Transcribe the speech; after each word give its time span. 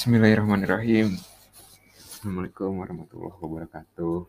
Bismillahirrahmanirrahim. 0.00 1.20
Assalamualaikum 1.92 2.72
warahmatullahi 2.80 3.36
wabarakatuh. 3.36 4.24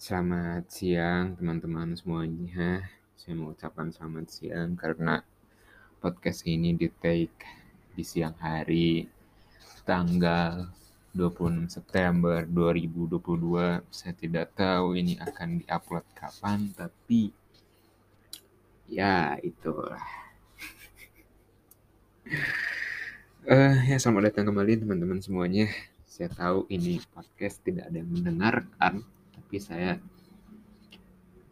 Selamat 0.00 0.64
siang 0.72 1.36
teman-teman 1.36 1.92
semuanya. 1.92 2.88
Saya 3.20 3.36
mau 3.36 3.52
ucapkan 3.52 3.92
selamat 3.92 4.32
siang 4.32 4.80
karena 4.80 5.20
podcast 6.00 6.48
ini 6.48 6.72
di 6.72 6.88
take 6.88 7.44
di 7.92 8.00
siang 8.00 8.32
hari 8.40 9.04
tanggal 9.84 10.72
26 11.12 11.76
September 11.76 12.40
2022. 12.48 13.92
Saya 13.92 14.16
tidak 14.16 14.56
tahu 14.56 14.96
ini 14.96 15.20
akan 15.20 15.60
diupload 15.60 16.08
kapan 16.16 16.72
tapi 16.72 17.28
ya 18.88 19.36
itulah. 19.44 20.00
Uh, 23.40 23.72
ya 23.88 23.96
selamat 23.96 24.28
datang 24.28 24.52
kembali 24.52 24.84
teman-teman 24.84 25.16
semuanya. 25.24 25.64
Saya 26.04 26.28
tahu 26.28 26.68
ini 26.68 27.00
podcast 27.08 27.64
tidak 27.64 27.88
ada 27.88 28.04
yang 28.04 28.12
mendengarkan, 28.12 29.00
tapi 29.32 29.56
saya 29.56 29.96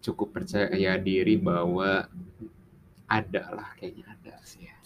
cukup 0.04 0.36
percaya 0.36 1.00
diri 1.00 1.40
bahwa 1.40 2.04
ada 3.08 3.44
lah 3.56 3.72
kayaknya 3.80 4.04
ada 4.04 4.36
sih 4.44 4.68
ya. 4.68 4.76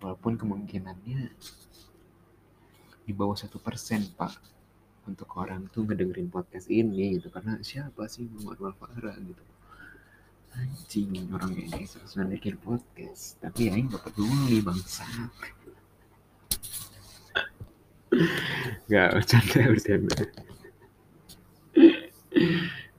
Walaupun 0.00 0.40
kemungkinannya 0.40 1.36
di 3.04 3.12
bawah 3.12 3.36
satu 3.36 3.60
persen 3.60 4.08
pak 4.16 4.40
untuk 5.04 5.28
orang 5.36 5.68
tuh 5.68 5.84
ngedengerin 5.84 6.32
podcast 6.32 6.72
ini 6.72 7.20
gitu 7.20 7.28
karena 7.28 7.60
siapa 7.60 8.08
sih 8.08 8.24
Muhammad 8.24 8.72
Farah 8.72 9.20
gitu 9.20 9.44
anjing 10.58 11.28
orang 11.30 11.54
kayak 11.54 11.86
gitu 11.86 12.00
bikin 12.24 12.56
podcast 12.58 13.38
tapi 13.38 13.68
ya 13.70 13.78
nggak 13.78 14.10
peduli 14.10 14.58
bangsa 14.64 15.04
Gak 18.90 19.08
bercanda 19.14 19.60
bercanda. 19.70 20.18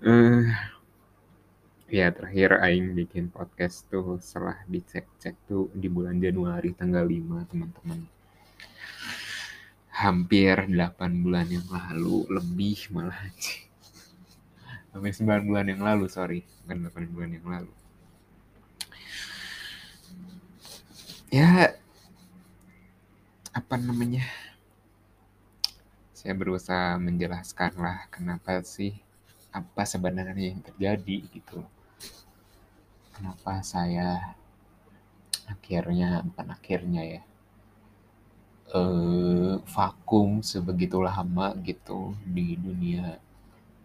uh, 0.06 0.48
ya 1.89 2.08
terakhir 2.14 2.61
Aing 2.64 2.95
bikin 2.95 3.28
podcast 3.28 3.89
tuh 3.92 4.22
setelah 4.22 4.64
dicek-cek 4.70 5.36
tuh 5.50 5.67
di 5.76 5.92
bulan 5.92 6.22
Januari 6.22 6.72
tanggal 6.72 7.03
5 7.03 7.50
teman-teman. 7.52 8.00
Hampir 10.00 10.72
8 10.72 11.23
bulan 11.26 11.48
yang 11.52 11.67
lalu, 11.67 12.23
lebih 12.31 12.88
malah 12.95 13.20
Hampir 14.95 15.11
9 15.11 15.44
bulan 15.44 15.66
yang 15.67 15.83
lalu, 15.83 16.08
sorry. 16.08 16.48
Bukan 16.64 16.88
8 16.88 17.11
bulan 17.11 17.31
yang 17.36 17.48
lalu. 17.50 17.73
Ya, 21.30 21.78
apa 23.54 23.76
namanya 23.78 24.23
saya 26.20 26.36
berusaha 26.36 27.00
menjelaskan 27.00 27.80
lah 27.80 28.03
kenapa 28.12 28.59
sih 28.59 28.92
apa 29.56 29.88
sebenarnya 29.88 30.52
yang 30.52 30.59
terjadi 30.59 31.17
gitu. 31.31 31.64
Kenapa 33.16 33.64
saya 33.64 34.36
akhirnya 35.48 36.20
bukan 36.28 36.48
akhirnya 36.52 37.02
ya 37.08 37.22
eh, 38.76 39.56
vakum 39.64 40.44
sebegitu 40.44 41.00
lama 41.00 41.56
gitu 41.64 42.11
di 42.28 42.59
dunia 42.59 43.16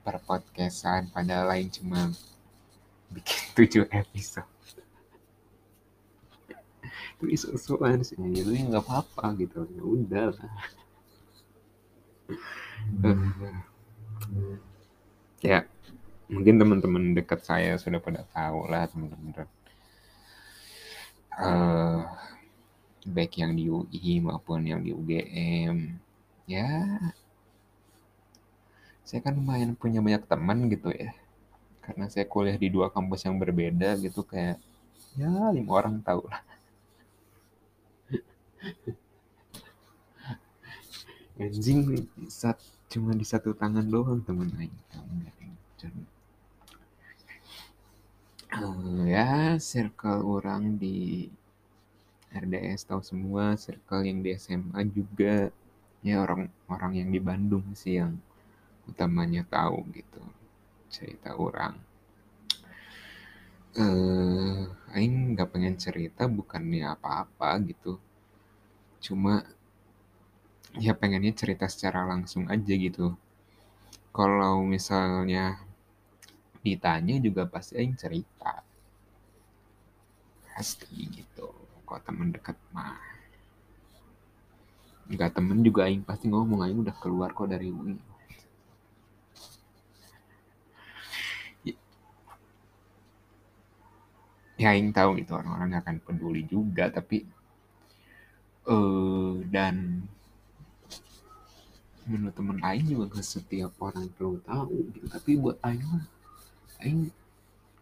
perpodcastan 0.03 1.15
padahal 1.15 1.55
lain 1.55 1.71
cuma 1.71 2.11
bikin 3.15 3.43
tujuh 3.63 3.87
episode. 3.95 4.51
Itu 7.15 7.31
isu-isuan 7.31 8.03
sih 8.03 8.19
itu 8.19 8.51
nggak 8.51 8.83
apa-apa 8.83 9.39
gitu. 9.39 9.71
Ya 9.71 9.83
udah 9.87 10.29
lah 10.35 10.83
ya 15.45 15.69
mungkin 16.31 16.57
teman-teman 16.57 17.13
dekat 17.13 17.45
saya 17.45 17.77
sudah 17.77 18.01
pada 18.01 18.25
tahu 18.33 18.67
lah 18.69 18.89
teman-teman. 18.89 19.47
Uh, 21.35 22.07
baik 23.05 23.43
yang 23.43 23.53
di 23.59 23.67
UI 23.67 24.23
maupun 24.23 24.65
yang 24.65 24.81
di 24.81 24.95
UGM 24.95 25.99
ya 26.47 26.71
saya 29.05 29.21
kan 29.21 29.37
lumayan 29.37 29.77
punya 29.77 30.01
banyak 30.01 30.25
teman 30.25 30.71
gitu 30.73 30.89
ya. 30.95 31.13
Karena 31.85 32.09
saya 32.09 32.25
kuliah 32.25 32.57
di 32.57 32.73
dua 32.73 32.89
kampus 32.89 33.29
yang 33.29 33.37
berbeda 33.37 34.01
gitu 34.01 34.25
kayak 34.25 34.57
ya 35.15 35.31
lima 35.53 35.71
orang 35.71 36.01
tahu 36.01 36.25
lah 36.27 36.43
anjing 41.35 42.07
saat 42.31 42.63
cuma 42.87 43.11
di 43.11 43.27
satu 43.27 43.51
tangan 43.59 43.87
doang 43.87 44.23
temen 44.23 44.51
aing. 44.55 44.79
Uh, 48.55 49.03
ya 49.11 49.59
circle 49.59 50.23
orang 50.23 50.79
di 50.79 51.27
RDS 52.31 52.87
tahu 52.87 53.03
semua 53.03 53.59
circle 53.59 54.07
yang 54.07 54.23
di 54.23 54.31
SMA 54.39 54.81
juga. 54.95 55.51
Ya 56.05 56.21
orang-orang 56.23 57.03
yang 57.03 57.11
di 57.11 57.19
Bandung 57.19 57.65
sih 57.75 57.99
yang 57.99 58.15
utamanya 58.87 59.43
tahu 59.49 59.83
gitu 59.91 60.23
cerita 60.87 61.35
orang. 61.35 61.75
Eh 63.75 63.83
uh, 63.83 64.95
aing 64.95 65.35
nggak 65.35 65.51
pengen 65.51 65.75
cerita 65.75 66.31
bukannya 66.31 66.87
apa-apa 66.95 67.59
gitu. 67.67 67.99
Cuma 69.03 69.43
ya 70.79 70.93
pengennya 70.95 71.33
cerita 71.35 71.67
secara 71.71 72.07
langsung 72.07 72.51
aja 72.51 72.75
gitu. 72.75 73.15
Kalau 74.15 74.63
misalnya 74.63 75.59
ditanya 76.65 77.19
juga 77.19 77.47
pasti 77.47 77.79
aing 77.79 77.97
cerita. 77.99 78.63
Pasti 80.55 80.95
gitu. 81.11 81.51
Kok 81.85 82.01
temen 82.07 82.31
deket 82.35 82.57
mah. 82.75 82.99
Nggak 85.11 85.31
temen 85.37 85.61
juga 85.61 85.87
aing 85.87 86.03
pasti 86.03 86.27
ngomong 86.31 86.65
aing 86.65 86.81
udah 86.81 86.97
keluar 87.03 87.31
kok 87.37 87.51
dari 87.51 87.69
UI 87.69 88.15
ya 94.55 94.71
aing 94.71 94.95
tahu 94.95 95.19
itu 95.19 95.35
orang-orang 95.35 95.83
akan 95.83 95.97
peduli 95.99 96.47
juga 96.47 96.87
tapi 96.89 97.27
eh 98.65 98.73
uh, 98.73 99.45
dan 99.51 100.07
menurut 102.05 102.35
teman 102.37 102.59
Aing 102.61 102.87
juga 102.89 103.17
ke 103.17 103.21
setiap 103.25 103.73
orang 103.81 104.09
perlu 104.13 104.41
tahu 104.45 104.93
gitu. 104.93 105.07
Tapi 105.09 105.31
buat 105.41 105.57
Aing 105.65 105.85
mah 105.85 106.05
Aing 106.85 107.09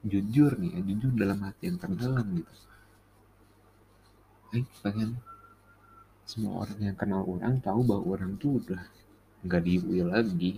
jujur 0.03 0.59
nih 0.59 0.75
ya 0.75 0.81
jujur 0.83 1.13
dalam 1.15 1.39
hati 1.43 1.71
yang 1.71 1.79
terdalam 1.79 2.27
gitu. 2.39 2.55
Aing 4.55 4.67
pengen 4.83 5.11
semua 6.23 6.65
orang 6.65 6.79
yang 6.81 6.97
kenal 6.97 7.27
orang 7.27 7.59
tahu 7.59 7.83
bahwa 7.83 8.05
orang 8.15 8.39
tuh 8.39 8.63
udah 8.63 8.83
nggak 9.43 9.63
di 9.67 9.73
UI 9.83 10.03
lagi. 10.07 10.53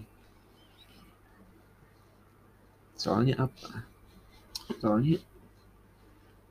Soalnya 2.95 3.49
apa? 3.49 3.85
Soalnya 4.81 5.19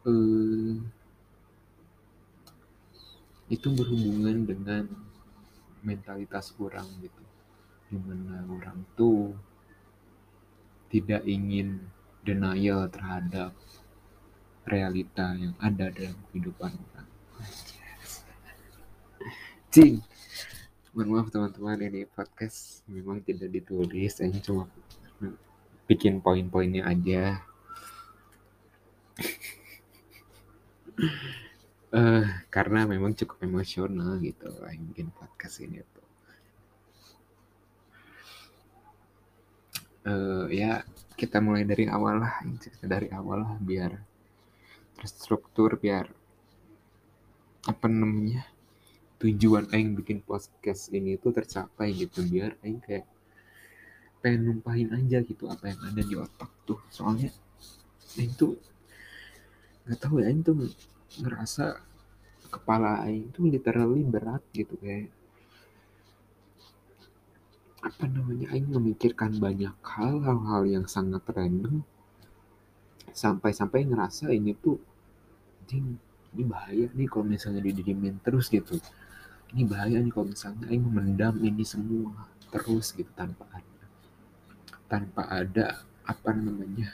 eh, 0.10 0.74
itu 3.54 3.68
berhubungan 3.70 4.50
dengan 4.50 4.84
mentalitas 5.84 6.56
orang 6.58 6.88
gitu. 7.04 7.24
Di 7.92 7.98
mana 8.00 8.42
orang 8.50 8.82
tuh 8.98 9.36
tidak 10.90 11.22
ingin 11.30 11.84
denial 12.24 12.88
terhadap 12.90 13.52
realita 14.64 15.36
yang 15.36 15.54
ada 15.60 15.92
dalam 15.92 16.16
kehidupan 16.32 16.72
orang. 16.72 17.08
Cing. 19.74 20.00
Mohon 20.94 21.10
maaf 21.10 21.28
teman-teman 21.34 21.82
ini 21.90 22.06
podcast 22.06 22.86
memang 22.86 23.26
tidak 23.26 23.50
ditulis 23.50 24.14
saya 24.14 24.30
cuma 24.46 24.70
bikin 25.90 26.22
poin-poinnya 26.22 26.86
aja. 26.86 27.42
Uh, 31.90 32.26
karena 32.54 32.86
memang 32.86 33.18
cukup 33.18 33.42
emosional 33.42 34.22
gitu 34.22 34.46
yang 34.70 34.86
bikin 34.94 35.10
podcast 35.10 35.58
ini 35.66 35.82
tuh. 35.82 36.06
Uh, 40.06 40.46
ya 40.54 40.86
kita 41.18 41.42
mulai 41.42 41.66
dari 41.66 41.90
awal 41.90 42.22
lah 42.22 42.46
dari 42.84 43.10
awal 43.10 43.42
lah 43.42 43.56
biar 43.58 43.98
terstruktur 45.00 45.82
biar 45.82 46.06
apa 47.66 47.88
namanya 47.88 48.46
tujuan 49.24 49.72
Aing 49.72 49.96
bikin 49.98 50.22
podcast 50.22 50.92
ini 50.94 51.16
tuh 51.18 51.34
tercapai 51.34 51.96
gitu 51.96 52.22
biar 52.22 52.54
Aing 52.62 52.84
kayak 52.84 53.08
pengen 54.22 54.54
numpahin 54.54 54.94
aja 54.94 55.26
gitu 55.26 55.50
apa 55.50 55.74
yang 55.74 55.80
ada 55.90 56.02
di 56.06 56.16
otak 56.20 56.52
tuh. 56.70 56.78
Soalnya 56.94 57.34
Aing 58.22 58.36
tuh 58.38 58.62
nggak 59.90 59.98
tahu 59.98 60.22
ya 60.22 60.30
Aing 60.30 60.46
tuh 60.46 60.70
ngerasa 61.18 61.93
kepala 62.54 63.02
aing 63.10 63.34
tuh 63.34 63.50
literally 63.50 64.06
berat 64.06 64.44
gitu 64.54 64.78
kayak 64.78 65.10
apa 67.84 68.06
namanya 68.08 68.54
aing 68.54 68.70
memikirkan 68.72 69.36
banyak 69.42 69.76
hal 69.84 70.24
hal-hal 70.24 70.64
yang 70.64 70.86
sangat 70.88 71.26
random 71.34 71.84
sampai-sampai 73.12 73.90
ngerasa 73.90 74.32
ini 74.32 74.56
tuh 74.56 74.80
anjing 75.64 75.98
ini 76.34 76.44
bahaya 76.50 76.86
nih 76.94 77.08
kalau 77.10 77.26
misalnya 77.30 77.62
didiemin 77.62 78.18
terus 78.26 78.50
gitu. 78.50 78.78
Ini 79.54 79.70
bahaya 79.70 80.02
nih 80.02 80.10
kalau 80.10 80.34
misalnya 80.34 80.66
aing 80.70 80.86
memendam 80.86 81.38
ini 81.46 81.62
semua 81.62 82.30
terus 82.50 82.94
gitu 82.94 83.10
tanpa 83.18 83.46
ada 83.54 83.86
tanpa 84.90 85.22
ada 85.30 85.66
apa 86.06 86.32
namanya 86.34 86.90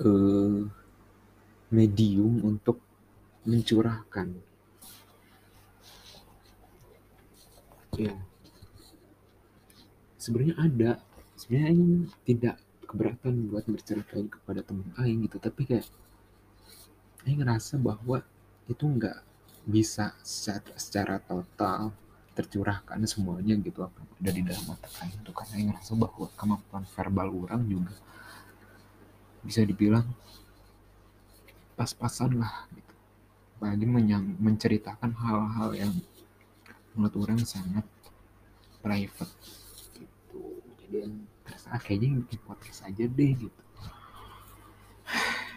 eh, 0.00 0.60
medium 1.72 2.40
untuk 2.44 2.80
mencurahkan. 3.44 4.28
Ya 7.98 8.14
sebenarnya 10.20 10.56
ada 10.60 10.90
sebenarnya 11.40 11.66
aing 11.72 11.84
tidak 12.28 12.56
keberatan 12.84 13.48
buat 13.48 13.64
bercerita 13.64 14.20
kepada 14.20 14.60
teman 14.60 14.92
aing 15.00 15.24
gitu 15.24 15.40
tapi 15.40 15.64
kayak 15.64 15.88
aing 17.24 17.40
ngerasa 17.40 17.80
bahwa 17.80 18.20
itu 18.68 18.84
nggak 18.84 19.16
bisa 19.64 20.12
secara, 20.20 20.76
secara 20.76 21.16
total 21.24 21.96
tercurahkan 22.36 23.00
semuanya 23.08 23.56
gitu 23.64 23.80
apa 23.80 23.96
ada 24.20 24.30
di 24.30 24.44
dalam 24.44 24.64
otak 24.68 24.92
aing 25.00 25.24
itu 25.24 25.32
karena 25.32 25.52
aing 25.56 25.68
ngerasa 25.72 25.92
bahwa 25.96 26.26
kemampuan 26.36 26.84
verbal 26.92 27.28
orang 27.48 27.62
juga 27.64 27.96
bisa 29.40 29.64
dibilang 29.64 30.04
pas-pasan 31.80 32.36
lah 32.36 32.68
gitu 32.76 32.89
apalagi 33.60 33.84
menyang, 33.84 34.40
menceritakan 34.40 35.12
hal-hal 35.20 35.68
yang 35.76 35.92
menurut 36.96 37.12
orang 37.20 37.44
sangat 37.44 37.84
private 38.80 39.28
gitu. 40.00 40.64
Jadi 40.80 40.96
yang 41.04 41.14
terasa 41.44 41.76
kayaknya 41.76 42.24
bikin 42.24 42.40
podcast 42.48 42.88
aja 42.88 43.04
deh 43.04 43.30
gitu. 43.36 43.62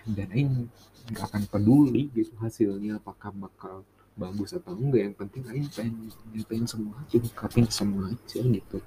Dan 0.04 0.28
Aing 0.36 0.68
nggak 1.16 1.32
akan 1.32 1.44
peduli 1.48 2.12
gitu 2.12 2.36
hasilnya 2.44 3.00
apakah 3.00 3.32
bakal 3.32 3.88
bagus 4.20 4.52
atau 4.52 4.76
enggak. 4.76 5.08
Yang 5.08 5.16
penting 5.24 5.44
Aing 5.48 5.68
pengen 5.72 6.12
nyatain 6.36 6.68
semua 6.68 7.00
aja 7.00 7.16
ungkapin 7.24 7.72
semua 7.72 8.12
aja 8.12 8.40
gitu. 8.44 8.78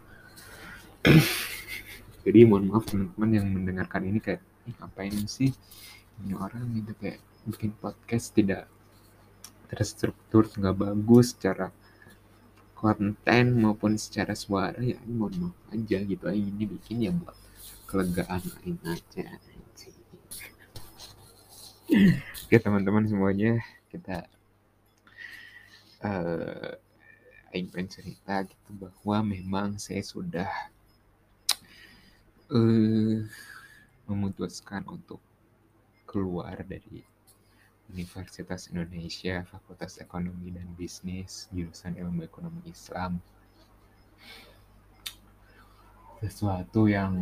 Jadi 2.28 2.38
mohon 2.44 2.68
maaf 2.68 2.84
teman-teman 2.84 3.30
yang 3.32 3.48
mendengarkan 3.48 4.12
ini 4.12 4.20
kayak 4.20 4.44
ngapain 4.76 5.16
sih 5.24 5.56
ini 6.20 6.36
orang? 6.36 6.68
Gitu 6.76 6.92
kayak 7.00 7.24
bikin 7.48 7.72
podcast 7.80 8.36
tidak 8.36 8.75
terstruktur 9.66 10.48
nggak 10.50 10.76
bagus 10.78 11.34
secara 11.34 11.70
konten 12.76 13.56
maupun 13.56 13.96
secara 13.96 14.36
suara 14.36 14.78
ya 14.78 15.00
ini 15.00 15.14
mohon 15.16 15.34
maaf 15.50 15.58
aja 15.72 15.98
gitu. 16.04 16.24
Aing 16.28 16.54
ini 16.54 16.64
bikin 16.76 17.08
ya 17.08 17.10
buat 17.10 17.34
kelegaan 17.88 18.42
Aing 18.62 18.80
aja 18.84 19.26
Oke 22.46 22.56
teman-teman 22.58 23.06
semuanya 23.06 23.62
kita 23.90 24.26
uh, 26.02 26.74
Aing 27.54 27.70
pengen 27.70 27.88
cerita 27.88 28.42
gitu 28.44 28.70
bahwa 28.76 29.32
memang 29.34 29.68
saya 29.78 30.02
sudah 30.02 30.50
uh, 32.52 33.18
memutuskan 34.06 34.82
untuk 34.86 35.22
keluar 36.06 36.62
dari 36.62 37.02
Universitas 37.90 38.66
Indonesia 38.72 39.46
Fakultas 39.46 40.02
Ekonomi 40.02 40.50
dan 40.50 40.66
Bisnis 40.74 41.46
jurusan 41.54 41.94
Ilmu 41.94 42.26
Ekonomi 42.26 42.66
Islam. 42.66 43.22
Sesuatu 46.18 46.90
yang 46.90 47.14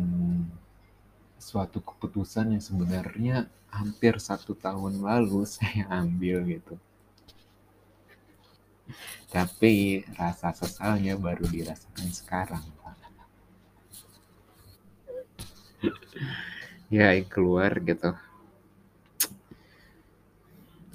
suatu 1.37 1.83
keputusan 1.83 2.57
yang 2.57 2.63
sebenarnya 2.63 3.45
hampir 3.69 4.17
satu 4.17 4.57
tahun 4.57 5.03
lalu 5.03 5.45
saya 5.57 5.85
ambil 5.91 6.41
gitu. 6.49 6.75
Tapi 9.29 10.05
rasa 10.13 10.53
sesalnya 10.53 11.17
baru 11.17 11.45
dirasakan 11.49 12.09
sekarang 12.13 12.63
ya 16.93 17.13
keluar 17.25 17.73
gitu 17.81 18.13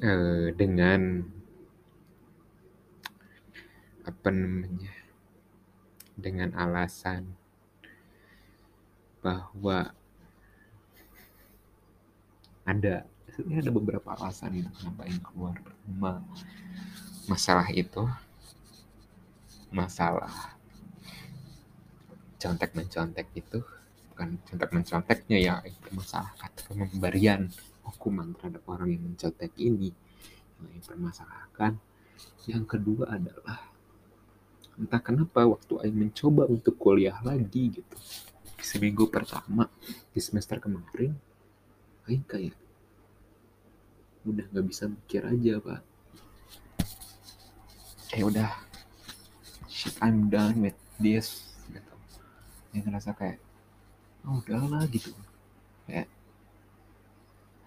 e, 0.00 0.12
dengan 0.56 1.24
apa 4.04 4.28
namanya? 4.32 4.92
Dengan 6.16 6.50
alasan 6.56 7.36
bahwa 9.20 9.92
ada 12.64 13.04
sebenarnya 13.32 13.68
ada 13.68 13.72
beberapa 13.72 14.08
alasan 14.16 14.64
itu 14.64 14.70
kenapa 14.80 15.04
ingin 15.08 15.22
keluar 15.24 15.56
pertama 15.60 16.12
masalah 17.28 17.68
itu. 17.72 18.04
Masalah 19.70 20.58
contek 22.40 22.72
mencontek 22.74 23.28
itu 23.36 23.62
bukan 24.10 24.40
contek 24.48 24.70
menconteknya 24.72 25.38
ya 25.38 25.54
itu 25.62 25.88
masalah 25.92 26.32
kata 26.40 26.72
pemberian 26.72 27.52
hukuman 27.90 28.32
terhadap 28.38 28.62
orang 28.70 28.94
yang 28.94 29.02
mencontek 29.04 29.52
ini 29.58 29.90
yang 30.60 30.70
dipermasalahkan. 30.78 31.76
Yang 32.46 32.64
kedua 32.68 33.16
adalah 33.16 33.70
entah 34.80 35.02
kenapa 35.02 35.44
waktu 35.44 35.76
Aing 35.84 35.98
mencoba 36.08 36.48
untuk 36.48 36.80
kuliah 36.80 37.16
lagi 37.20 37.80
gitu 37.80 37.96
seminggu 38.60 39.08
pertama 39.08 39.68
di 40.12 40.20
semester 40.20 40.60
kemarin 40.60 41.16
Aing 42.08 42.24
kayak 42.24 42.56
udah 44.24 44.44
nggak 44.52 44.66
bisa 44.68 44.84
mikir 44.88 45.24
aja 45.24 45.62
pak. 45.62 45.80
Kayak 48.12 48.26
udah. 48.34 48.50
Shit 49.70 49.96
I'm 50.02 50.28
done 50.28 50.60
with 50.60 50.76
this 51.00 51.54
gitu. 51.70 51.94
Aing 52.74 52.84
ngerasa 52.84 53.16
kayak 53.16 53.38
oh 54.26 54.42
udahlah 54.44 54.84
gitu. 54.90 55.14
Kayak 55.88 56.10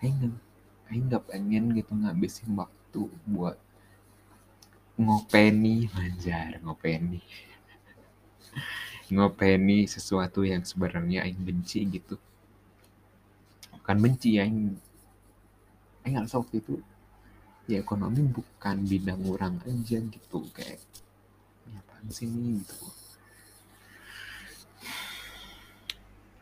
Aing 0.03 0.35
Aing 0.91 1.07
nggak 1.07 1.31
pengen 1.31 1.71
gitu 1.79 1.95
ngabisin 1.95 2.51
waktu 2.59 3.07
buat 3.23 3.55
ngopeni 4.99 5.87
manjar 5.95 6.59
ngopeni. 6.59 7.23
Ngopeni 9.07 9.87
sesuatu 9.87 10.43
yang 10.43 10.67
sebenarnya 10.67 11.23
Aing 11.23 11.39
benci 11.39 11.87
gitu. 11.87 12.19
Bukan 13.79 13.97
benci 14.03 14.35
ya 14.37 14.43
Aing 14.43 14.75
Aing 16.03 16.13
ngerasa 16.19 16.43
waktu 16.43 16.59
itu 16.59 16.83
ya 17.71 17.79
ekonomi 17.79 18.27
bukan 18.27 18.83
bidang 18.83 19.23
orang 19.23 19.55
aja 19.63 20.03
gitu 20.03 20.43
kayak 20.51 20.83
ya 21.71 21.79
apaan 21.79 22.11
sih 22.11 22.27
nih 22.27 22.59
gitu 22.59 23.02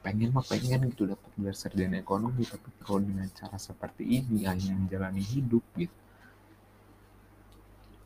pengen 0.01 0.33
mah 0.33 0.41
pengen 0.41 0.89
gitu 0.89 1.05
dapat 1.05 1.29
gelar 1.37 1.53
sarjana 1.53 2.01
ekonomi 2.01 2.41
tapi 2.41 2.73
kalau 2.81 3.05
dengan 3.05 3.29
cara 3.37 3.57
seperti 3.61 4.01
ini 4.01 4.49
hanya 4.49 4.73
menjalani 4.73 5.21
hidup 5.21 5.61
gitu. 5.77 5.97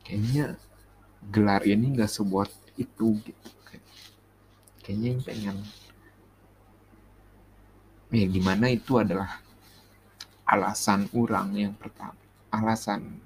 Kayaknya 0.04 0.60
gelar 1.32 1.64
ini 1.64 1.96
nggak 1.96 2.12
sebuat 2.12 2.52
itu 2.76 3.16
gitu. 3.24 3.48
Kayaknya 4.84 5.08
yang 5.18 5.22
pengen. 5.24 5.56
Ya 8.14 8.26
gimana 8.30 8.70
itu 8.70 9.02
adalah 9.02 9.42
alasan 10.46 11.10
orang 11.10 11.50
yang 11.58 11.74
pertama. 11.74 12.14
Alasan 12.54 13.18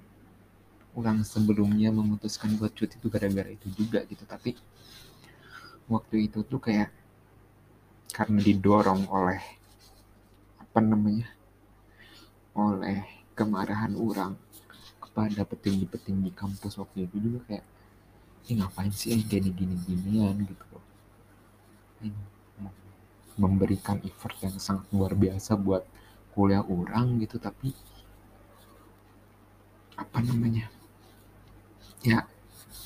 orang 0.97 1.21
sebelumnya 1.21 1.93
memutuskan 1.93 2.57
buat 2.57 2.73
cuti 2.73 2.97
itu 2.97 3.07
gara-gara 3.13 3.51
itu 3.53 3.69
juga 3.77 4.01
gitu. 4.09 4.25
Tapi 4.25 4.57
waktu 5.85 6.31
itu 6.31 6.41
tuh 6.41 6.57
kayak 6.57 6.89
karena 8.11 8.39
didorong 8.43 9.07
oleh 9.07 9.39
apa 10.59 10.79
namanya 10.83 11.27
oleh 12.51 13.07
kemarahan 13.35 13.95
orang 13.95 14.35
kepada 14.99 15.43
petinggi-petinggi 15.47 16.31
kampus 16.35 16.75
waktu 16.79 17.07
itu 17.07 17.17
juga 17.19 17.39
kayak 17.47 17.65
ini 18.47 18.59
ngapain 18.59 18.91
sih 18.91 19.15
yang 19.15 19.23
gini 19.27 19.49
gini 19.51 19.75
ginian 19.87 20.35
gitu 20.43 20.65
loh. 20.71 20.85
Memberikan 23.39 23.99
effort 24.03 24.35
yang 24.43 24.55
sangat 24.59 24.87
luar 24.91 25.15
biasa 25.15 25.55
buat 25.55 25.83
kuliah 26.35 26.63
orang 26.63 27.19
gitu 27.19 27.39
tapi 27.39 27.75
apa 29.99 30.19
namanya 30.23 30.71
ya 32.01 32.23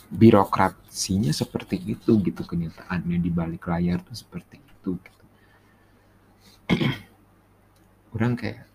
birokrasinya 0.09 1.31
seperti 1.31 1.77
itu 1.81 2.17
gitu 2.21 2.41
kenyataannya 2.41 3.17
di 3.21 3.29
balik 3.29 3.69
layar 3.69 4.01
tuh 4.01 4.17
seperti 4.17 4.64
itu 4.85 5.01
gitu. 5.01 5.23
orang 8.15 8.37
kayak 8.37 8.69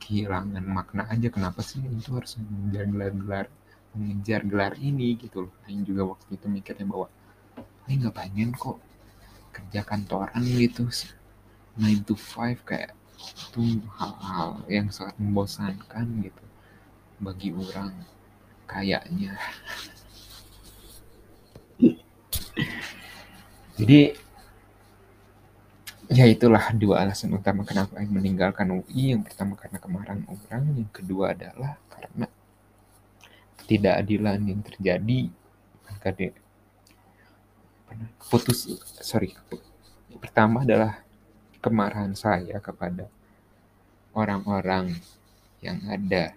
kehilangan 0.00 0.64
makna 0.64 1.04
aja 1.12 1.28
kenapa 1.28 1.60
sih 1.60 1.84
itu 1.84 2.16
harus 2.16 2.40
mengejar 2.40 2.88
gelar-gelar 2.88 3.46
mengejar 3.94 4.40
gelar 4.42 4.72
ini 4.80 5.14
gitu 5.20 5.46
loh. 5.48 5.52
Aing 5.68 5.84
juga 5.84 6.16
waktu 6.16 6.40
itu 6.40 6.48
mikirnya 6.48 6.88
bahwa 6.88 7.12
Aing 7.84 8.00
nggak 8.00 8.16
pengen 8.16 8.50
kok 8.56 8.80
kerja 9.52 9.84
kantoran 9.84 10.42
gitu 10.42 10.88
9 11.76 12.08
to 12.08 12.16
5 12.16 12.64
kayak 12.64 12.96
itu 13.14 13.78
hal-hal 13.94 14.64
yang 14.66 14.90
sangat 14.90 15.14
membosankan 15.20 16.24
gitu 16.24 16.44
bagi 17.20 17.52
orang 17.52 17.94
kayaknya. 18.66 19.36
Jadi 23.78 24.23
ya 26.10 26.24
itulah 26.28 26.72
dua 26.76 27.06
alasan 27.06 27.32
utama 27.32 27.64
kenapa 27.64 27.96
Aing 28.00 28.12
meninggalkan 28.12 28.82
UI 28.82 29.16
yang 29.16 29.22
pertama 29.24 29.56
karena 29.56 29.78
kemarahan 29.80 30.22
orang 30.28 30.64
yang 30.76 30.90
kedua 30.92 31.32
adalah 31.32 31.80
karena 31.92 32.26
ketidakadilan 33.62 34.40
yang 34.44 34.60
terjadi 34.60 35.20
maka 35.86 36.10
putus 38.28 38.68
sorry 39.00 39.32
pertama 40.20 40.64
adalah 40.66 41.00
kemarahan 41.64 42.12
saya 42.12 42.60
kepada 42.60 43.08
orang-orang 44.12 44.94
yang 45.64 45.80
ada 45.88 46.36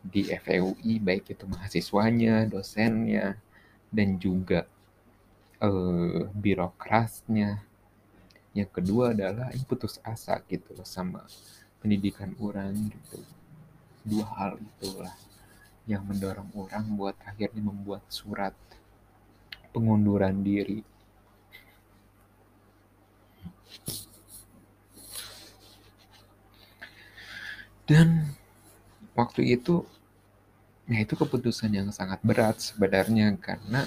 di 0.00 0.24
FEUI 0.24 0.96
baik 1.02 1.36
itu 1.36 1.44
mahasiswanya, 1.44 2.48
dosennya, 2.48 3.36
dan 3.92 4.16
juga 4.16 4.64
eh, 5.60 6.22
birokrasnya. 6.32 7.60
Yang 8.50 8.70
kedua 8.82 9.14
adalah 9.14 9.54
putus 9.66 10.02
asa 10.02 10.42
gitu 10.50 10.74
loh 10.74 10.86
sama 10.86 11.22
pendidikan 11.78 12.34
orang 12.42 12.74
gitu. 12.90 13.22
Dua 14.02 14.26
hal 14.34 14.58
itulah 14.58 15.14
yang 15.86 16.02
mendorong 16.06 16.50
orang 16.54 16.84
buat 16.98 17.16
akhirnya 17.22 17.62
membuat 17.62 18.02
surat 18.10 18.54
pengunduran 19.70 20.42
diri. 20.42 20.82
Dan 27.86 28.38
waktu 29.18 29.58
itu 29.58 29.82
ya 30.90 31.02
itu 31.02 31.14
keputusan 31.14 31.70
yang 31.70 31.90
sangat 31.90 32.18
berat 32.22 32.58
sebenarnya 32.58 33.34
karena 33.38 33.86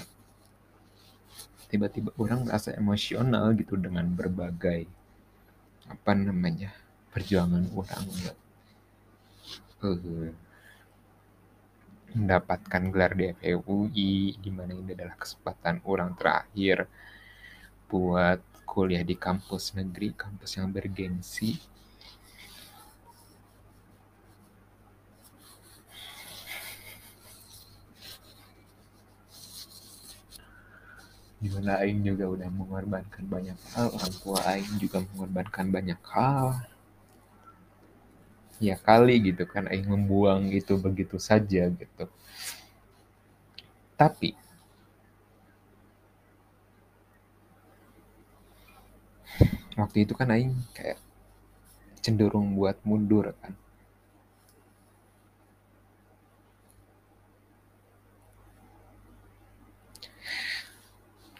tiba-tiba 1.74 2.14
orang 2.22 2.46
merasa 2.46 2.70
emosional 2.78 3.50
gitu 3.58 3.74
dengan 3.82 4.06
berbagai 4.14 4.86
apa 5.90 6.14
namanya 6.14 6.70
perjuangan 7.10 7.66
orang 7.74 8.04
buat 8.14 8.38
uh, 9.82 10.30
mendapatkan 12.14 12.84
gelar 12.94 13.18
di 13.18 13.34
FEUI 13.34 14.38
di 14.38 14.50
mana 14.54 14.78
ini 14.78 14.94
adalah 14.94 15.18
kesempatan 15.18 15.82
orang 15.90 16.14
terakhir 16.14 16.86
buat 17.90 18.38
kuliah 18.70 19.02
di 19.02 19.18
kampus 19.18 19.74
negeri, 19.74 20.14
kampus 20.14 20.58
yang 20.58 20.70
bergengsi. 20.70 21.58
Di 31.44 31.52
mana 31.52 31.76
Aing 31.84 32.08
juga 32.08 32.24
udah 32.32 32.48
mengorbankan 32.48 33.28
banyak 33.28 33.60
hal, 33.76 33.92
orang 33.92 34.14
tua 34.24 34.40
Aing 34.48 34.80
juga 34.80 35.04
mengorbankan 35.04 35.68
banyak 35.76 36.00
hal. 36.08 36.64
Ya 38.64 38.80
kali 38.80 39.20
gitu 39.20 39.44
kan 39.44 39.68
aing 39.68 39.92
membuang 39.92 40.48
itu 40.56 40.80
begitu 40.80 41.20
saja 41.20 41.68
gitu. 41.68 42.06
Tapi 44.00 44.40
waktu 49.76 50.08
itu 50.08 50.14
kan 50.16 50.32
aing 50.32 50.56
kayak 50.72 50.96
cenderung 52.00 52.56
buat 52.56 52.80
mundur 52.88 53.36
kan 53.44 53.52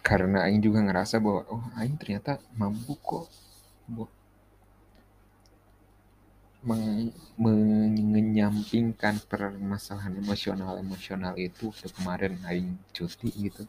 karena 0.04 0.44
aing 0.44 0.60
juga 0.60 0.84
ngerasa 0.84 1.16
bahwa 1.16 1.48
oh 1.48 1.64
aing 1.80 1.96
ternyata 1.96 2.36
mampu 2.60 2.92
kok 3.00 3.24
buat 3.88 4.12
menyampingkan 7.40 9.20
permasalahan 9.28 10.16
emosional 10.16 10.76
emosional 10.80 11.36
itu 11.40 11.72
udah 11.72 11.92
kemarin 11.92 12.36
aing 12.48 12.76
cuti 12.92 13.28
gitu. 13.32 13.64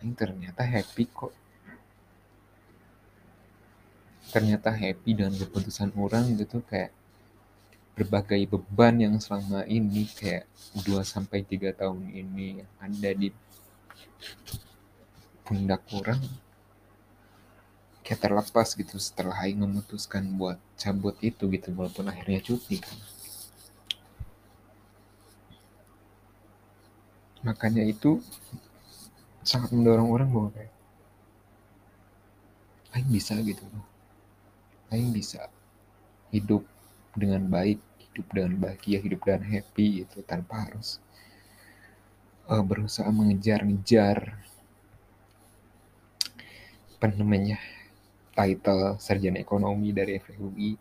Aing 0.00 0.12
ternyata 0.16 0.60
happy 0.64 1.04
kok. 1.08 1.32
Ternyata 4.28 4.72
happy 4.72 5.10
dengan 5.16 5.36
keputusan 5.40 5.96
orang 5.96 6.36
gitu 6.36 6.60
kayak 6.64 6.92
berbagai 7.96 8.44
beban 8.50 9.00
yang 9.00 9.16
selama 9.20 9.64
ini 9.64 10.04
kayak 10.10 10.44
2 10.84 11.00
sampai 11.00 11.46
3 11.48 11.72
tahun 11.76 12.12
ini 12.12 12.60
ada 12.76 13.10
di 13.16 13.32
pundak 15.44 15.84
orang 15.92 16.20
kayak 18.04 18.20
terlepas 18.20 18.76
gitu 18.76 19.00
setelah 19.00 19.32
Aing 19.40 19.64
memutuskan 19.64 20.28
buat 20.36 20.60
cabut 20.76 21.16
itu 21.24 21.48
gitu 21.48 21.72
walaupun 21.72 22.12
akhirnya 22.12 22.44
cuti 22.44 22.76
kan. 22.80 22.96
Makanya 27.44 27.84
itu 27.84 28.20
sangat 29.44 29.72
mendorong 29.72 30.08
orang 30.08 30.28
bahwa 30.32 30.48
kayak 30.52 30.72
Aing 32.92 33.08
bisa 33.08 33.36
gitu 33.40 33.64
Aing 34.92 35.12
bisa 35.12 35.48
hidup 36.28 36.64
dengan 37.16 37.48
baik 37.48 37.80
hidup 38.12 38.26
dengan 38.30 38.52
bahagia 38.60 38.98
hidup 39.00 39.26
dengan 39.26 39.48
happy 39.48 40.06
itu 40.06 40.18
tanpa 40.22 40.68
harus 40.68 41.02
uh, 42.46 42.62
berusaha 42.62 43.08
mengejar-ngejar 43.10 44.38
apa 47.04 47.20
namanya? 47.20 47.60
Title 48.32 48.96
sarjana 48.96 49.36
ekonomi 49.36 49.92
dari 49.92 50.16
FUI 50.16 50.72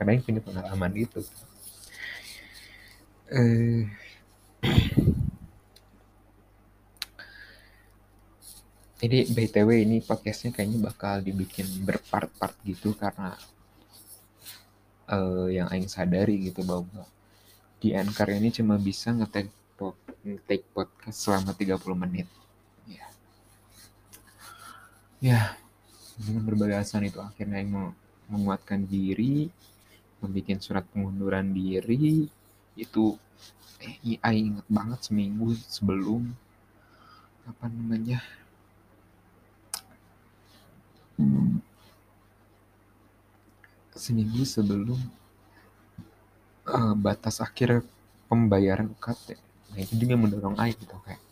karena 0.00 0.16
yang 0.16 0.24
punya 0.24 0.40
pengalaman 0.40 0.92
itu 0.96 1.20
eh, 3.28 3.84
ini 9.04 9.18
btw 9.36 9.68
ini 9.84 10.00
podcastnya 10.00 10.56
kayaknya 10.56 10.80
bakal 10.80 11.20
dibikin 11.20 11.68
berpart-part 11.84 12.56
gitu 12.64 12.96
karena 12.96 13.36
uh, 15.12 15.44
yang 15.52 15.68
Aing 15.68 15.92
sadari 15.92 16.40
gitu 16.40 16.64
bahwa 16.64 17.04
di 17.84 17.92
Anchor 17.92 18.32
ini 18.32 18.48
cuma 18.48 18.80
bisa 18.80 19.12
ngetek 19.12 19.52
ngetek 20.24 20.72
podcast 20.72 21.18
selama 21.20 21.52
30 21.52 21.84
menit 21.94 22.26
ya 25.18 25.58
dengan 26.18 26.42
berbagai 26.46 26.78
alasan 26.82 27.06
itu 27.06 27.18
akhirnya 27.22 27.62
yang 27.62 27.70
mau 27.70 27.88
menguatkan 28.28 28.84
diri 28.84 29.50
membuat 30.18 30.58
surat 30.62 30.84
pengunduran 30.90 31.54
diri. 31.54 32.26
Itu 32.74 33.18
eh 33.78 33.94
iya 34.02 34.30
inget 34.34 34.66
banget 34.66 35.00
seminggu 35.06 35.54
sebelum 35.70 36.34
apa 37.46 37.70
namanya 37.70 38.18
hmm, 41.14 41.62
seminggu 43.94 44.42
sebelum 44.42 44.98
uh, 46.66 46.94
batas 46.98 47.38
akhir 47.38 47.86
pembayaran 48.26 48.90
UKT 48.98 49.38
nah 49.70 49.78
itu 49.78 49.94
juga 49.94 50.14
mendorong 50.18 50.58
Aing 50.58 50.74
gitu 50.74 50.98
kayak 51.06 51.22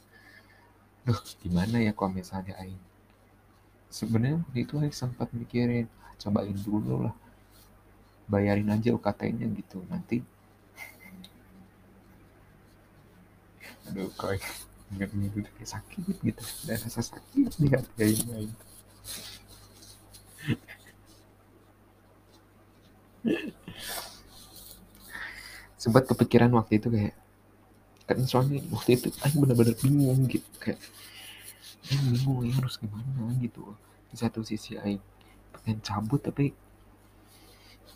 duh 1.02 1.18
gimana 1.42 1.82
ya 1.82 1.90
kalau 1.90 2.14
misalnya 2.14 2.54
Aing 2.62 2.78
sebenarnya 3.90 4.38
waktu 4.42 4.58
itu 4.64 4.74
saya 4.80 4.92
sempat 4.92 5.28
mikirin 5.34 5.88
cobain 6.20 6.56
dulu 6.56 7.02
lah. 7.08 7.14
Bayarin 8.26 8.70
aja 8.74 8.90
UKT-nya 8.94 9.46
gitu. 9.54 9.78
Nanti 9.86 10.18
aduh 13.86 14.10
kok 14.18 14.34
ingat 14.94 15.10
gitu 15.10 15.50
kayak 15.58 15.70
sakit 15.70 16.16
gitu. 16.22 16.42
Dan 16.66 16.78
rasa 16.82 17.02
sakit 17.02 17.50
di 17.58 17.66
hati 17.70 18.02
Aing 18.02 18.50
sempat 25.82 26.02
kepikiran 26.10 26.50
waktu 26.54 26.78
itu 26.82 26.88
kayak 26.90 27.14
kan 28.06 28.22
soalnya 28.22 28.62
waktu 28.70 28.94
itu 28.98 29.10
aku 29.22 29.34
benar-benar 29.42 29.74
bingung 29.82 30.26
gitu. 30.30 30.46
Kayak 30.62 30.78
Aing 31.86 32.04
bingung 32.12 32.42
ya 32.42 32.52
harus 32.58 32.78
gimana 32.78 33.30
gitu 33.38 33.62
di 34.10 34.16
satu 34.18 34.42
sisi 34.42 34.74
Aing 34.78 35.02
pengen 35.54 35.78
cabut 35.82 36.22
tapi 36.22 36.50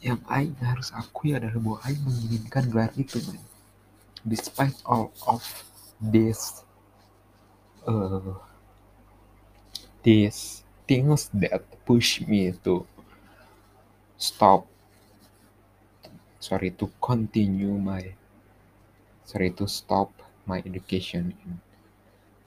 yang 0.01 0.21
Aing 0.31 0.57
harus 0.63 0.95
akui 0.97 1.35
adalah 1.35 1.59
bahwa 1.59 1.79
Aing 1.85 2.01
menginginkan 2.07 2.65
gelar 2.71 2.93
itu 2.97 3.19
man. 3.27 3.41
despite 4.25 4.77
all 4.85 5.13
of 5.25 5.41
this 6.01 6.65
uh, 7.89 8.37
these 10.03 10.65
things 10.89 11.29
that 11.33 11.65
push 11.85 12.21
me 12.25 12.53
to 12.65 12.85
stop 14.21 14.67
sorry 16.41 16.73
to 16.73 16.89
continue 17.01 17.77
my 17.77 18.13
sorry 19.25 19.51
to 19.53 19.69
stop 19.69 20.11
my 20.49 20.59
education 20.65 21.33
in 21.45 21.51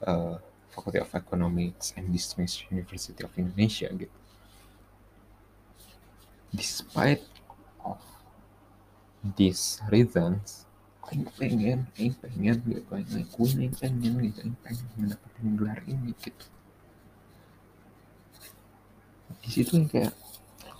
uh, 0.06 0.38
Faculty 0.74 0.98
of 0.98 1.14
Economics 1.14 1.94
and 1.94 2.10
Business 2.10 2.66
University 2.66 3.22
of 3.22 3.30
Indonesia 3.38 3.86
gitu. 3.94 4.18
Despite 6.50 7.22
of 7.86 8.02
these 9.38 9.78
reasons 9.86 10.66
Aing 11.04 11.28
pengen, 11.36 11.86
Aing 11.94 12.16
pengen 12.18 12.58
gitu, 12.64 12.90
Aing 12.90 13.06
ngakuin, 13.06 13.56
Aing 13.60 13.76
pengen 13.76 14.12
gitu, 14.18 14.38
Aing 14.42 14.58
pengen 14.66 14.86
mendapatkan 14.98 15.46
gelar 15.54 15.80
ini 15.86 16.10
gitu. 16.18 16.46
Di 19.44 19.48
situ 19.52 19.78
yang 19.78 19.86
kayak 19.86 20.14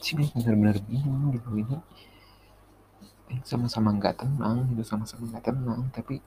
sih 0.00 0.16
benar-benar 0.16 0.80
bingung 0.84 1.32
gitu. 1.32 1.48
Ini 1.54 3.40
sama-sama 3.44 3.92
nggak 3.94 4.24
tenang 4.24 4.68
gitu. 4.72 4.82
Sama-sama 4.84 5.28
nggak 5.32 5.44
tenang 5.48 5.92
tapi 5.92 6.24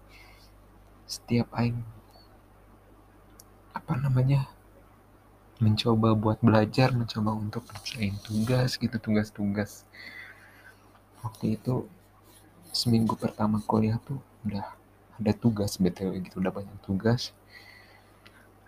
setiap 1.10 1.50
Aing 1.58 1.82
apa 3.88 4.04
namanya 4.04 4.44
mencoba 5.64 6.12
buat 6.12 6.44
belajar 6.44 6.92
mencoba 6.92 7.32
untuk 7.32 7.64
kerjain 7.72 8.20
tugas 8.20 8.76
gitu 8.76 9.00
tugas-tugas. 9.00 9.88
Waktu 11.24 11.56
itu 11.56 11.88
seminggu 12.76 13.16
pertama 13.16 13.64
kuliah 13.64 13.96
tuh 14.04 14.20
udah 14.44 14.76
ada 15.16 15.32
tugas 15.32 15.80
btw 15.80 16.20
gitu 16.20 16.44
udah 16.44 16.52
banyak 16.52 16.76
tugas. 16.84 17.32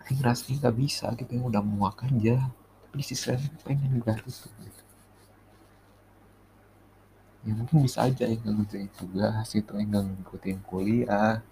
Aing 0.08 0.24
ngerasa 0.24 0.56
nggak 0.56 0.76
bisa 0.80 1.12
gitu 1.20 1.36
yang 1.36 1.52
udah 1.52 1.60
muak 1.60 2.00
aja. 2.08 2.40
Tapi 2.88 2.94
di 2.96 3.04
sisi 3.04 3.28
pengen 3.60 4.00
gelar 4.00 4.24
itu 4.24 4.48
gitu. 4.48 4.82
ya 7.44 7.52
mungkin 7.60 7.84
bisa 7.84 8.08
aja 8.08 8.24
yang 8.24 8.40
nggak 8.40 8.56
ngerjain 8.56 8.90
tugas 8.96 9.52
itu 9.52 9.72
yang 9.76 9.88
nggak 9.92 10.04
ngikutin 10.16 10.58
kuliah. 10.64 11.44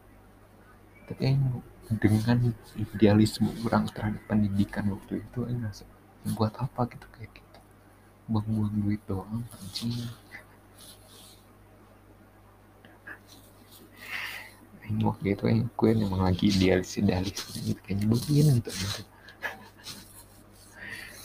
Tapi 1.04 1.20
yang 1.20 1.60
dengan 1.96 2.52
idealisme 2.76 3.48
orang 3.64 3.88
terhadap 3.88 4.20
pendidikan 4.28 4.92
waktu 4.92 5.24
itu 5.24 5.48
yang 5.48 5.64
ngerasa 5.64 5.88
buat 6.36 6.52
apa 6.60 6.84
gitu 6.92 7.06
kayak 7.16 7.32
gitu? 7.32 7.58
Buang-buang 8.28 8.76
duit 8.84 9.00
doang 9.08 9.40
anjing. 9.56 9.96
Ini 14.88 15.04
waktu 15.04 15.36
itu 15.36 15.44
yang 15.48 15.68
gue 15.72 15.88
emang 15.96 16.24
lagi 16.24 16.48
idealis 16.48 16.96
idealis 16.96 17.40
gitu 17.56 17.80
kayak 17.84 18.04
nyebelin 18.04 18.46
gitu 18.60 18.70
gitu. 18.72 19.02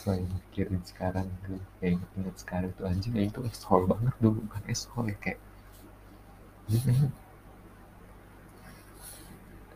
So 0.04 0.12
yang 0.12 0.28
mikirin 0.28 0.84
sekarang 0.84 1.28
tuh 1.48 1.60
kayak 1.80 1.96
inget 2.00 2.36
sekarang 2.36 2.72
tuh 2.76 2.88
anjing 2.92 3.16
itu 3.16 3.40
eshol 3.48 3.88
banget 3.88 4.12
dulu 4.20 4.44
bukan 4.48 4.64
eshol 4.68 5.08
ya 5.08 5.16
kayak 5.24 5.40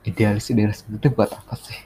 idealis 0.07 0.47
idealis 0.49 0.87
itu 0.87 1.09
buat 1.11 1.29
apa 1.29 1.53
sih? 1.59 1.79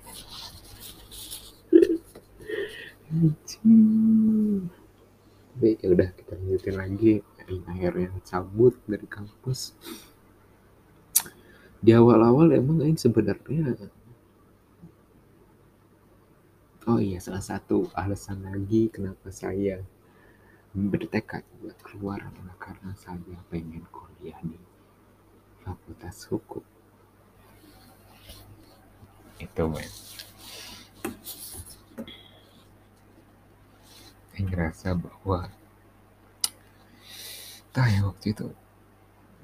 Baik, 5.59 5.77
ya 5.83 5.87
udah 5.91 6.09
kita 6.15 6.31
lanjutin 6.37 6.75
lagi. 6.77 7.13
Akhirnya 7.67 8.13
cabut 8.23 8.79
dari 8.87 9.03
kampus. 9.09 9.75
Di 11.81 11.91
awal-awal 11.91 12.53
emang 12.53 12.85
Aing 12.85 12.95
sebenarnya 12.95 13.75
oh 16.89 16.97
iya 16.97 17.21
salah 17.21 17.45
satu 17.45 17.93
alasan 17.93 18.41
lagi 18.41 18.89
kenapa 18.89 19.29
saya 19.29 19.85
bertekad 20.73 21.45
buat 21.61 21.77
keluar 21.85 22.17
adalah 22.25 22.57
karena 22.57 22.91
saya 22.97 23.37
pengen 23.53 23.85
kuliah 23.93 24.39
di 24.41 24.57
fakultas 25.61 26.25
hukum 26.25 26.65
itu 29.41 29.63
men. 29.65 29.91
Aing 34.37 34.47
ngerasa 34.47 34.95
bahwa 34.95 35.49
tah 37.71 37.87
ya 37.87 38.03
waktu 38.03 38.35
itu 38.35 38.47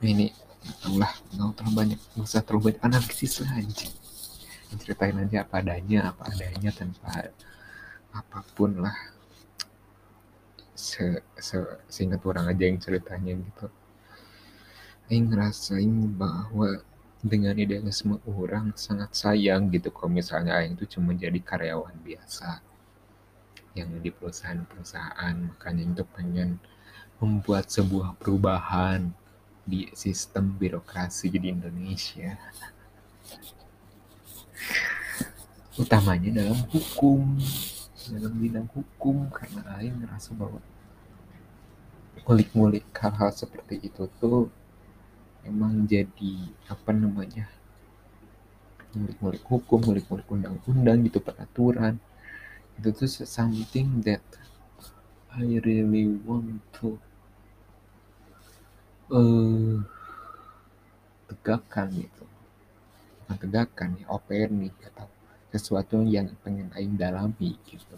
ini 0.03 0.29
lah 0.99 1.13
nggak 1.31 1.55
terlalu 1.57 1.73
banyak 1.75 1.99
nggak 2.15 2.27
usah 2.27 2.43
terlalu 2.43 2.71
banyak 2.71 2.81
analisis 2.83 3.33
lah 3.41 3.53
anjing. 3.55 3.93
Ceritain 4.77 5.15
aja 5.15 5.47
apa 5.47 5.63
adanya 5.63 6.11
apa 6.11 6.27
adanya 6.27 6.69
tanpa 6.75 7.31
apa 8.11 8.39
pun 8.53 8.83
lah. 8.83 8.97
Se, 10.77 11.23
se 11.39 11.57
seingat 11.89 12.21
orang 12.21 12.51
aja 12.51 12.63
yang 12.67 12.77
ceritanya 12.77 13.33
gitu. 13.33 13.67
Aing 15.07 15.31
ngerasain 15.31 16.19
bahwa 16.19 16.83
dengan 17.21 17.57
idealisme 17.57 18.21
orang 18.29 18.73
sangat 18.77 19.13
sayang 19.17 19.73
gitu. 19.73 19.89
Kalau 19.89 20.11
misalnya 20.11 20.57
Aing 20.57 20.77
itu 20.77 20.97
cuma 20.97 21.17
jadi 21.17 21.37
karyawan 21.41 21.97
biasa 22.01 22.61
yang 23.77 23.93
di 24.01 24.09
perusahaan-perusahaan 24.09 25.35
makanya 25.37 25.83
itu 25.85 26.05
pengen 26.09 26.57
membuat 27.21 27.69
sebuah 27.69 28.17
perubahan 28.17 29.13
di 29.65 29.89
sistem 29.93 30.53
birokrasi 30.57 31.33
di 31.33 31.49
Indonesia. 31.53 32.37
Utamanya 35.77 36.41
dalam 36.41 36.57
hukum 36.73 37.37
dalam 38.07 38.33
bidang 38.39 38.67
hukum 38.71 39.27
karena 39.29 39.61
Aing 39.75 39.99
ngerasa 39.99 40.31
bahwa 40.31 40.63
ngulik-ngulik 42.23 42.87
hal-hal 42.95 43.31
seperti 43.35 43.83
itu 43.83 44.07
tuh 44.19 44.47
emang 45.47 45.87
jadi 45.87 46.35
apa 46.67 46.91
namanya 46.91 47.47
ngulik-ngulik 48.97 49.43
hukum, 49.47 49.79
ngulik-ngulik 49.83 50.27
undang-undang 50.27 51.05
gitu 51.07 51.19
peraturan. 51.23 52.01
Itu 52.77 52.93
tuh 52.93 53.09
something 53.09 54.05
that 54.05 54.23
I 55.33 55.61
really 55.61 56.09
want 56.25 56.61
to 56.81 56.97
uh, 59.13 59.81
tegakkan 61.29 61.87
gitu. 61.93 62.25
Bukan 63.25 63.37
tegakkan 63.37 63.89
ya 63.99 64.07
nih 64.49 64.73
atau 64.93 65.07
sesuatu 65.51 66.01
yang 66.03 66.31
pengen 66.41 66.71
Aing 66.73 66.95
dalami 66.97 67.59
gitu. 67.67 67.97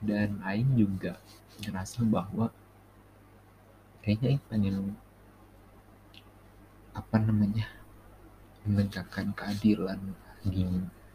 Dan 0.00 0.40
Aing 0.44 0.74
juga 0.76 1.16
ngerasa 1.62 2.02
bahwa 2.04 2.50
kayaknya 4.02 4.36
Aing 4.36 4.44
pengen 4.48 4.76
apa 6.94 7.16
namanya 7.18 7.66
menegakkan 8.64 9.34
keadilan 9.36 10.00
di 10.46 10.64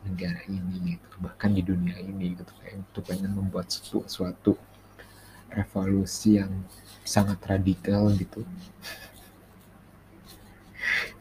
negara 0.06 0.40
ini 0.48 0.96
gitu 0.96 1.16
bahkan 1.20 1.52
di 1.52 1.64
dunia 1.66 1.98
ini 2.00 2.36
gitu 2.38 2.52
kayak 2.62 2.84
itu 2.84 3.00
pengen 3.04 3.32
membuat 3.36 3.68
sesuatu 3.72 4.56
revolusi 5.50 6.38
yang 6.38 6.54
sangat 7.02 7.42
radikal 7.42 8.06
gitu. 8.14 8.46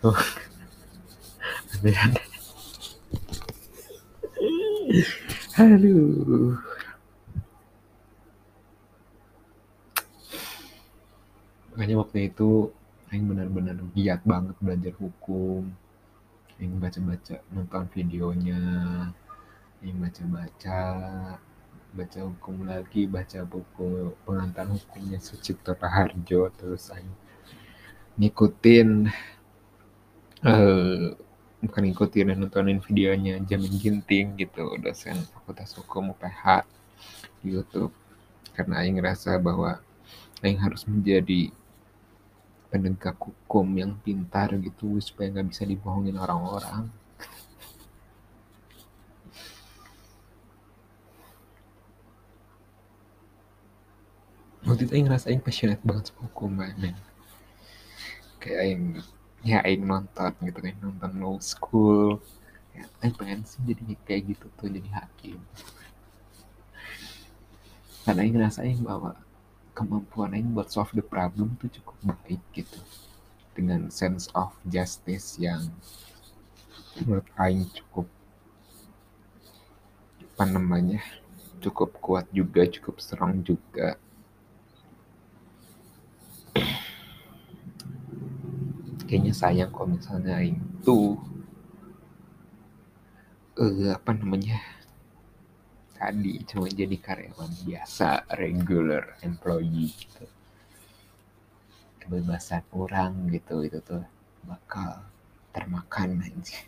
Oh 0.04 0.14
aneh-aneh 1.78 2.28
aduh. 5.58 6.54
Makanya 11.74 11.96
waktu 11.98 12.18
itu 12.30 12.70
Aing 13.08 13.24
benar-benar 13.24 13.76
giat 13.96 14.20
banget 14.28 14.56
belajar 14.60 14.92
hukum. 15.00 15.72
Aing 16.60 16.76
baca-baca 16.76 17.40
nonton 17.48 17.88
videonya. 17.96 18.60
Aing 19.80 19.96
baca-baca 19.96 20.80
baca 21.88 22.20
hukum 22.20 22.68
lagi 22.68 23.08
baca 23.08 23.48
buku 23.48 24.12
pengantar 24.28 24.68
hukumnya 24.68 25.16
Sucipto 25.24 25.72
Raharjo. 25.72 26.52
Terus 26.60 26.92
Aing 26.92 27.08
ngikutin 28.20 29.08
eh 30.44 31.16
bukan 31.58 31.82
ngikutin 31.90 32.30
dan 32.30 32.38
nontonin 32.38 32.78
videonya 32.78 33.42
Jamin 33.42 33.74
Ginting 33.82 34.38
gitu 34.38 34.78
dosen 34.78 35.18
fakultas 35.32 35.72
hukum 35.80 36.12
UPH 36.12 36.68
di 37.40 37.56
YouTube. 37.56 37.96
Karena 38.52 38.84
Aing 38.84 39.00
ngerasa 39.00 39.40
bahwa 39.40 39.80
Aing 40.44 40.60
harus 40.60 40.84
menjadi 40.84 41.50
penegak 42.68 43.16
hukum 43.16 43.66
yang 43.80 43.96
pintar 44.04 44.52
gitu 44.60 45.00
supaya 45.00 45.32
nggak 45.32 45.48
bisa 45.48 45.64
dibohongin 45.64 46.20
orang-orang. 46.20 46.92
Waktu 54.68 54.84
itu 54.84 54.92
aing 55.00 55.06
ngerasa 55.08 55.32
aing 55.32 55.40
passionate 55.40 55.80
banget 55.80 56.12
sama 56.12 56.28
hukum 56.28 56.52
men. 56.52 56.92
Kayak 58.36 58.58
aing 58.68 58.82
ya 59.40 59.64
aing 59.64 59.88
nonton 59.88 60.32
gitu 60.44 60.58
kan 60.60 60.76
nonton 60.84 61.12
law 61.16 61.36
school. 61.40 62.20
Ya 62.76 62.84
aing 63.00 63.16
pengen 63.16 63.48
sih 63.48 63.64
jadi 63.64 63.96
kayak 64.04 64.36
gitu 64.36 64.46
tuh 64.60 64.68
jadi 64.68 64.92
hakim. 64.92 65.40
Karena 68.04 68.20
aing 68.28 68.34
ngerasain 68.36 68.76
bahwa 68.84 69.16
kemampuan 69.78 70.34
aing 70.34 70.50
buat 70.50 70.66
solve 70.66 70.90
the 70.98 71.04
problem 71.06 71.54
tuh 71.62 71.70
cukup 71.70 71.94
baik 72.02 72.42
gitu. 72.50 72.78
Dengan 73.54 73.86
sense 73.94 74.26
of 74.34 74.50
justice 74.66 75.38
yang 75.38 75.70
menurut 76.98 77.26
aing 77.38 77.70
cukup 77.70 78.10
apa 80.34 80.44
namanya 80.50 80.98
cukup 81.62 81.94
kuat 82.02 82.26
juga 82.34 82.66
cukup 82.66 82.98
strong 82.98 83.42
juga. 83.46 83.94
Kayaknya 89.06 89.34
sayang 89.34 89.70
kalau 89.70 89.94
misalnya 89.94 90.42
aing 90.42 90.58
tuh 90.82 91.18
eh 93.58 93.90
apa 93.90 94.14
namanya 94.14 94.77
tadi 95.98 96.34
cuma 96.46 96.70
jadi 96.70 96.96
karyawan 96.96 97.52
biasa 97.66 98.30
regular 98.38 99.18
employee 99.26 99.90
gitu. 99.90 100.24
Kebebasan 101.98 102.62
orang 102.72 103.26
gitu 103.34 103.66
itu 103.66 103.82
tuh 103.82 104.06
bakal 104.46 105.02
termakan 105.50 106.22
aja 106.22 106.62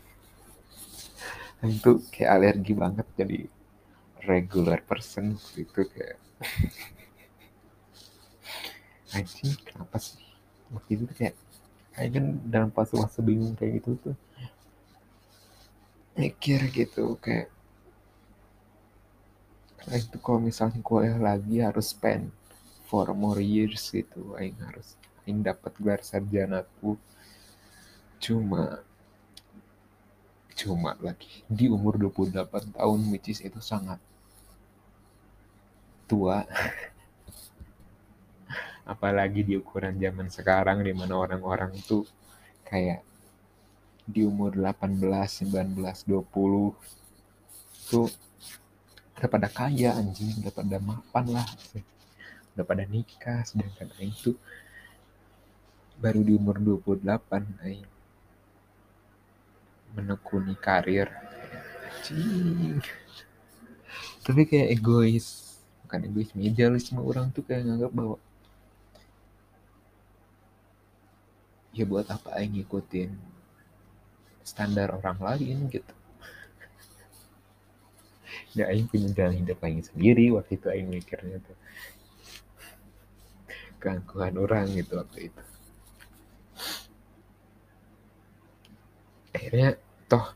itu 1.61 2.01
kayak 2.09 2.29
alergi 2.41 2.73
banget 2.73 3.05
jadi 3.13 3.45
regular 4.25 4.81
person 4.81 5.37
gitu 5.53 5.85
kayak. 5.85 6.17
Anjing 9.13 9.53
kenapa 9.61 10.01
sih? 10.01 10.17
Waktu 10.73 10.89
itu 10.97 11.05
kayak 11.13 11.35
kayak 11.93 12.09
kan 12.17 12.25
dalam 12.49 12.69
fase-fase 12.73 13.21
bingung 13.21 13.53
kayak 13.53 13.81
gitu 13.81 13.93
tuh. 14.01 14.15
Mikir 16.17 16.65
gitu 16.73 17.13
kayak 17.21 17.53
karena 19.81 19.97
itu 19.97 20.17
kalau 20.21 20.37
misalnya 20.37 20.77
kuliah 20.85 21.17
lagi 21.17 21.57
harus 21.57 21.89
spend 21.89 22.29
for 22.85 23.09
more 23.17 23.41
years 23.41 23.89
gitu. 23.89 24.37
Aing 24.37 24.53
harus 24.61 24.93
aing 25.25 25.41
dapat 25.41 25.73
gelar 25.81 26.05
sarjana 26.05 26.61
tuh 26.77 27.01
cuma 28.21 28.85
cuma 30.53 30.93
lagi 31.01 31.41
di 31.49 31.65
umur 31.65 31.97
28 31.97 32.77
tahun 32.77 32.99
which 33.09 33.33
is 33.33 33.41
itu 33.41 33.57
sangat 33.57 33.97
tua. 36.05 36.45
Apalagi 38.91 39.41
di 39.41 39.57
ukuran 39.57 39.97
zaman 39.97 40.29
sekarang 40.29 40.85
di 40.85 40.93
mana 40.93 41.17
orang-orang 41.17 41.73
tuh 41.89 42.05
kayak 42.69 43.01
di 44.05 44.29
umur 44.29 44.53
18, 44.53 45.49
19, 45.49 46.05
20 46.05 46.69
tuh 47.89 48.09
udah 49.21 49.29
pada 49.29 49.53
kaya 49.53 49.93
anjing, 49.93 50.33
udah 50.41 50.49
pada 50.49 50.81
mapan 50.81 51.25
lah. 51.29 51.45
Udah 52.57 52.65
pada 52.65 52.89
nikah, 52.89 53.45
sedangkan 53.45 53.93
Aing 54.01 54.17
tuh 54.17 54.33
baru 56.01 56.25
di 56.25 56.33
umur 56.33 56.57
28 56.57 57.05
Aing 57.61 57.85
menekuni 59.93 60.57
karir. 60.57 61.05
Anjing. 61.85 62.81
Tapi 64.25 64.41
kayak 64.49 64.73
egois, 64.73 65.53
bukan 65.85 66.01
egois, 66.09 66.33
idealisme 66.33 66.97
orang 66.97 67.29
tuh 67.29 67.45
kayak 67.45 67.69
nganggap 67.69 67.93
bahwa 67.93 68.17
ya 71.77 71.85
buat 71.85 72.09
apa 72.09 72.41
Aing 72.41 72.57
ngikutin 72.57 73.13
standar 74.41 74.97
orang 74.97 75.21
lain 75.21 75.69
gitu 75.69 76.00
ya 78.51 78.67
Aing 78.67 78.87
punya 78.87 79.09
jalan 79.15 79.35
hidup 79.39 79.59
Aing 79.63 79.83
sendiri 79.83 80.31
waktu 80.35 80.59
itu 80.59 80.67
Aing 80.67 80.89
mikirnya 80.91 81.39
tuh. 81.39 81.57
Keangkuhan 83.81 84.37
orang 84.37 84.69
gitu 84.75 84.99
waktu 84.99 85.31
itu. 85.31 85.43
Akhirnya 89.31 89.79
toh 90.05 90.27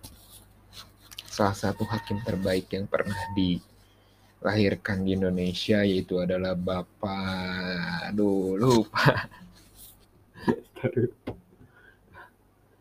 salah 1.27 1.53
satu 1.53 1.83
hakim 1.83 2.23
terbaik 2.23 2.71
yang 2.71 2.87
pernah 2.87 3.19
dilahirkan 3.35 5.03
di 5.03 5.19
Indonesia 5.19 5.83
yaitu 5.83 6.23
adalah 6.23 6.55
Bapak 6.55 8.15
aduh 8.15 8.55
lupa. 8.55 9.27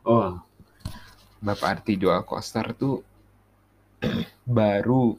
Oh. 0.04 0.36
Bapak 1.40 1.80
Artijo 1.80 2.12
Alkostar 2.12 2.76
tuh 2.76 3.00
baru 4.44 5.16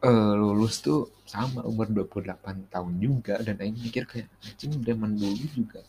uh, 0.00 0.34
lulus 0.36 0.80
tuh 0.80 1.12
sama 1.28 1.62
umur 1.64 1.88
28 1.92 2.72
tahun 2.72 2.94
juga. 2.96 3.40
Dan 3.44 3.60
Aing 3.60 3.76
mikir 3.76 4.08
kayak 4.08 4.28
anjing 4.44 4.72
zaman 4.80 5.16
dulu 5.16 5.44
juga 5.52 5.80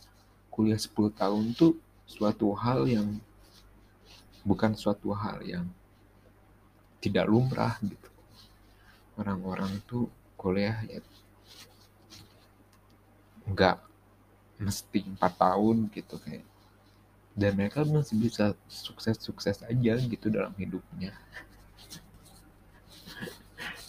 kuliah 0.52 0.78
10 0.78 1.14
tahun 1.14 1.44
tuh 1.54 1.78
suatu 2.08 2.50
hal 2.56 2.88
yang 2.88 3.08
bukan 4.42 4.74
suatu 4.74 5.12
hal 5.14 5.38
yang 5.44 5.66
tidak 6.98 7.30
lumrah 7.30 7.78
gitu. 7.80 8.10
Orang-orang 9.18 9.78
tuh 9.86 10.10
kuliah 10.38 10.78
ya 10.86 11.02
nggak 13.48 13.80
mesti 14.60 15.00
empat 15.16 15.32
tahun 15.38 15.88
gitu 15.94 16.18
kayak. 16.20 16.46
Dan 17.38 17.54
mereka 17.54 17.86
masih 17.86 18.18
bisa 18.18 18.50
sukses-sukses 18.66 19.62
aja 19.62 19.94
gitu 19.94 20.26
dalam 20.26 20.50
hidupnya 20.58 21.14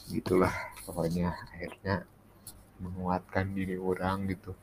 gitulah 0.10 0.52
pokoknya 0.90 1.38
akhirnya 1.54 2.02
menguatkan 2.82 3.54
diri 3.54 3.78
orang 3.78 4.26
gitu. 4.26 4.58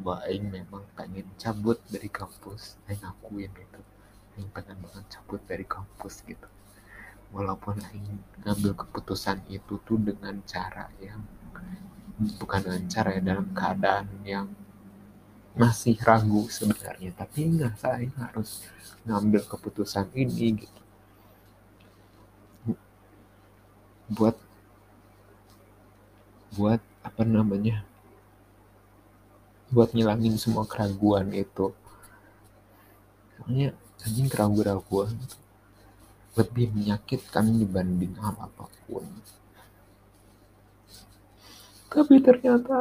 Bahwa 0.00 0.24
Aing 0.24 0.48
memang 0.48 0.82
pengen 0.96 1.28
cabut 1.36 1.78
dari 1.86 2.08
kampus. 2.08 2.80
Aing 2.88 3.04
akuin 3.04 3.52
itu. 3.52 3.80
Aing 4.40 4.48
pengen 4.50 4.80
banget 4.80 5.04
cabut 5.12 5.40
dari 5.44 5.68
kampus 5.68 6.24
gitu. 6.24 6.48
Walaupun 7.30 7.76
Aing 7.92 8.18
ngambil 8.40 8.72
keputusan 8.72 9.44
itu 9.52 9.76
tuh 9.84 10.00
dengan 10.00 10.40
cara 10.48 10.88
yang 10.98 11.20
bukan 12.40 12.60
dengan 12.64 12.84
cara 12.88 13.08
ya 13.18 13.22
dalam 13.22 13.46
keadaan 13.52 14.08
yang 14.24 14.48
masih 15.52 16.00
ragu 16.00 16.48
sebenarnya. 16.48 17.12
Tapi 17.12 17.38
enggak 17.52 17.76
saya 17.76 18.08
harus 18.16 18.64
ngambil 19.04 19.44
keputusan 19.44 20.08
ini 20.16 20.64
gitu 20.64 20.81
buat 24.12 24.36
buat 26.52 26.80
apa 27.00 27.24
namanya 27.24 27.80
buat 29.72 29.96
ngilangin 29.96 30.36
semua 30.36 30.68
keraguan 30.68 31.32
itu. 31.32 31.72
Soalnya 33.40 33.72
anjing 34.04 34.28
keraguan-keraguan 34.28 35.16
lebih 36.36 36.68
menyakitkan 36.76 37.56
dibanding 37.56 38.12
hal 38.20 38.36
apa 38.36 38.68
pun. 38.84 39.08
Tapi 41.88 42.20
ternyata 42.20 42.80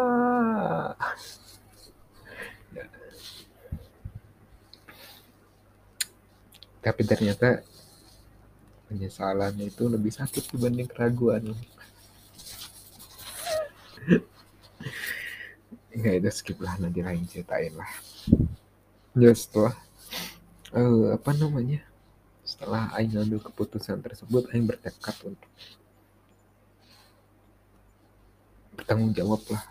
tapi 6.85 7.01
ternyata 7.07 7.63
penyesalannya 8.91 9.71
itu 9.71 9.87
lebih 9.87 10.11
sakit 10.11 10.51
dibanding 10.51 10.91
keraguan. 10.91 11.55
Ya 15.95 16.11
itu 16.19 16.27
skip 16.35 16.59
lah 16.59 16.75
nanti 16.75 16.99
lain 16.99 17.23
ceritain 17.23 17.71
lah. 17.71 17.87
Ya 19.15 19.31
setelah 19.31 19.79
uh, 20.75 21.15
apa 21.15 21.31
namanya? 21.31 21.79
Setelah 22.43 22.91
Aing 22.99 23.15
ngambil 23.15 23.47
keputusan 23.47 24.03
tersebut 24.03 24.51
Aing 24.51 24.67
bertekad 24.67 25.15
untuk 25.23 25.51
bertanggung 28.75 29.15
jawab 29.15 29.39
lah 29.47 29.63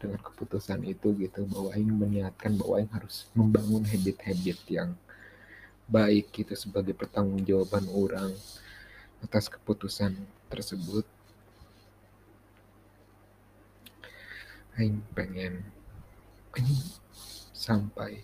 dengan 0.00 0.20
keputusan 0.24 0.88
itu 0.88 1.12
gitu 1.20 1.44
bahwa 1.52 1.68
Aing 1.76 1.92
meniatkan 1.92 2.56
bahwa 2.56 2.80
Aing 2.80 2.92
harus 2.96 3.28
membangun 3.36 3.84
habit-habit 3.84 4.58
yang 4.72 4.96
baik 5.88 6.30
gitu 6.30 6.52
sebagai 6.52 6.92
pertanggungjawaban 6.92 7.88
orang 7.90 8.30
atas 9.24 9.48
keputusan 9.48 10.14
tersebut. 10.52 11.08
Aing 14.78 15.02
pengen 15.10 15.66
ini 16.54 16.76
sampai 17.50 18.22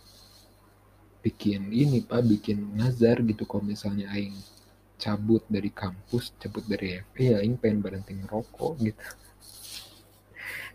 bikin 1.24 1.72
ini 1.72 2.04
pak 2.04 2.22
bikin 2.22 2.78
nazar 2.78 3.18
gitu 3.24 3.42
kalau 3.48 3.66
misalnya 3.66 4.06
Aing 4.14 4.36
cabut 5.00 5.42
dari 5.50 5.72
kampus 5.74 6.30
cabut 6.38 6.62
dari 6.68 7.00
FP 7.02 7.34
ya 7.34 7.36
Aing 7.42 7.58
pengen 7.58 7.82
berhenti 7.82 8.14
ngerokok 8.14 8.72
gitu 8.86 9.04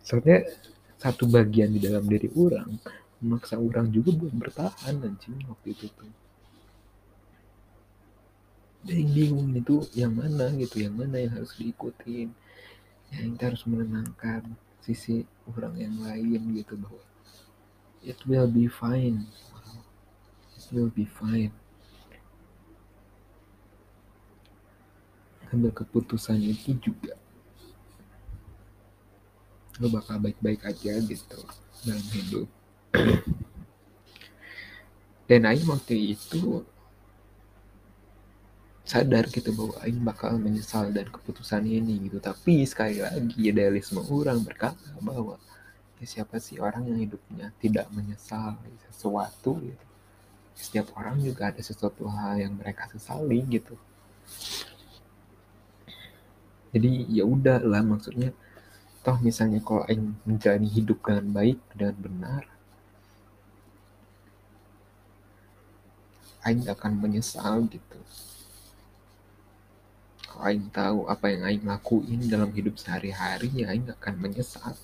soalnya 0.04 0.52
satu 1.00 1.30
bagian 1.32 1.72
di 1.72 1.80
dalam 1.80 2.04
diri 2.04 2.28
orang 2.36 2.76
memaksa 3.24 3.56
orang 3.56 3.88
juga 3.88 4.12
buat 4.20 4.34
bertahan 4.36 5.00
anjing 5.00 5.38
waktu 5.48 5.72
itu 5.72 5.88
tuh 5.96 6.12
jadi 8.80 9.04
bingung 9.04 9.52
itu 9.52 9.84
yang 9.92 10.16
mana 10.16 10.56
gitu 10.56 10.80
yang 10.80 10.96
mana 10.96 11.20
yang 11.20 11.36
harus 11.36 11.52
diikutin. 11.60 12.32
Yang 13.12 13.26
kita 13.36 13.44
harus 13.52 13.64
menenangkan 13.68 14.42
sisi 14.80 15.28
orang 15.52 15.76
yang 15.76 15.96
lain 16.00 16.56
gitu 16.56 16.80
bahwa 16.80 17.04
it 18.00 18.20
will 18.24 18.48
be 18.48 18.72
fine. 18.72 19.28
It 20.56 20.66
will 20.72 20.94
be 20.94 21.04
fine. 21.04 21.52
Ambil 25.50 25.74
keputusan 25.74 26.40
itu 26.40 26.78
juga. 26.80 27.18
Lo 29.82 29.92
bakal 29.92 30.24
baik-baik 30.24 30.64
aja 30.64 30.94
gitu 31.04 31.40
dalam 31.84 32.06
hidup. 32.16 32.48
Dan 35.30 35.46
Aing 35.46 35.68
waktu 35.68 36.16
itu 36.16 36.64
sadar 38.90 39.30
gitu 39.30 39.54
bahwa 39.54 39.78
Aing 39.86 40.02
bakal 40.02 40.42
menyesal 40.42 40.90
dan 40.90 41.06
keputusan 41.06 41.62
ini 41.62 42.10
gitu. 42.10 42.18
Tapi 42.18 42.66
sekali 42.66 42.98
lagi 43.06 43.38
idealisme 43.38 44.02
orang 44.02 44.42
berkata 44.42 44.90
bahwa 44.98 45.38
ya 46.02 46.06
siapa 46.10 46.42
sih 46.42 46.58
orang 46.58 46.90
yang 46.90 47.06
hidupnya 47.06 47.54
tidak 47.62 47.86
menyesal 47.94 48.58
sesuatu 48.90 49.62
gitu? 49.62 49.86
Setiap 50.58 50.90
orang 50.98 51.22
juga 51.22 51.54
ada 51.54 51.62
sesuatu 51.62 52.10
hal 52.10 52.42
yang 52.42 52.58
mereka 52.58 52.90
sesali 52.90 53.46
gitu. 53.46 53.78
Jadi 56.74 57.06
ya 57.14 57.30
udah 57.30 57.62
lah 57.62 57.86
maksudnya 57.86 58.34
toh 59.06 59.22
misalnya 59.22 59.62
kalau 59.62 59.86
Aing 59.86 60.18
menjalani 60.26 60.66
hidup 60.66 60.98
dengan 61.06 61.30
baik 61.30 61.60
dan 61.78 61.94
benar 61.98 62.44
Aing 66.46 66.68
akan 66.68 66.94
menyesal 67.00 67.66
gitu 67.70 68.00
kalau 70.30 70.46
Aing 70.46 70.70
tahu 70.70 71.00
apa 71.10 71.26
yang 71.34 71.42
Aing 71.42 71.66
lakuin 71.66 72.22
dalam 72.30 72.54
hidup 72.54 72.78
sehari-hari 72.78 73.50
ya 73.50 73.74
Aing 73.74 73.90
akan 73.90 74.14
menyesal. 74.22 74.78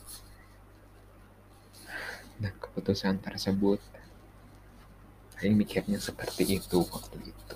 Dan 2.42 2.52
keputusan 2.58 3.22
tersebut 3.22 3.78
Aing 5.38 5.54
mikirnya 5.54 6.02
seperti 6.02 6.58
itu 6.58 6.82
waktu 6.90 7.30
itu. 7.30 7.56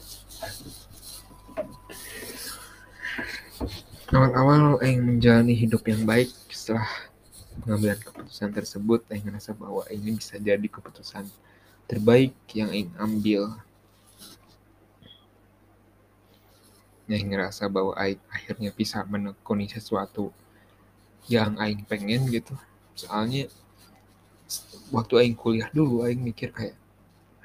Awal-awal 4.13 4.77
Aing 4.85 5.01
menjalani 5.01 5.57
hidup 5.57 5.81
yang 5.89 6.05
baik 6.05 6.29
setelah 6.53 6.85
pengambilan 7.65 7.97
keputusan 8.05 8.53
tersebut 8.53 9.01
Aing 9.09 9.25
ngerasa 9.25 9.57
bahwa 9.57 9.81
ini 9.89 10.13
bisa 10.13 10.37
jadi 10.37 10.61
keputusan 10.61 11.25
terbaik 11.89 12.37
yang 12.53 12.69
Aing 12.69 12.93
ambil 13.01 13.57
Aing 17.09 17.29
ngerasa 17.33 17.65
bahwa 17.67 17.97
Aing 17.97 18.21
akhirnya 18.29 18.71
bisa 18.73 19.01
menekuni 19.09 19.65
sesuatu 19.65 20.29
yang 21.25 21.57
Aing 21.57 21.83
pengen 21.89 22.29
gitu. 22.29 22.53
Soalnya 22.93 23.49
waktu 24.93 25.13
Aing 25.25 25.37
kuliah 25.37 25.69
dulu 25.73 26.05
Aing 26.05 26.21
mikir 26.21 26.53
kayak 26.53 26.77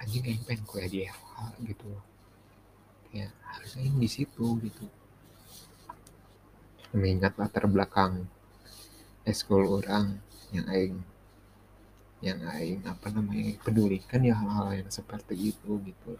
anjing 0.01 0.25
Aing 0.29 0.45
pengen 0.45 0.65
kuliah 0.69 0.91
di 0.93 0.99
FH 1.09 1.37
gitu 1.65 1.89
ya 3.15 3.31
harus 3.49 3.73
Aing 3.81 3.97
di 3.97 4.09
situ 4.09 4.45
gitu. 4.61 4.85
Mengingat 6.95 7.35
latar 7.41 7.67
belakang 7.67 8.29
eskul 9.25 9.65
orang 9.65 10.21
yang 10.53 10.69
aing 10.69 10.97
yang 12.21 12.41
aing 12.57 12.81
apa 12.85 13.09
namanya 13.13 13.57
pedulikan 13.65 14.21
ya 14.21 14.37
hal-hal 14.37 14.85
yang 14.85 14.91
seperti 14.93 15.53
itu 15.53 15.71
gitu 15.81 16.13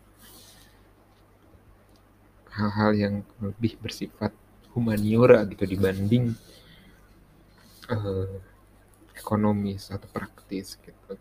hal-hal 2.55 2.91
yang 2.95 3.15
lebih 3.43 3.79
bersifat 3.83 4.31
humaniora 4.75 5.43
gitu 5.51 5.67
dibanding 5.67 6.35
uh, 7.91 8.31
ekonomis 9.15 9.91
atau 9.91 10.09
praktis 10.11 10.79
gitu 10.79 11.15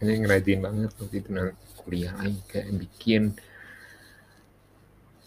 ini 0.00 0.12
ngerajin 0.20 0.60
banget 0.60 0.90
waktu 1.00 1.16
itu 1.24 1.30
kuliah 1.80 2.12
lain 2.20 2.36
kayak 2.50 2.68
bikin 2.76 3.22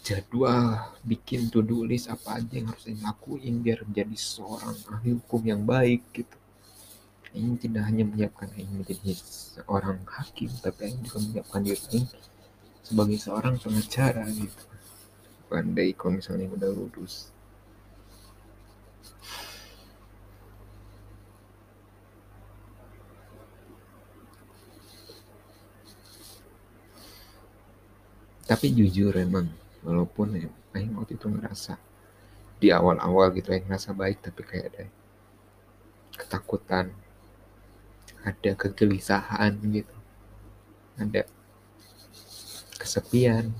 jadwal, 0.00 0.96
bikin 1.04 1.52
to-do 1.52 1.84
list 1.84 2.08
apa 2.08 2.40
aja 2.40 2.52
yang 2.56 2.72
harus 2.72 2.88
saya 2.88 2.96
lakuin 3.04 3.60
biar 3.60 3.84
menjadi 3.84 4.16
seorang 4.16 4.76
ahli 4.88 5.10
hukum 5.20 5.42
yang 5.44 5.62
baik 5.62 6.02
gitu. 6.16 6.39
Ini 7.30 7.54
tidak 7.62 7.86
hanya 7.86 8.02
menyiapkan 8.02 8.50
ini 8.58 8.82
menjadi 8.82 9.14
seorang 9.14 10.02
hakim, 10.02 10.50
tapi 10.58 10.90
ini 10.90 11.06
juga 11.06 11.18
menyiapkan 11.22 11.60
diri 11.62 11.84
ini 11.94 12.10
sebagai 12.82 13.18
seorang 13.22 13.54
pengacara 13.54 14.26
gitu. 14.34 14.64
Pandai 15.46 15.94
kalau 15.94 16.18
misalnya 16.18 16.50
udah 16.50 16.70
lulus. 16.74 17.30
Tapi 28.50 28.74
jujur 28.74 29.14
emang 29.14 29.46
walaupun 29.86 30.34
ya 30.34 30.50
Aing 30.74 30.98
waktu 30.98 31.14
itu 31.14 31.30
ngerasa 31.30 31.78
di 32.58 32.74
awal-awal 32.74 33.30
gitu 33.38 33.54
Aing 33.54 33.70
ngerasa 33.70 33.94
baik 33.94 34.26
tapi 34.26 34.42
kayak 34.42 34.66
ada 34.74 34.84
ketakutan 36.18 36.90
ada 38.20 38.52
kegelisahan 38.52 39.56
gitu. 39.72 39.96
Ada 41.00 41.24
kesepian. 42.76 43.52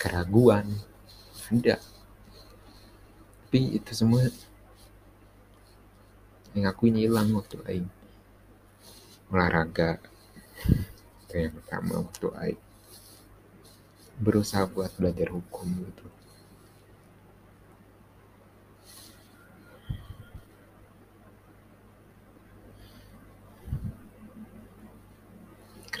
Keraguan. 0.00 0.66
Ada. 1.52 1.76
Tapi 3.52 3.76
itu 3.76 3.92
semua 3.92 4.24
yang 6.56 6.68
aku 6.72 6.88
ini 6.88 7.04
hilang 7.04 7.36
waktu 7.36 7.60
Aing. 7.68 7.88
Olahraga. 9.28 10.00
Itu 11.28 11.34
yang 11.36 11.52
pertama 11.60 12.00
waktu 12.00 12.28
Aing. 12.40 12.62
Berusaha 14.16 14.64
buat 14.68 14.96
belajar 14.96 15.28
hukum 15.32 15.68
gitu 15.68 16.21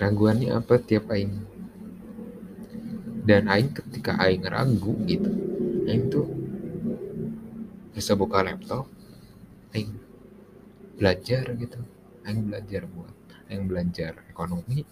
keraguannya 0.02 0.50
apa 0.50 0.82
tiap 0.82 1.14
Aing? 1.14 1.30
Dan 3.22 3.46
Aing 3.46 3.70
ketika 3.70 4.18
Aing 4.18 4.42
ragu 4.42 4.98
gitu 5.06 5.30
Aing 5.86 6.10
tuh 6.10 6.26
bisa 7.94 8.18
buka 8.18 8.42
laptop 8.42 8.90
Aing 9.70 9.94
belajar 10.98 11.54
gitu. 11.54 11.78
Aing 12.26 12.50
belajar 12.50 12.82
buat 12.90 13.14
Aing 13.46 13.70
belajar 13.70 14.18
ekonomi 14.26 14.82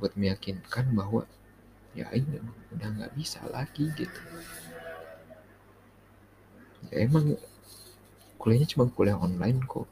buat 0.00 0.16
meyakinkan 0.16 0.96
bahwa 0.96 1.28
ya 1.92 2.08
ini 2.16 2.40
udah 2.72 2.88
nggak 2.96 3.12
bisa 3.12 3.44
lagi 3.52 3.92
gitu. 3.92 4.20
Ya 6.88 7.04
emang 7.04 7.36
kuliahnya 8.40 8.72
cuma 8.72 8.88
kuliah 8.88 9.20
online 9.20 9.60
kok 9.68 9.84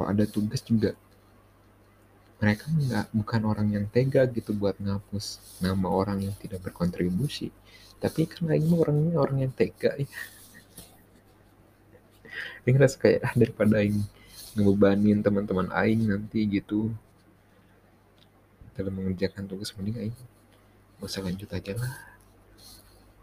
kok 0.00 0.08
ada 0.08 0.24
tugas 0.24 0.64
juga 0.64 0.96
mereka 2.40 2.72
nggak 2.72 3.12
bukan 3.12 3.40
orang 3.44 3.68
yang 3.76 3.84
tega 3.92 4.24
gitu 4.32 4.56
buat 4.56 4.72
ngapus 4.80 5.60
nama 5.60 5.92
orang 5.92 6.24
yang 6.24 6.32
tidak 6.40 6.64
berkontribusi. 6.64 7.52
Tapi 8.00 8.24
karena 8.24 8.56
ini 8.56 8.72
orangnya 8.72 9.20
orang 9.20 9.44
yang 9.44 9.52
tega 9.52 9.92
ya. 10.00 10.08
Ini 12.64 12.76
ngerasa 12.76 12.96
kayak 12.96 13.20
ah, 13.24 13.32
daripada 13.36 13.80
ini 13.80 14.04
ngebebanin 14.56 15.20
teman-teman 15.20 15.68
aing 15.72 16.08
nanti 16.08 16.48
gitu. 16.48 16.92
Dalam 18.72 18.96
mengerjakan 18.96 19.44
tugas 19.44 19.72
mending 19.76 19.96
aing 20.00 20.16
gak 21.00 21.08
usah 21.08 21.24
lanjut 21.24 21.48
aja 21.52 21.76
lah. 21.76 21.92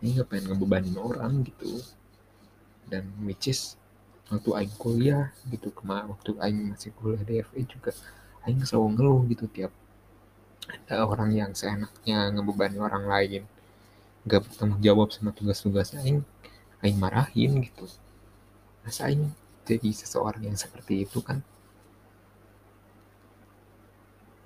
Ini 0.01 0.21
ngapain 0.21 0.45
ngebebanin 0.45 0.97
orang 0.97 1.41
gitu? 1.41 1.81
Dan 2.85 3.09
which 3.25 3.49
is 3.49 3.77
waktu 4.27 4.49
aing 4.57 4.75
kuliah 4.75 5.31
gitu 5.47 5.71
kemarin 5.71 6.11
waktu 6.11 6.35
aing 6.43 6.75
masih 6.75 6.91
kuliah 6.99 7.23
di 7.23 7.39
FE 7.43 7.61
juga 7.63 7.91
aing 8.43 8.63
selalu 8.67 8.87
ngeluh 8.95 9.21
gitu 9.31 9.45
tiap 9.47 9.71
ada 10.67 11.07
orang 11.07 11.31
yang 11.31 11.51
seenaknya 11.55 12.27
ngebebani 12.35 12.77
orang 12.79 13.07
lain 13.07 13.43
gak 14.27 14.43
bertanggung 14.43 14.83
jawab 14.83 15.07
sama 15.15 15.31
tugas-tugas 15.31 15.95
aing 15.95 16.19
aing 16.83 16.97
marahin 16.99 17.63
gitu. 17.63 17.87
Masa 18.83 19.07
aing 19.09 19.31
jadi 19.63 19.89
seseorang 19.91 20.43
yang 20.43 20.57
seperti 20.59 21.07
itu 21.07 21.23
kan? 21.23 21.39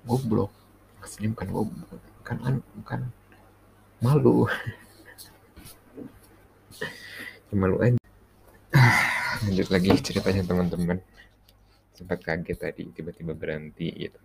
Goblok. 0.06 0.50
Aslinya 1.02 1.34
bukan 1.34 1.48
oh, 1.50 1.66
bukan 2.22 2.36
kan 2.38 2.54
bukan 2.78 3.00
malu. 3.98 4.46
Malu 7.52 7.76
aja 7.84 8.01
lanjut 9.42 9.68
lagi 9.74 9.90
ceritanya 9.98 10.46
teman-teman. 10.46 10.98
Sempat 11.98 12.22
kaget 12.22 12.58
tadi 12.58 12.82
tiba-tiba 12.94 13.34
berhenti 13.34 13.90
gitu. 13.90 14.20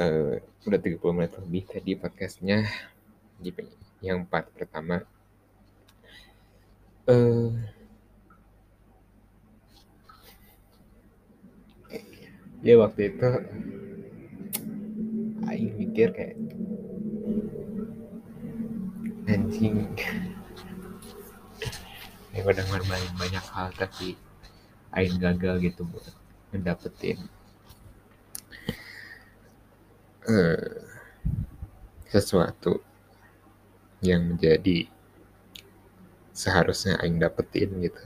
Uh, 0.00 0.40
udah 0.68 0.80
30 0.80 1.16
menit 1.16 1.32
lebih 1.40 1.64
tadi 1.64 1.96
podcastnya. 1.96 2.68
Di 3.40 3.52
yang 4.04 4.28
part 4.28 4.52
pertama. 4.52 5.00
Uh, 7.08 7.56
ya 12.60 12.76
waktu 12.76 13.08
itu 13.08 13.28
Aing 15.48 15.74
mikir 15.80 16.12
kayak 16.12 16.36
anjing 19.26 19.88
ya 22.30 22.46
udah 22.46 22.64
banyak 23.18 23.44
hal 23.50 23.68
tapi 23.74 24.14
Aing 24.90 25.22
gagal 25.22 25.62
gitu 25.62 25.86
buat 25.86 26.10
ngedapetin. 26.50 27.18
Uh, 30.26 30.82
sesuatu 32.10 32.82
yang 34.02 34.34
menjadi 34.34 34.90
seharusnya 36.34 36.98
Aing 36.98 37.22
dapetin 37.22 37.70
gitu. 37.82 38.02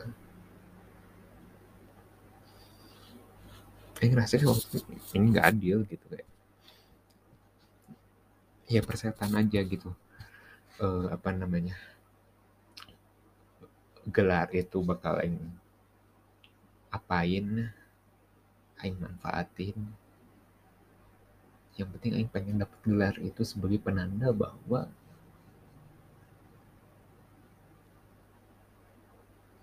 Aing 4.00 4.12
ngerasa 4.12 4.40
ini 5.16 5.26
nggak 5.32 5.48
adil 5.56 5.88
gitu 5.88 6.04
kayak 6.12 6.28
ya 8.68 8.80
persetan 8.84 9.32
aja 9.36 9.60
gitu. 9.64 9.92
Uh, 10.76 11.08
apa 11.08 11.32
namanya 11.32 11.76
gelar 14.08 14.52
itu 14.52 14.84
bakal 14.84 15.16
aing 15.20 15.40
apain 16.92 17.72
aing 18.84 18.96
manfaatin. 19.00 19.78
Yang 21.74 21.88
penting 21.98 22.12
aing 22.20 22.30
pengen 22.30 22.62
dapat 22.62 22.78
gelar 22.84 23.14
itu 23.18 23.42
sebagai 23.42 23.80
penanda 23.82 24.30
bahwa 24.30 24.86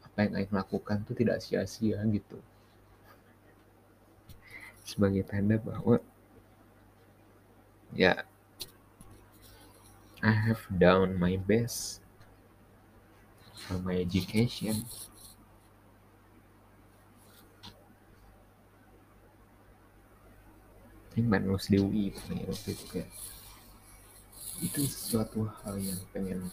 apa 0.04 0.18
yang 0.28 0.34
aing 0.44 0.52
lakukan 0.52 1.06
itu 1.08 1.14
tidak 1.16 1.40
sia-sia 1.40 2.04
gitu. 2.12 2.42
Sebagai 4.84 5.24
tanda 5.24 5.56
bahwa 5.56 6.04
ya 7.96 8.28
I 10.20 10.36
have 10.36 10.68
done 10.68 11.16
my 11.16 11.40
best 11.40 12.01
for 13.68 13.78
my 13.82 13.96
education. 14.02 14.86
Ini 21.12 21.28
Manus 21.28 21.68
Dewi 21.68 22.16
ya 22.16 22.48
waktu 22.48 22.72
itu 22.72 22.86
kayak 22.88 23.12
itu 24.62 24.80
sesuatu 24.88 25.50
hal 25.66 25.76
yang 25.82 26.00
pengen 26.16 26.48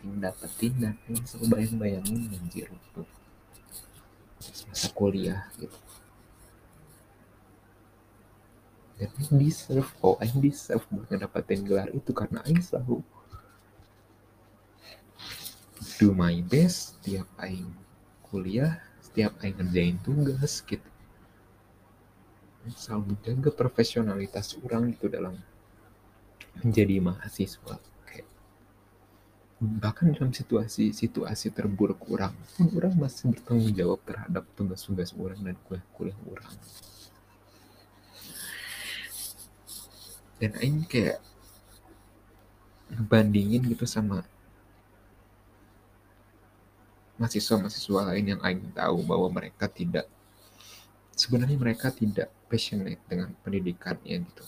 yang 0.00 0.16
dapetin 0.22 0.72
dan 0.78 0.94
pengen 1.04 1.24
selalu 1.28 1.46
bayang-bayangin 1.52 2.30
anjir 2.32 2.66
waktu 2.70 3.02
masa 4.70 4.88
kuliah 4.94 5.44
gitu 5.58 5.78
dan 9.02 9.10
I 9.18 9.24
deserve 9.42 9.90
oh 10.00 10.14
I 10.22 10.30
deserve 10.30 10.86
buat 10.88 11.10
ngedapetin 11.10 11.66
gelar 11.66 11.90
itu 11.90 12.10
karena 12.14 12.38
I 12.46 12.54
selalu 12.62 13.02
do 16.02 16.10
my 16.10 16.42
best 16.50 16.98
setiap 16.98 17.30
aing 17.38 17.70
kuliah 18.26 18.82
setiap 19.12 19.38
aing 19.44 19.54
ngerjain 19.54 20.00
tugas 20.02 20.64
gitu. 20.66 20.88
Selalu 22.74 23.14
menjaga 23.14 23.50
profesionalitas 23.54 24.58
orang 24.66 24.90
itu 24.96 25.06
dalam 25.06 25.38
menjadi 26.58 26.98
mahasiswa 26.98 27.76
kayak. 28.08 28.26
Bahkan 29.62 30.16
dalam 30.18 30.34
situasi-situasi 30.34 31.54
terburuk 31.54 32.02
orang 32.10 32.34
pun 32.58 32.66
orang 32.74 32.98
masih 32.98 33.30
bertanggung 33.36 33.70
jawab 33.70 34.00
terhadap 34.02 34.42
tugas-tugas 34.58 35.14
orang 35.14 35.38
dan 35.44 35.54
kuliah-kuliah 35.68 36.18
orang. 36.26 36.54
Dan 40.40 40.50
aing 40.58 40.82
kayak 40.88 41.22
ngebandingin 42.90 43.70
gitu 43.70 43.84
sama 43.84 44.26
mahasiswa-mahasiswa 47.20 48.00
lain 48.12 48.36
yang 48.36 48.40
Aing 48.40 48.72
tahu 48.72 49.04
bahwa 49.04 49.28
mereka 49.28 49.68
tidak 49.68 50.08
sebenarnya 51.12 51.58
mereka 51.60 51.92
tidak 51.92 52.32
passionate 52.48 53.00
dengan 53.08 53.32
pendidikannya 53.44 54.24
gitu. 54.24 54.44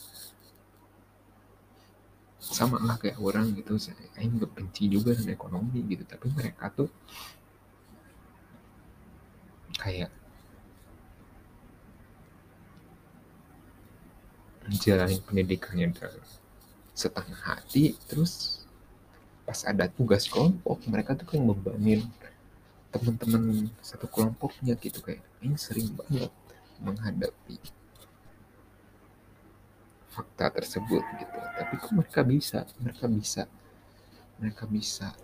Sama 2.44 2.76
lah 2.80 3.00
kayak 3.00 3.20
orang 3.20 3.52
gitu 3.56 3.76
saya 3.80 3.96
Aing 4.20 4.36
benci 4.40 4.88
juga 4.88 5.16
dengan 5.16 5.36
ekonomi 5.36 5.80
gitu 5.88 6.04
tapi 6.04 6.28
mereka 6.32 6.68
tuh 6.72 6.88
kayak 9.80 10.12
menjalani 14.64 15.20
pendidikannya 15.20 15.92
dengan 15.92 16.24
setengah 16.96 17.40
hati 17.44 17.92
terus 18.08 18.64
pas 19.44 19.60
ada 19.68 19.84
tugas 19.92 20.24
kelompok 20.24 20.80
mereka 20.88 21.12
tuh 21.12 21.28
kayak 21.28 21.44
membanin 21.44 22.00
teman-teman 22.94 23.74
satu 23.82 24.06
kelompoknya 24.06 24.78
gitu 24.78 25.02
kayak 25.02 25.20
ini 25.42 25.58
sering 25.58 25.90
banget 25.98 26.30
menghadapi 26.78 27.58
fakta 30.14 30.62
tersebut 30.62 31.02
gitu. 31.18 31.38
Tapi 31.58 31.74
kok 31.74 31.90
mereka 31.90 32.22
bisa? 32.22 32.62
Mereka 32.78 33.10
bisa 33.10 33.50
mereka 34.38 34.66
bisa 34.66 35.14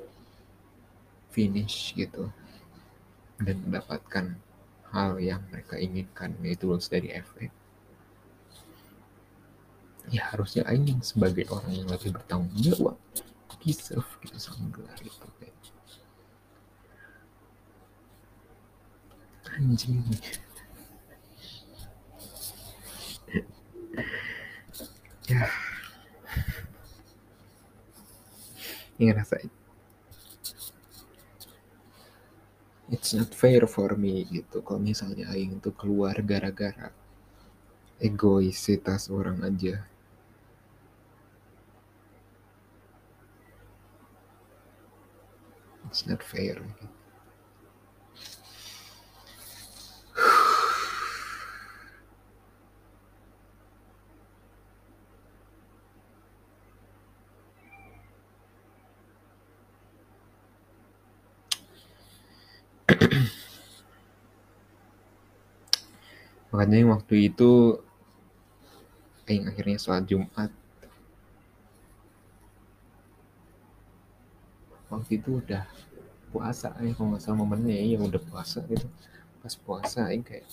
finish 1.31 1.95
gitu 1.95 2.31
dan 3.39 3.57
mendapatkan 3.63 4.35
hal 4.91 5.23
yang 5.23 5.43
mereka 5.51 5.79
inginkan 5.79 6.35
yaitu 6.43 6.67
lulus 6.67 6.91
dari 6.91 7.15
efek 7.15 7.51
ya 10.11 10.27
harusnya 10.35 10.67
Aing 10.67 10.99
sebagai 11.07 11.47
orang 11.55 11.71
yang 11.71 11.89
lebih 11.89 12.11
bertanggung 12.19 12.59
jawab 12.59 12.99
deserve 13.63 14.09
gitu 14.27 14.37
sama 14.41 14.67
gelar 14.75 14.99
itu 14.99 15.27
kayak 15.39 15.55
anjing 19.57 20.03
ya. 25.29 25.47
Ini 28.99 29.09
ngerasain 29.09 29.51
it's 32.95 33.15
not 33.15 33.31
fair 33.43 33.63
for 33.75 33.91
me 34.03 34.15
gitu. 34.37 34.57
Kalau 34.67 34.81
misalnya 34.83 35.25
aing 35.33 35.63
tuh 35.65 35.73
keluar 35.81 36.17
gara-gara 36.31 36.89
egoisitas 38.09 39.03
orang 39.19 39.39
aja. 39.49 39.75
It's 45.89 46.07
not 46.07 46.23
fair 46.23 46.55
gitu. 46.55 46.90
Makanya 66.61 66.93
waktu 66.93 67.33
itu 67.33 67.81
Aing 69.25 69.49
akhirnya 69.49 69.81
sholat 69.81 70.05
Jumat. 70.05 70.53
Waktu 74.93 75.25
itu 75.25 75.41
udah 75.41 75.65
puasa 76.29 76.77
ya 76.85 76.93
kalau 76.93 77.17
nggak 77.17 77.25
salah 77.25 77.41
momennya 77.41 77.81
ya 77.81 77.97
udah 77.97 78.21
puasa 78.21 78.61
gitu. 78.69 78.85
Pas 79.41 79.57
puasa 79.57 80.13
Aing 80.13 80.21
kayak 80.21 80.45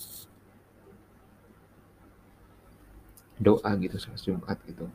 doa 3.36 3.68
gitu 3.76 4.00
sholat 4.00 4.24
Jumat 4.24 4.56
gitu. 4.64 4.88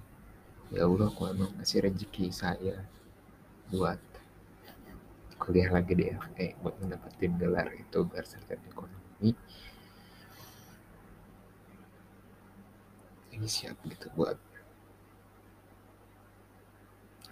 Ya 0.74 0.90
Allah 0.90 1.14
aku 1.14 1.30
emang 1.30 1.54
kasih 1.62 1.86
rezeki 1.86 2.34
saya 2.34 2.90
buat 3.70 4.02
kuliah 5.38 5.70
lagi 5.70 5.94
di 5.94 6.10
FE 6.10 6.58
buat 6.66 6.74
mendapatkan 6.82 7.32
gelar 7.38 7.70
itu 7.78 8.02
gelar 8.02 8.26
sarjana 8.26 8.66
ekonomi 8.66 9.38
ini 13.34 13.50
siap 13.50 13.82
gitu 13.90 14.14
buat 14.14 14.38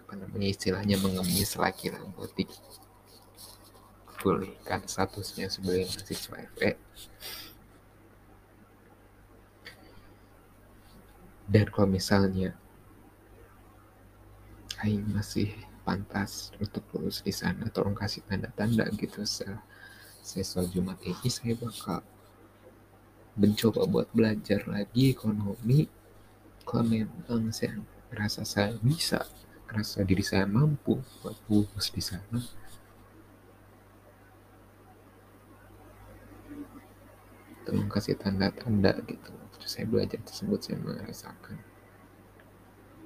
apa 0.01 0.17
namanya 0.17 0.49
istilahnya 0.51 0.97
mengemis 0.99 1.55
lagi 1.55 1.87
lah 1.93 2.01
buat 2.17 2.33
dipulihkan 2.35 4.83
statusnya 4.89 5.47
sebagai 5.47 5.87
mahasiswa 5.87 6.35
FE 6.57 6.75
dan 11.51 11.67
kalau 11.71 11.87
misalnya 11.87 12.55
Aing 14.81 15.05
masih 15.13 15.53
pantas 15.85 16.49
untuk 16.57 16.81
lulus 16.95 17.21
di 17.21 17.29
sana 17.29 17.69
tolong 17.69 17.93
kasih 17.93 18.25
tanda-tanda 18.25 18.89
gitu 18.97 19.21
setelah 19.27 19.61
sesal 20.25 20.65
Jumat 20.69 20.97
ini 21.05 21.29
saya 21.29 21.53
bakal 21.57 22.01
mencoba 23.39 23.87
buat 23.87 24.07
belajar 24.11 24.67
lagi 24.67 25.15
ekonomi 25.15 25.87
kalau 26.67 26.87
memang 26.87 27.51
saya 27.55 27.79
merasa 28.11 28.43
saya 28.43 28.75
bisa 28.83 29.23
merasa 29.71 30.03
diri 30.03 30.19
saya 30.19 30.43
mampu 30.43 30.99
buat 31.23 31.37
lulus 31.47 31.87
di 31.95 32.03
sana. 32.03 32.43
Tolong 37.63 37.87
kasih 37.87 38.19
tanda-tanda 38.19 38.99
gitu. 39.07 39.31
Waktu 39.31 39.67
saya 39.69 39.85
belajar 39.87 40.19
tersebut 40.27 40.59
saya 40.59 40.77
merasakan 40.83 41.55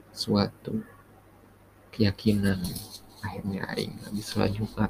suatu 0.09 0.81
keyakinan. 1.93 2.65
Akhirnya 3.21 3.65
aing 3.73 4.01
habis 4.05 4.33
Jumat 4.33 4.89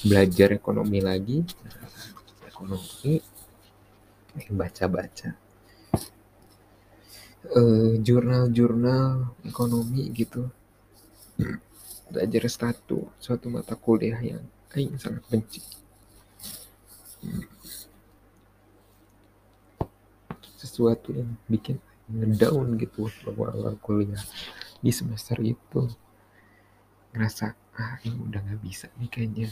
belajar 0.00 0.48
ekonomi 0.56 1.04
lagi. 1.04 1.44
Ekonomi 2.48 3.20
aing 3.20 3.37
baca-baca. 4.58 5.34
Uh, 7.48 7.96
jurnal-jurnal 8.02 9.32
ekonomi 9.46 10.10
gitu. 10.12 10.50
Belajar 12.10 12.44
satu 12.50 13.08
suatu 13.16 13.46
mata 13.48 13.78
kuliah 13.78 14.18
yang 14.18 14.42
aing 14.74 14.98
sangat 14.98 15.22
benci. 15.30 15.62
Sesuatu 20.58 21.14
yang 21.14 21.38
bikin 21.46 21.78
ngedown 22.10 22.74
gitu 22.80 23.06
awal-awal 23.30 23.78
kuliah 23.78 24.20
di 24.82 24.90
semester 24.90 25.38
itu. 25.40 25.88
Ngerasa 27.14 27.54
ah 27.78 27.96
ini 28.02 28.18
udah 28.18 28.40
nggak 28.42 28.60
bisa 28.60 28.90
nih 28.98 29.08
kayaknya. 29.08 29.48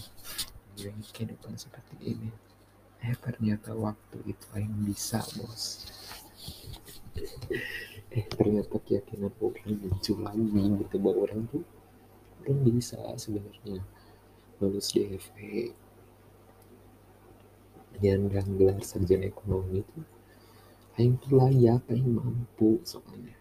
Yang 0.76 1.08
kehidupan 1.16 1.56
seperti 1.56 1.96
ini 2.02 2.28
eh 3.06 3.14
ternyata 3.22 3.70
waktu 3.70 4.18
itu 4.26 4.46
yang 4.58 4.74
bisa 4.82 5.22
bos. 5.38 5.86
Eh 8.10 8.26
ternyata 8.34 8.82
keyakinan 8.82 9.30
orang 9.38 9.78
muncul 9.78 10.18
lagi 10.26 10.62
gitu 10.82 10.96
bahwa 10.98 11.30
orang 11.30 11.46
tuh 11.46 11.62
orang 12.42 12.58
bisa 12.66 12.98
sebenarnya 13.14 13.78
lulus 14.58 14.90
DFE 14.90 15.70
dengan 18.02 18.44
gelar 18.58 18.82
sarjana 18.82 19.30
ekonomi 19.30 19.86
itu 19.86 20.00
Aing 20.96 21.20
tuh 21.20 21.36
layak, 21.36 21.84
Aing 21.92 22.08
mampu 22.08 22.80
soalnya. 22.80 23.36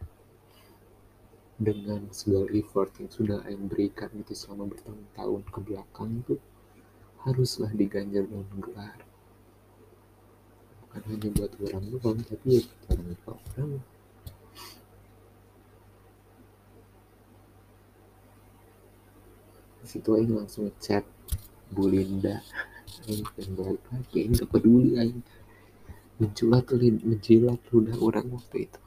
Dengan 1.55 2.11
segala 2.11 2.51
effort 2.51 2.91
yang 2.99 3.07
sudah 3.07 3.39
Aing 3.47 3.71
berikan 3.71 4.11
itu 4.11 4.35
selama 4.35 4.75
bertahun-tahun 4.75 5.41
ke 5.47 5.59
belakang 5.63 6.19
itu 6.19 6.35
haruslah 7.23 7.71
diganjar 7.71 8.27
dengan 8.27 8.59
gelar 8.59 8.99
bukan 10.95 11.11
hanya 11.11 11.29
buat 11.35 11.51
orang 11.59 11.85
doang 11.91 12.19
tapi 12.23 12.47
ya 12.55 12.63
buat 12.87 13.35
orang 13.51 13.83
situ 19.95 20.11
Aing 20.11 20.33
langsung 20.35 20.67
chat 20.81 21.07
Bu 21.71 21.87
Linda. 21.87 22.43
Aing 23.07 23.23
pengen 23.31 23.79
lagi 23.91 24.17
Aing 24.23 24.35
gak 24.35 24.49
peduli 24.51 24.99
Aing 24.99 25.23
menculat 26.19 26.67
menjilat 27.03 27.59
udah 27.71 27.95
orang 28.03 28.27
waktu 28.35 28.67
itu. 28.67 28.81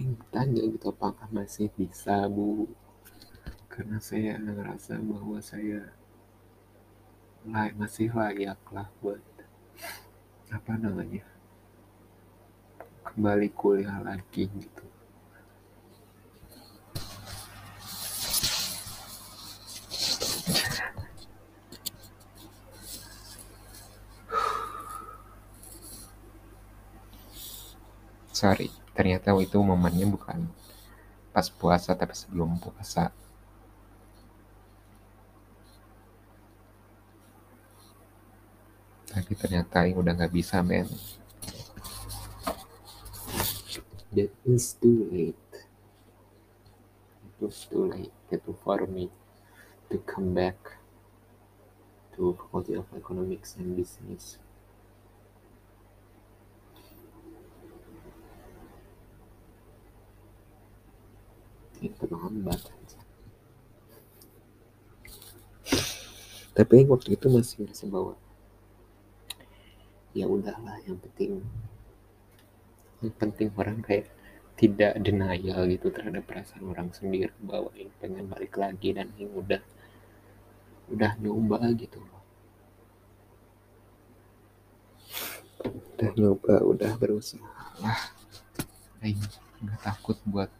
Aing 0.00 0.16
tanya 0.32 0.64
gitu 0.64 0.88
apakah 0.88 1.28
masih 1.28 1.68
bisa 1.76 2.24
bu? 2.28 2.70
Karena 3.68 4.00
saya 4.00 4.36
ngerasa 4.40 4.96
bahwa 5.00 5.40
saya 5.44 5.92
masih 7.76 8.12
layak 8.14 8.60
lah 8.70 8.88
buat 9.02 9.20
apa 10.52 10.72
namanya? 10.76 11.24
Kembali 13.08 13.48
kuliah 13.52 13.98
lagi 14.04 14.48
gitu. 14.48 14.84
Sorry 28.32 28.72
ternyata 28.92 29.32
itu 29.40 29.56
momennya 29.60 30.04
bukan 30.08 30.50
pas 31.32 31.48
puasa 31.48 31.96
tapi 31.96 32.12
sebelum 32.12 32.60
puasa 32.60 33.08
tapi 39.22 39.38
ternyata 39.38 39.86
yang 39.86 40.02
udah 40.02 40.18
nggak 40.18 40.34
bisa 40.34 40.58
men. 40.66 40.90
That 44.18 44.34
is 44.42 44.74
too 44.82 45.06
late. 45.14 45.38
It 47.22 47.34
was 47.38 47.62
too 47.70 47.86
late 47.86 48.10
itu 48.34 48.50
for 48.66 48.82
me 48.90 49.14
to 49.94 50.02
come 50.02 50.34
back 50.34 50.58
to 52.18 52.34
Faculty 52.34 52.74
of 52.74 52.90
Economics 52.98 53.54
and 53.62 53.78
Business. 53.78 54.42
Itu 61.78 62.10
tapi 66.52 66.84
waktu 66.84 67.16
itu 67.16 67.26
masih 67.32 67.64
merasa 67.64 67.88
bahwa 67.88 68.12
ya 70.12 70.28
udahlah 70.28 70.76
yang 70.84 71.00
penting 71.00 71.40
yang 73.02 73.14
penting 73.18 73.48
orang 73.58 73.80
kayak 73.82 74.06
tidak 74.54 74.94
denial 75.00 75.64
gitu 75.66 75.88
terhadap 75.90 76.22
perasaan 76.28 76.68
orang 76.70 76.92
sendiri 76.94 77.32
bahwa 77.42 77.72
ini 77.74 77.90
pengen 77.98 78.28
balik 78.28 78.54
lagi 78.60 78.94
dan 78.94 79.10
ini 79.16 79.26
udah 79.26 79.58
udah 80.92 81.12
nyoba 81.18 81.72
gitu 81.74 81.98
loh. 81.98 82.22
Udah 85.66 86.10
nyoba 86.14 86.54
udah 86.62 86.92
berusaha 87.00 87.64
lah. 87.80 88.00
Aing 89.02 89.18
nggak 89.62 89.80
takut 89.82 90.18
buat 90.28 90.50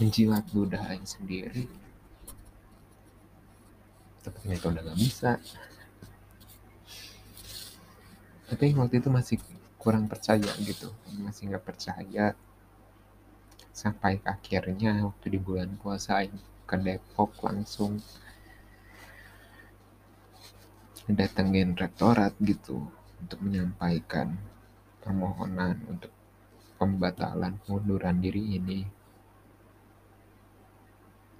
menjilat 0.00 0.48
ludah 0.56 0.82
Aing 0.90 1.06
sendiri. 1.06 1.68
Tapi 4.24 4.36
ternyata 4.42 4.74
udah 4.74 4.82
nggak 4.90 4.98
bisa 4.98 5.38
tapi 8.48 8.72
waktu 8.72 9.04
itu 9.04 9.12
masih 9.12 9.36
kurang 9.76 10.08
percaya 10.08 10.48
gitu. 10.64 10.88
Masih 11.20 11.52
nggak 11.52 11.64
percaya. 11.64 12.32
Sampai 13.70 14.18
akhirnya 14.24 15.04
waktu 15.04 15.36
di 15.36 15.38
bulan 15.38 15.76
puasa 15.78 16.24
ke 16.64 16.76
Depok 16.80 17.30
langsung 17.44 18.00
datengin 21.08 21.72
rektorat 21.72 22.36
gitu 22.42 22.88
untuk 23.20 23.38
menyampaikan 23.40 24.36
permohonan 25.00 25.80
untuk 25.88 26.12
pembatalan 26.80 27.60
pengunduran 27.64 28.18
diri 28.18 28.56
ini. 28.56 28.80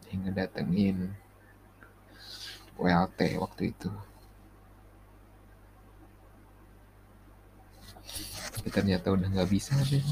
Hingga 0.08 0.44
datengin 0.44 1.12
WLT 2.80 3.36
waktu 3.36 3.74
itu 3.76 3.92
tapi 8.68 8.84
ternyata 8.84 9.16
udah 9.16 9.32
nggak 9.32 9.48
bisa 9.48 9.72
deh. 9.80 10.04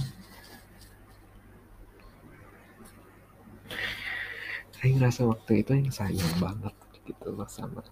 Saya 4.73 4.91
ngerasa 4.97 5.29
waktu 5.29 5.61
itu 5.61 5.77
yang 5.77 5.93
sayang 5.93 6.35
banget 6.41 6.73
gitu 7.05 7.37
loh 7.37 7.45
sama 7.53 7.85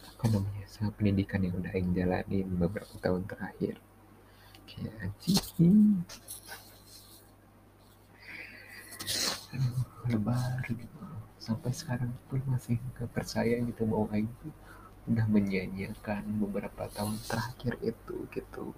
apa 0.00 0.24
namanya 0.32 0.64
sama 0.64 0.96
pendidikan 0.96 1.44
yang 1.44 1.60
udah 1.60 1.76
yang 1.76 1.92
jalanin 1.92 2.48
beberapa 2.56 2.88
tahun 3.04 3.28
terakhir. 3.28 3.76
Kayak 4.64 4.96
anjing 5.04 6.00
lebar 10.08 10.64
gitu. 10.72 11.04
Sampai 11.36 11.76
sekarang 11.76 12.16
pun 12.32 12.40
masih 12.48 12.80
gak 12.96 13.12
percaya 13.12 13.60
gitu 13.60 13.84
bahwa 13.84 14.08
Aing 14.16 14.32
tuh 14.40 14.56
udah 15.06 15.26
menyanyiakan 15.30 16.26
beberapa 16.42 16.90
tahun 16.90 17.14
terakhir 17.30 17.78
itu 17.78 18.16
gitu. 18.34 18.74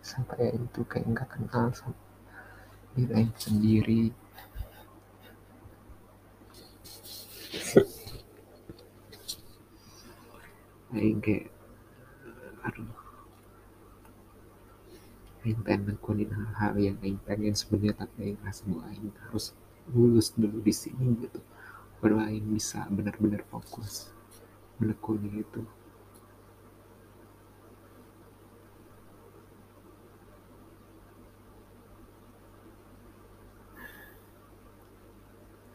Sampai 0.00 0.56
tuh 0.72 0.88
kayak 0.88 1.12
nggak 1.12 1.28
kenal 1.28 1.68
sama 1.76 2.00
diri 2.96 3.28
sendiri. 3.36 4.02
Aing 10.96 11.20
kayak 11.20 11.52
aduh. 12.64 12.96
Aing 15.44 15.60
pengen 15.60 15.92
nekunin 15.92 16.32
hal-hal 16.32 16.72
yang 16.80 16.96
aing 17.04 17.20
pengen 17.28 17.52
sebenarnya 17.52 18.00
tapi 18.00 18.32
aing 18.32 18.40
rasa 18.40 18.64
bahwa 18.64 18.88
aing 18.88 19.12
harus 19.28 19.52
lulus 19.92 20.32
dulu 20.32 20.64
di 20.64 20.72
sini 20.72 21.20
gitu. 21.20 21.44
Baru 22.00 22.16
aing 22.16 22.48
bisa 22.48 22.88
benar-benar 22.88 23.44
fokus 23.52 24.08
menekuni 24.80 25.44
itu. 25.44 25.62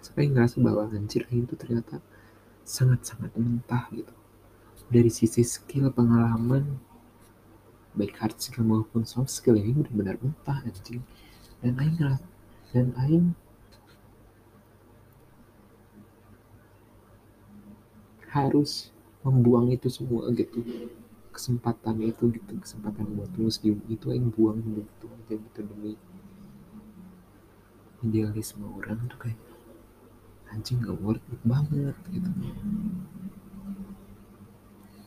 Sampai 0.01 0.29
ngerasa 0.29 0.57
bahwa 0.61 0.89
anjir 0.89 1.29
itu 1.29 1.53
ternyata 1.53 2.01
sangat-sangat 2.65 3.29
mentah 3.37 3.85
gitu. 3.93 4.13
Dari 4.89 5.09
sisi 5.13 5.41
skill 5.45 5.93
pengalaman 5.93 6.81
baik 7.95 8.19
hard 8.19 8.37
skill 8.37 8.67
maupun 8.67 9.07
soft 9.07 9.31
skill 9.31 9.55
ini 9.55 9.71
benar-benar 9.71 10.17
mentah 10.19 10.59
anjing. 10.65 11.01
Dan 11.61 11.77
aing 11.79 11.97
dan 12.73 12.91
aing 12.99 13.33
harus 18.35 18.91
membuang 19.25 19.73
itu 19.73 19.89
semua 19.89 20.29
gitu. 20.37 20.61
Kesempatan 21.33 21.99
itu 21.99 22.31
gitu 22.31 22.53
kesempatan 22.63 23.11
buat 23.17 23.27
di 23.35 23.43
itu 23.91 24.05
aing 24.07 24.31
buang 24.31 24.63
gitu 24.63 25.11
aja 25.11 25.35
gitu 25.35 25.59
demi 25.67 25.99
idealisme 28.05 28.63
orang 28.63 29.01
tuh 29.11 29.19
kayak 29.19 29.41
anjing 30.53 30.79
gak 30.79 30.95
worth 31.01 31.25
it 31.33 31.41
banget 31.43 31.97
gitu. 32.13 32.29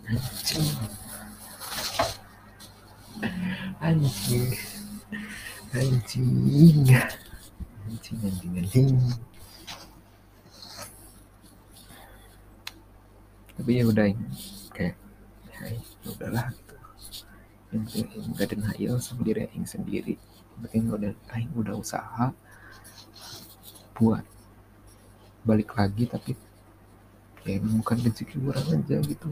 Anjing 0.05 0.69
anjing. 3.81 4.53
Anjing. 5.73 6.89
Anjing 7.89 8.19
anjing 8.21 8.53
anjing 8.61 8.91
tapi 13.59 13.83
ya 13.83 13.85
udah 13.91 14.07
kayak 14.71 14.95
ya, 15.51 15.83
udahlah 16.07 16.47
gitu. 16.55 16.75
Yang 17.75 17.83
penting 17.91 18.07
gak 18.39 18.49
denial 18.55 18.97
sama 19.03 19.21
diri 19.27 19.51
aing 19.51 19.67
sendiri. 19.67 20.15
Yang 20.15 20.59
penting 20.63 20.83
udah 20.95 21.13
aing 21.35 21.51
udah 21.59 21.75
usaha 21.75 22.31
buat 23.99 24.23
balik 25.43 25.75
lagi 25.75 26.07
tapi 26.07 26.39
ya 27.43 27.59
bukan 27.59 27.99
rezeki 27.99 28.39
orang 28.47 28.79
aja 28.79 28.97
gitu. 29.03 29.31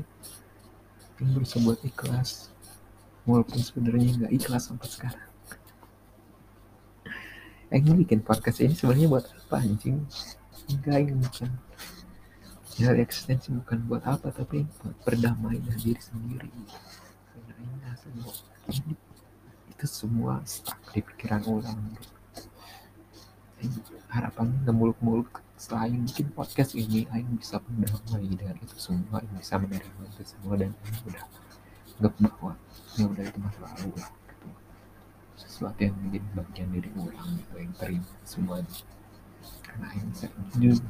Yang 1.22 1.29
berusaha 1.39 1.62
buat 1.62 1.81
ikhlas 1.87 2.51
walaupun 3.22 3.62
sebenarnya 3.62 4.27
nggak 4.27 4.35
ikhlas 4.35 4.66
sampai 4.66 4.91
sekarang. 4.91 5.29
Aing 7.70 7.95
bikin 7.95 8.27
podcast 8.27 8.59
ini 8.59 8.74
sebenarnya 8.74 9.07
buat 9.07 9.27
apa 9.31 9.62
anjing? 9.62 10.03
Enggak 10.66 10.99
ini 11.07 11.14
ya 12.77 12.93
ekstensi 12.93 13.49
bukan 13.57 13.89
buat 13.89 14.05
apa 14.05 14.29
tapi 14.29 14.68
buat 14.85 14.97
berdamai 15.09 15.57
dengan 15.64 15.81
diri 15.81 16.01
sendiri. 16.01 16.51
Bahwa 17.33 18.33
ini 18.68 18.93
itu 19.72 19.87
semua 19.89 20.45
di 20.93 21.01
pikiran 21.01 21.41
orang. 21.49 21.81
Harapannya 24.12 24.68
muluk-muluk 24.68 25.41
setelah 25.57 25.89
Aing 25.89 26.05
bikin 26.05 26.29
podcast 26.37 26.77
ini 26.77 27.09
Aing 27.09 27.41
bisa 27.41 27.57
berdamai 27.64 28.29
dengan 28.29 28.61
itu 28.61 28.77
semua 28.77 29.24
Aing 29.24 29.33
bisa 29.41 29.57
menerima 29.57 30.03
itu 30.12 30.24
semua 30.37 30.61
dan 30.61 30.77
Aing 30.85 31.01
udah 31.09 31.24
nggak 31.97 32.12
bahwa 32.20 32.53
ya 33.01 33.05
udah 33.09 33.24
itu 33.24 33.39
masa 33.41 33.61
lalu 33.64 33.89
lah 33.97 34.11
gitu. 34.12 34.49
sesuatu 35.41 35.81
yang 35.81 35.97
menjadi 35.97 36.29
bagian 36.37 36.68
dari 36.77 36.91
orang 37.01 37.29
gitu 37.41 37.55
yang 37.57 37.72
terima 37.81 38.12
semuanya. 38.29 38.77
Karena 39.64 39.87
Aing 39.97 40.09
bisa 40.12 40.27
jujur 40.61 40.85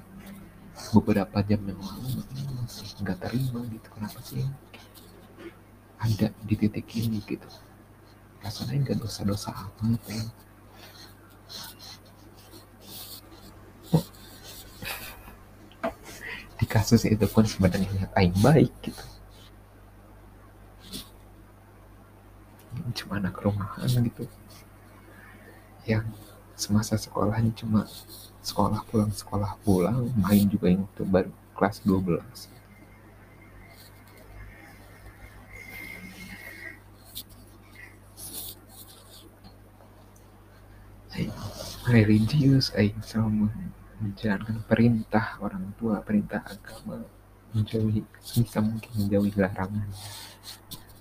beberapa 0.93 1.39
jam 1.45 1.61
yang 1.65 1.81
lalu 1.81 2.23
masih 2.63 2.89
nggak 3.03 3.19
terima 3.23 3.61
gitu 3.69 3.89
kenapa 3.93 4.19
sih? 4.23 4.45
Ada 5.97 6.33
di 6.45 6.55
titik 6.55 6.89
ini 6.97 7.21
gitu. 7.25 7.49
Rasanya 8.45 8.85
nggak 8.85 8.99
dosa-dosa 9.01 9.53
amat 9.81 10.03
Aing 10.13 10.31
di 16.57 16.65
kasus 16.65 17.05
itu 17.05 17.27
pun 17.29 17.45
sebenarnya 17.45 17.87
niat 17.93 18.11
aing 18.17 18.37
baik 18.41 18.73
gitu. 18.81 19.05
Cuma 22.97 23.21
anak 23.21 23.37
rumahan 23.39 23.87
gitu. 23.87 24.25
Yang 25.85 26.09
semasa 26.57 26.97
sekolahnya 26.97 27.53
cuma 27.55 27.85
sekolah 28.47 28.81
pulang 28.87 29.11
sekolah 29.11 29.53
pulang 29.67 30.07
main 30.23 30.47
juga 30.47 30.71
yang 30.71 30.87
waktu 30.87 31.03
baru 31.03 31.31
kelas 31.59 31.77
12 31.83 32.55
aing 41.17 41.35
religius 41.91 42.71
aing 42.79 43.03
sama 43.03 43.51
menjalankan 43.99 44.63
perintah 44.69 45.41
orang 45.43 45.75
tua 45.81 45.99
perintah 46.05 46.45
agama 46.47 47.03
menjauhi 47.57 48.05
sebisa 48.21 48.61
mungkin 48.61 48.91
menjauhi 48.93 49.33
larangan. 49.33 49.89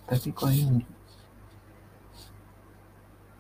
Tapi 0.08 0.32
kok 0.32 0.48
aing 0.48 0.88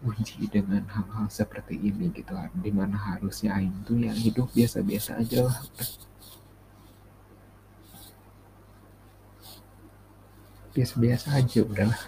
uji 0.05 0.45
dengan 0.45 0.85
hal-hal 0.85 1.25
seperti 1.33 1.73
ini 1.81 2.13
gitu 2.13 2.37
di 2.61 2.69
mana 2.69 2.93
harusnya 2.93 3.57
aing 3.57 3.73
tuh 3.81 3.97
ya 3.97 4.13
hidup 4.13 4.53
biasa-biasa 4.53 5.17
aja 5.17 5.49
lah. 5.49 5.57
Biasa-biasa 10.77 11.27
aja 11.33 11.59
udahlah 11.65 12.01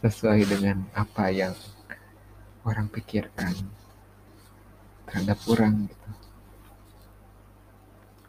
sesuai 0.00 0.48
dengan 0.48 0.88
apa 0.96 1.28
yang 1.28 1.52
orang 2.64 2.88
pikirkan 2.88 3.52
terhadap 5.06 5.38
orang 5.46 5.86
gitu. 5.86 6.10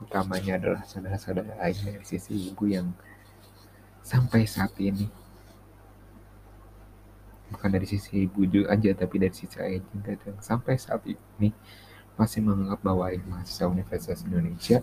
Utamanya 0.04 0.60
adalah 0.60 0.84
saudara-saudara 0.84 1.56
lain 1.62 1.80
dari 1.80 2.04
sisi 2.04 2.52
ibu 2.52 2.68
yang 2.68 2.92
sampai 4.04 4.44
saat 4.44 4.76
ini 4.82 5.21
bukan 7.52 7.70
dari 7.70 7.84
sisi 7.84 8.26
ibu 8.26 8.48
juga 8.48 8.72
aja 8.74 8.96
tapi 8.96 9.20
dari 9.20 9.36
sisi 9.36 9.60
ayah 9.60 9.84
juga 9.92 10.16
yang 10.24 10.40
sampai 10.40 10.80
saat 10.80 11.04
ini 11.04 11.52
masih 12.16 12.40
menganggap 12.44 12.80
bahwa 12.80 13.12
Aing 13.12 13.28
mahasiswa 13.28 13.68
Universitas 13.68 14.24
Indonesia 14.24 14.80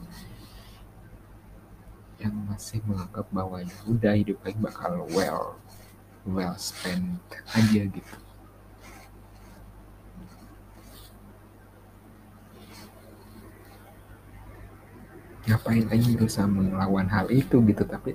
yang 2.19 2.35
masih 2.51 2.83
menganggap 2.83 3.27
bahwa 3.31 3.63
ya 3.63 3.79
udah 3.89 4.15
hidup 4.19 4.39
Aing 4.45 4.61
bakal 4.61 5.07
well 5.15 5.57
well 6.29 6.57
spent 6.61 7.23
aja 7.57 7.83
gitu. 7.89 8.17
Ngapain 15.49 15.89
Aing 15.89 16.13
berusaha 16.19 16.45
melawan 16.45 17.09
hal 17.09 17.33
itu 17.33 17.57
gitu 17.65 17.87
tapi 17.89 18.13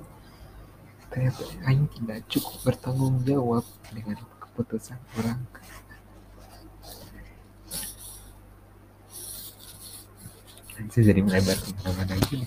ternyata 1.10 1.42
Aing 1.64 1.88
tidak 1.90 2.26
cukup 2.28 2.60
bertanggung 2.60 3.24
jawab 3.24 3.64
dengan 3.90 4.20
keputusan 4.54 4.94
orang. 5.18 5.42
Anjir 10.78 11.02
jadi 11.02 11.20
melebar 11.22 11.58
ke 11.58 11.70
mana-mana 11.82 12.14
gini 12.30 12.46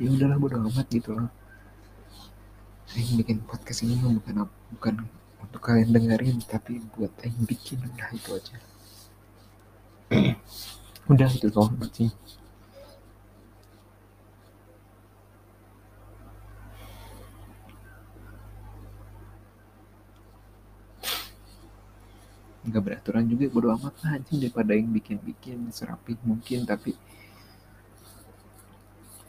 ya 0.00 0.08
udahlah 0.08 0.36
bodo 0.36 0.60
amat 0.68 0.84
gitu 0.92 1.16
loh. 1.16 1.32
Aing 2.92 3.16
bikin 3.20 3.40
podcast 3.48 3.84
ini 3.88 3.96
bukan 4.00 4.44
bukan 4.76 4.94
untuk 5.40 5.60
kalian 5.64 5.96
dengerin 5.96 6.40
tapi 6.44 6.84
buat 6.92 7.12
Aing 7.24 7.48
bikin. 7.48 7.80
Udah 7.84 8.08
itu 8.12 8.30
aja. 8.36 8.56
Udah 11.12 11.28
itu 11.32 11.48
doang 11.48 11.76
sih 11.92 12.12
nggak 22.60 22.82
beraturan 22.84 23.24
juga 23.24 23.48
bodo 23.48 23.72
amat 23.72 23.94
lah 24.04 24.10
anjing 24.20 24.36
daripada 24.44 24.76
yang 24.76 24.92
bikin-bikin 24.92 25.72
serapi 25.72 26.12
mungkin 26.20 26.68
tapi 26.68 26.92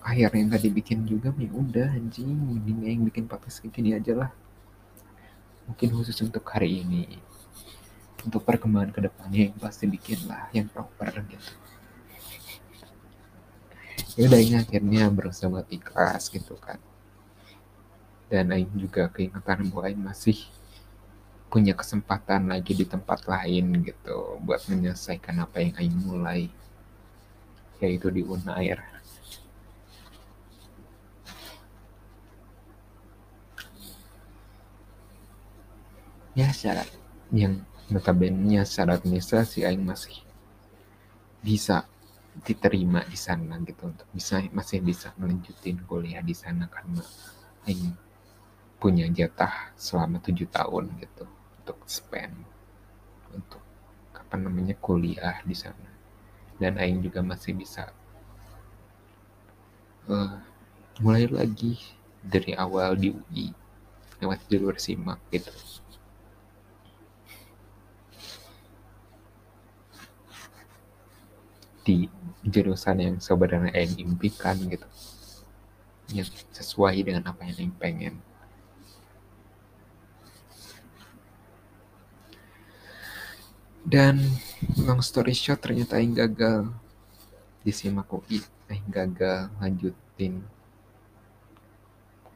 akhirnya 0.01 0.57
tadi 0.57 0.67
bikin 0.73 1.05
juga 1.05 1.29
ya 1.37 1.51
udah 1.53 1.93
anjing 1.93 2.27
mending 2.27 2.79
yang 2.83 3.05
bikin 3.05 3.29
podcast 3.29 3.61
kayak 3.61 4.01
aja 4.01 4.13
lah. 4.17 4.31
Mungkin 5.69 5.93
khusus 5.93 6.17
untuk 6.25 6.41
hari 6.49 6.81
ini 6.81 7.21
untuk 8.25 8.41
perkembangan 8.41 8.91
ke 8.91 8.99
depannya 9.05 9.41
yang 9.49 9.57
pasti 9.61 9.85
bikin 9.85 10.25
lah 10.25 10.49
yang 10.51 10.67
proper 10.67 11.21
gitu. 11.29 11.53
Ya 14.19 14.27
udah 14.27 14.41
ini 14.41 14.57
akhirnya 14.59 15.07
berusaha 15.07 15.47
buat 15.47 15.69
ikhlas 15.71 16.27
gitu 16.33 16.57
kan. 16.59 16.81
Dan 18.27 18.51
Aing 18.51 18.73
juga 18.75 19.07
keingetan 19.07 19.69
bahwa 19.69 19.87
Aing 19.87 20.01
masih 20.01 20.35
punya 21.51 21.75
kesempatan 21.75 22.47
lagi 22.47 22.71
di 22.71 22.87
tempat 22.87 23.27
lain 23.27 23.83
gitu 23.83 24.39
buat 24.39 24.63
menyelesaikan 24.71 25.35
apa 25.43 25.59
yang 25.59 25.73
Aing 25.75 25.97
mulai 25.99 26.47
yaitu 27.83 28.07
di 28.07 28.23
Unair. 28.23 28.79
Ya 36.31 36.47
syarat 36.55 36.87
yang 37.35 37.59
notabene 37.91 38.63
syarat 38.63 39.03
administrasi 39.03 39.67
Aing 39.67 39.83
masih 39.83 40.23
bisa 41.43 41.83
diterima 42.47 43.03
di 43.03 43.19
sana 43.19 43.59
gitu 43.67 43.91
untuk 43.91 44.07
bisa 44.15 44.39
masih 44.55 44.79
bisa 44.79 45.11
melanjutin 45.19 45.83
kuliah 45.83 46.23
di 46.23 46.31
sana 46.31 46.71
karena 46.71 47.03
Aing 47.67 47.91
punya 48.79 49.11
jatah 49.11 49.75
selama 49.75 50.23
tujuh 50.23 50.47
tahun 50.47 50.95
gitu 51.03 51.40
untuk 51.61 51.77
spend 51.85 52.33
untuk 53.29 53.61
apa 54.17 54.35
namanya 54.41 54.73
kuliah 54.81 55.37
di 55.45 55.53
sana. 55.53 55.93
Dan 56.57 56.81
Aing 56.81 57.05
juga 57.05 57.21
masih 57.21 57.53
bisa 57.53 57.93
uh, 60.09 60.41
mulai 61.01 61.29
lagi 61.29 61.77
dari 62.21 62.57
awal 62.57 62.97
di 62.97 63.13
UI 63.13 63.53
lewat 64.21 64.41
jalur 64.49 64.77
simak 64.81 65.21
gitu. 65.29 65.53
Di 71.81 72.09
jurusan 72.45 72.97
yang 72.97 73.15
sebenarnya 73.21 73.73
Aing 73.73 74.01
impikan 74.01 74.57
gitu. 74.65 74.85
Yang 76.09 76.45
sesuai 76.53 76.97
dengan 77.05 77.29
apa 77.29 77.45
yang 77.45 77.57
Aing 77.57 77.75
pengen 77.77 78.15
dan 83.81 84.21
long 84.85 85.01
story 85.01 85.33
short 85.33 85.61
ternyata 85.61 85.97
Aing 85.97 86.13
gagal. 86.13 86.69
Di 87.61 87.69
simak 87.69 88.09
UI 88.09 88.41
Aing 88.69 88.87
gagal 88.89 89.53
lanjutin 89.61 90.41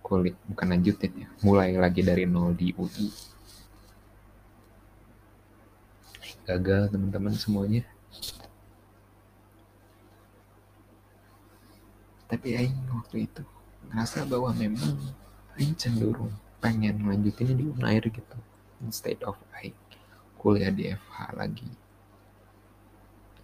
kulit 0.05 0.37
bukan 0.45 0.69
lanjutin 0.69 1.25
ya 1.25 1.27
mulai 1.41 1.73
lagi 1.73 2.05
dari 2.05 2.29
nol 2.29 2.53
di 2.53 2.69
UI 2.77 3.09
gagal 6.45 6.93
teman-teman 6.93 7.33
semuanya. 7.33 7.81
Tapi 12.29 12.53
Aing 12.53 12.77
waktu 12.93 13.25
itu 13.25 13.41
ngerasa 13.89 14.29
bahwa 14.29 14.53
memang 14.53 14.93
Aing 15.57 15.73
cenderung 15.73 16.33
pengen 16.61 17.01
lanjutinnya 17.05 17.57
di 17.57 17.65
Unair 17.65 18.05
gitu 18.05 18.37
instead 18.85 19.17
of 19.25 19.37
Aing 19.57 19.73
kuliah 20.45 20.69
di 20.69 20.93
FH 20.93 21.33
lagi. 21.33 21.65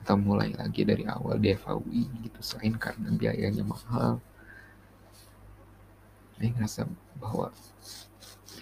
Atau 0.06 0.22
mulai 0.22 0.54
lagi 0.54 0.86
dari 0.86 1.02
awal 1.10 1.42
di 1.42 1.50
FHUI 1.58 2.30
gitu 2.30 2.40
selain 2.46 2.78
karena 2.78 3.10
biayanya 3.10 3.66
mahal. 3.66 4.22
Aing 6.38 6.54
ngerasa 6.54 6.86
bahwa 7.18 7.50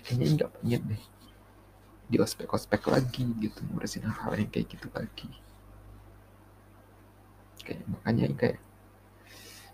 kayaknya 0.07 0.39
nggak 0.39 0.51
pengen 0.55 0.83
deh 0.95 1.03
di 2.07 2.17
ospek-ospek 2.19 2.87
lagi 2.87 3.27
gitu 3.43 3.59
ngurusin 3.67 4.07
hal-hal 4.07 4.39
yang 4.39 4.51
kayak 4.51 4.71
gitu 4.71 4.87
lagi. 4.95 5.31
Kayak 7.59 7.83
makanya 7.91 8.23
kayak 8.39 8.59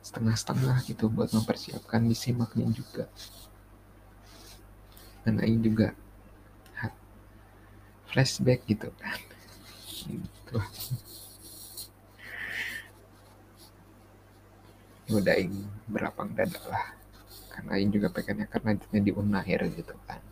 setengah-setengah 0.01 0.85
gitu 0.89 1.05
buat 1.13 1.29
mempersiapkan 1.33 2.01
disimaknya 2.05 2.65
juga. 2.73 3.05
Dan 5.21 5.41
Aing 5.41 5.61
juga 5.61 5.97
flashback 8.15 8.63
gitu 8.63 8.87
kan. 8.95 9.19
Gitu. 10.07 10.55
Udah 15.11 15.35
Aing 15.35 15.67
berlapang 15.91 16.31
dada 16.31 16.63
lah. 16.71 16.95
Karena 17.51 17.75
Aing 17.75 17.91
juga 17.91 18.07
pengennya 18.07 18.47
karena 18.47 18.79
di 18.79 19.11
Unair 19.11 19.67
gitu 19.67 19.91
kan. 20.07 20.23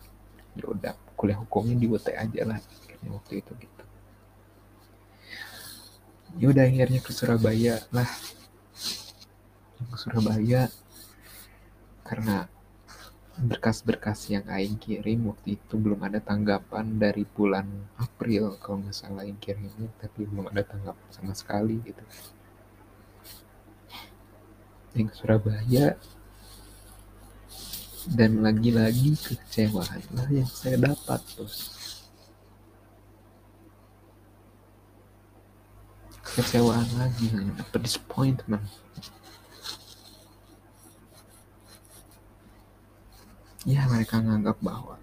Ya 0.56 0.64
udah 0.64 0.96
kuliah 1.12 1.36
hukumnya 1.36 1.76
di 1.76 1.84
UT 1.84 2.08
aja 2.08 2.40
lah 2.48 2.56
akhirnya 2.56 3.10
waktu 3.20 3.44
itu 3.44 3.52
gitu. 3.60 3.84
Ya 6.40 6.46
udah 6.48 6.64
akhirnya 6.64 7.04
ke 7.04 7.12
Surabaya 7.12 7.84
lah. 7.92 8.08
Ke 9.92 9.96
Surabaya. 10.00 10.72
Karena 12.00 12.48
berkas-berkas 13.34 14.30
yang 14.30 14.46
Aing 14.46 14.78
kirim 14.78 15.26
waktu 15.26 15.58
itu 15.58 15.74
belum 15.74 16.06
ada 16.06 16.22
tanggapan 16.22 16.86
dari 17.02 17.26
bulan 17.26 17.66
April 17.98 18.54
kalau 18.62 18.78
nggak 18.86 18.94
salah 18.94 19.26
Aing 19.26 19.38
kirimnya 19.42 19.90
tapi 19.98 20.22
belum 20.22 20.54
ada 20.54 20.62
tanggapan 20.62 21.08
sama 21.10 21.34
sekali 21.34 21.82
gitu. 21.82 22.02
Ke 24.94 25.02
Surabaya. 25.10 25.98
Dan 28.04 28.44
lagi-lagi 28.44 29.16
kekecewaan 29.16 30.04
lah 30.12 30.28
yang 30.28 30.44
saya 30.44 30.76
dapat 30.76 31.24
terus 31.24 31.72
kekecewaan 36.20 36.84
lagi 37.00 37.32
dapat 37.32 37.80
disappointment 37.80 38.68
ya 43.64 43.88
mereka 43.88 44.20
menganggap 44.20 44.60
bahwa 44.60 45.00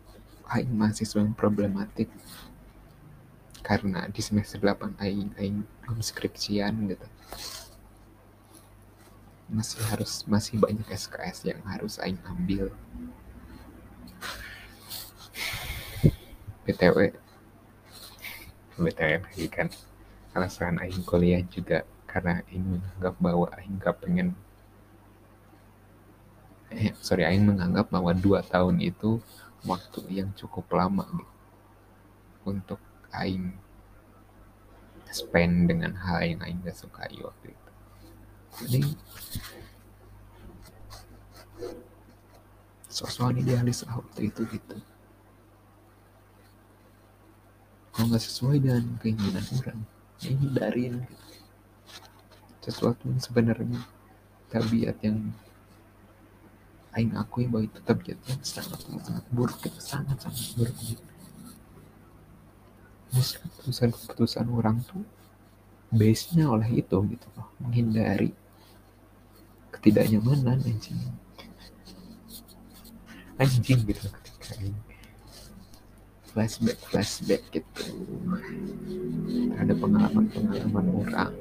Aing 0.51 0.69
mahasiswa 0.69 1.17
yang 1.17 1.33
problematik 1.33 2.11
karena 3.65 4.05
di 4.11 4.21
semester 4.21 4.61
8 4.61 5.01
Aing 5.01 5.33
Aing 5.37 5.65
skripsian 6.01 6.91
gitu. 6.91 7.07
Masih 9.51 9.81
harus 9.89 10.23
masih 10.29 10.61
banyak 10.61 10.85
SKS 10.91 11.49
yang 11.49 11.61
harus 11.65 11.97
Aing 11.97 12.21
ambil. 12.29 12.69
BTW 16.61 17.17
BTW 18.77 19.11
lagi 19.25 19.47
kan. 19.49 19.67
Alasan 20.37 20.77
Aing 20.77 21.01
kuliah 21.01 21.41
juga 21.49 21.81
karena 22.05 22.45
Aing 22.45 22.77
menganggap 22.77 23.15
bahwa 23.17 23.47
Aing 23.57 23.79
gak 23.81 24.03
pengen 24.05 24.37
eh, 26.71 26.91
sorry 27.03 27.27
Aing 27.27 27.45
menganggap 27.45 27.91
bahwa 27.91 28.15
dua 28.15 28.41
tahun 28.41 28.79
itu 28.79 29.19
waktu 29.67 30.01
yang 30.09 30.29
cukup 30.33 30.65
lama 30.73 31.05
gitu 31.11 31.35
untuk 32.47 32.81
Aing 33.11 33.53
spend 35.11 35.67
dengan 35.67 35.93
hal 35.99 36.23
yang 36.23 36.39
Aing 36.41 36.63
gak 36.63 36.79
sukai 36.79 37.13
waktu 37.19 37.51
itu. 37.51 37.71
Jadi 38.63 38.81
sosok 42.91 43.35
idealis 43.39 43.83
lah 43.87 43.99
waktu 43.99 44.31
itu 44.31 44.41
gitu. 44.51 44.77
Kalau 47.91 48.07
nggak 48.07 48.23
sesuai 48.23 48.57
dengan 48.63 48.83
keinginan 49.03 49.43
orang 49.59 49.79
ya 50.23 50.31
hindarin 50.31 50.93
gitu. 51.07 51.25
Sesuatu 52.61 53.03
yang 53.09 53.19
sebenarnya 53.19 53.79
tabiat 54.51 54.95
yang 55.03 55.33
Aing 56.91 57.15
akui 57.15 57.47
bahwa 57.47 57.63
itu 57.63 57.79
tabiatnya 57.87 58.35
sangat 58.43 58.83
sangat 58.83 59.25
buruk 59.31 59.63
itu 59.63 59.79
sangat 59.79 60.17
sangat 60.19 60.43
buruk. 60.59 60.75
Gitu. 60.83 61.03
keputusan-keputusan 63.11 64.47
orang 64.51 64.83
tuh 64.87 65.03
base-nya 65.91 66.47
oleh 66.51 66.83
itu 66.83 66.97
gitu 67.11 67.27
loh. 67.35 67.47
Menghindari 67.63 68.35
ketidaknyamanan 69.71 70.59
anjing. 70.59 70.99
Anjing 73.39 73.79
gitu 73.87 74.03
ketika 74.07 74.51
ini. 74.59 74.81
Flashback 76.31 76.79
flashback 76.87 77.43
gitu. 77.51 77.83
Ada 79.59 79.75
pengalaman-pengalaman 79.75 80.87
orang 80.91 81.35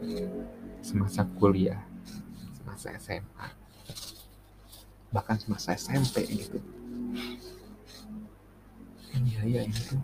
semasa 0.82 1.22
kuliah 1.38 1.78
semasa 2.56 2.96
SMA 2.98 3.59
bahkan 5.10 5.34
semasa 5.38 5.74
SMP 5.74 6.22
gitu. 6.30 6.58
Iya 9.10 9.42
iya 9.42 9.60
ini 9.66 9.80
tuh 9.90 9.98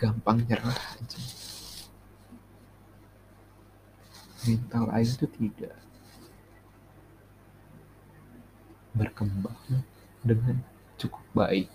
gampang 0.00 0.40
nyerah 0.48 0.72
aja. 0.72 1.20
Mental 4.48 4.84
air 4.96 5.04
itu 5.04 5.28
tidak 5.28 5.76
berkembang 8.96 9.84
dengan 10.24 10.64
cukup 10.96 11.24
baik. 11.36 11.68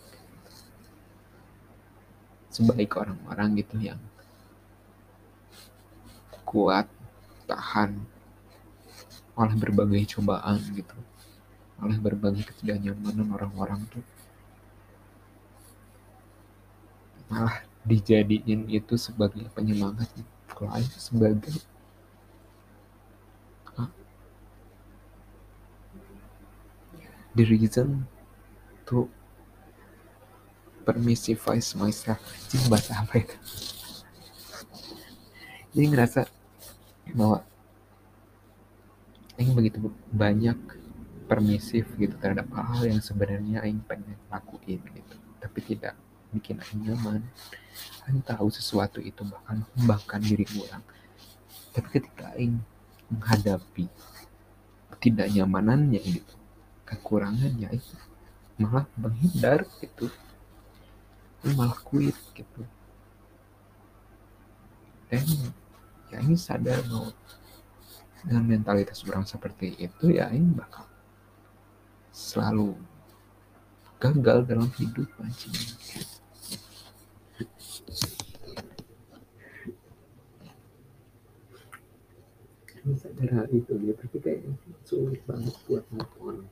Sebaik 2.49 2.97
orang-orang 2.97 3.61
gitu 3.61 3.77
yang 3.77 4.01
kuat 6.49 6.89
tahan 7.45 7.99
oleh 9.35 9.55
berbagai 9.59 10.17
cobaan 10.17 10.57
gitu 10.73 10.95
oleh 11.81 11.97
berbagai 11.99 12.47
ketidaknyamanan 12.47 13.27
orang-orang 13.35 13.83
tuh. 13.91 14.05
Malah 17.27 17.65
dijadiin 17.83 18.69
itu 18.69 18.95
sebagai 18.95 19.45
penyemangat 19.53 20.07
kalau 20.49 20.77
sebagai 20.95 21.53
the 27.35 27.43
reason 27.43 28.07
to 28.87 29.11
permissivize 30.87 31.75
myself. 31.75 32.23
Jadi 32.47 32.65
bahasa 32.71 32.95
apa 32.95 33.19
itu? 33.19 33.35
Jadi 35.75 35.85
ngerasa 35.91 36.21
bahwa 37.11 37.43
Aing 39.35 39.51
begitu 39.51 39.91
banyak 40.15 40.55
permisif 41.25 41.89
gitu 41.97 42.15
terhadap 42.21 42.47
hal-hal 42.53 42.95
yang 42.95 43.01
sebenarnya 43.01 43.65
Aing 43.65 43.81
pengen 43.83 44.17
lakuin 44.29 44.79
gitu. 44.81 45.15
Tapi 45.41 45.59
tidak 45.65 45.93
bikin 46.31 46.61
Aing 46.61 46.81
nyaman. 46.89 47.21
Aing 48.05 48.21
tahu 48.21 48.47
sesuatu 48.53 49.01
itu 49.01 49.25
bahkan 49.25 49.65
bahkan 49.89 50.21
diri 50.21 50.45
orang. 50.61 50.85
Tapi 51.73 51.87
ketika 51.89 52.33
Aing 52.37 52.61
menghadapi 53.09 53.89
ketidaknyamanannya 54.95 56.01
gitu 56.01 56.35
kekurangannya 56.85 57.69
itu 57.73 57.97
malah 58.61 58.85
menghindar 58.95 59.65
gitu. 59.81 60.07
Malah 61.57 61.77
quit 61.81 62.17
gitu. 62.33 62.61
Dan 65.09 65.25
ya 66.09 66.17
ini 66.21 66.37
sadar 66.37 66.81
bahwa 66.85 67.13
dengan 68.25 68.43
mentalitas 68.45 69.05
orang 69.05 69.25
seperti 69.25 69.77
itu 69.77 70.09
ya 70.09 70.33
ini 70.33 70.49
bakal 70.57 70.89
selalu 72.15 72.71
gagal 73.99 74.47
dalam 74.47 74.71
hidup 74.79 75.03
anjing. 75.19 75.51
Sadar 82.95 83.49
itu 83.49 83.73
dia 83.81 83.97
tapi 83.97 84.17
kayak 84.21 84.45
sulit 84.85 85.19
banget 85.25 85.57
buat 85.65 85.83
move 85.91 86.45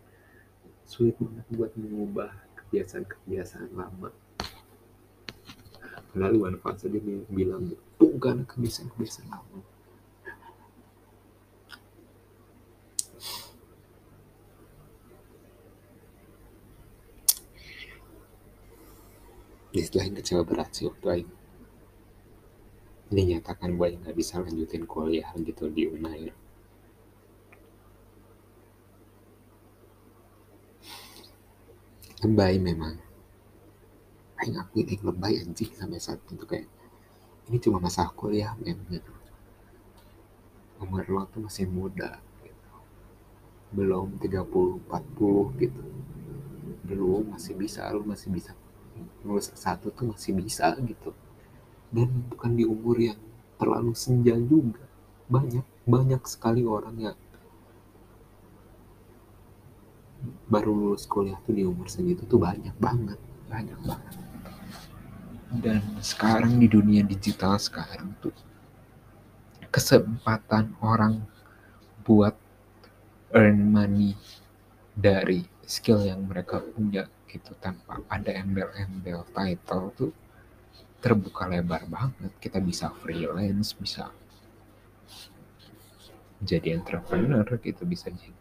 sulit 0.84 1.16
banget 1.22 1.46
buat 1.54 1.72
mengubah 1.78 2.34
kebiasaan-kebiasaan 2.58 3.72
lama. 3.78 4.10
Lalu 6.18 6.58
fase 6.60 6.90
dia 6.90 7.00
bilang 7.32 7.72
tuh 8.02 8.18
kan 8.20 8.44
kebiasaan-kebiasaan 8.50 9.30
lama 9.30 9.73
setelah 19.82 20.06
yang 20.06 20.18
kecewa 20.22 20.44
berat 20.46 20.70
sih 20.70 20.86
waktu 20.86 21.08
Aing 21.10 21.32
dinyatakan 23.10 23.74
gue 23.74 23.88
nggak 23.98 24.16
bisa 24.18 24.42
lanjutin 24.42 24.86
kuliah 24.86 25.30
gitu 25.42 25.70
di 25.70 25.90
Unair 25.90 26.34
lebay 32.24 32.56
memang. 32.56 32.96
Aing 34.40 34.56
aku 34.56 34.80
ini 34.80 34.96
lebay 35.04 35.44
anjing 35.44 35.72
sampai 35.76 36.00
saat 36.00 36.24
itu 36.32 36.48
kayak 36.48 36.72
ini 37.52 37.60
cuma 37.60 37.84
masa 37.84 38.08
kuliah 38.16 38.56
men 38.64 38.80
gitu. 38.88 39.12
Umur 40.80 41.04
lo 41.12 41.28
tuh 41.28 41.44
masih 41.44 41.68
muda 41.68 42.20
gitu. 42.44 42.72
belum 43.76 44.16
30 44.24 44.88
40 44.88 45.62
gitu. 45.68 45.84
Belum 46.88 47.24
masih 47.36 47.60
bisa 47.60 47.92
lo 47.92 48.08
masih 48.08 48.32
bisa 48.32 48.56
satu 49.40 49.90
tuh 49.94 50.14
masih 50.14 50.36
bisa 50.36 50.74
gitu. 50.82 51.12
Dan 51.94 52.10
bukan 52.30 52.58
di 52.58 52.66
umur 52.66 52.98
yang 52.98 53.20
terlalu 53.58 53.94
senja 53.94 54.34
juga. 54.38 54.82
Banyak 55.30 55.66
banyak 55.84 56.22
sekali 56.28 56.64
orang 56.64 56.96
yang 57.00 57.18
baru 60.48 60.72
lulus 60.72 61.04
kuliah 61.04 61.36
tuh 61.44 61.52
di 61.52 61.68
umur 61.68 61.92
segitu 61.92 62.24
tuh 62.24 62.40
banyak 62.40 62.72
banget 62.80 63.20
banyak 63.54 63.80
banget. 63.86 64.16
Dan 65.54 65.82
sekarang 66.02 66.58
di 66.58 66.66
dunia 66.66 67.06
digital 67.06 67.62
sekarang 67.62 68.18
tuh 68.18 68.34
kesempatan 69.70 70.74
orang 70.82 71.22
buat 72.02 72.34
earn 73.34 73.70
money 73.70 74.18
dari 74.98 75.46
skill 75.66 76.02
yang 76.02 76.26
mereka 76.26 76.62
punya 76.62 77.06
gitu 77.34 77.58
tanpa 77.58 77.98
ada 78.06 78.30
embel-embel 78.30 79.26
title 79.34 79.90
tuh 79.98 80.12
terbuka 81.02 81.50
lebar 81.50 81.90
banget. 81.90 82.30
Kita 82.38 82.62
bisa 82.62 82.94
freelance 83.02 83.74
bisa 83.74 84.14
jadi 86.44 86.78
entrepreneur 86.78 87.48
gitu 87.58 87.84
bisa 87.90 88.14
jadi 88.14 88.38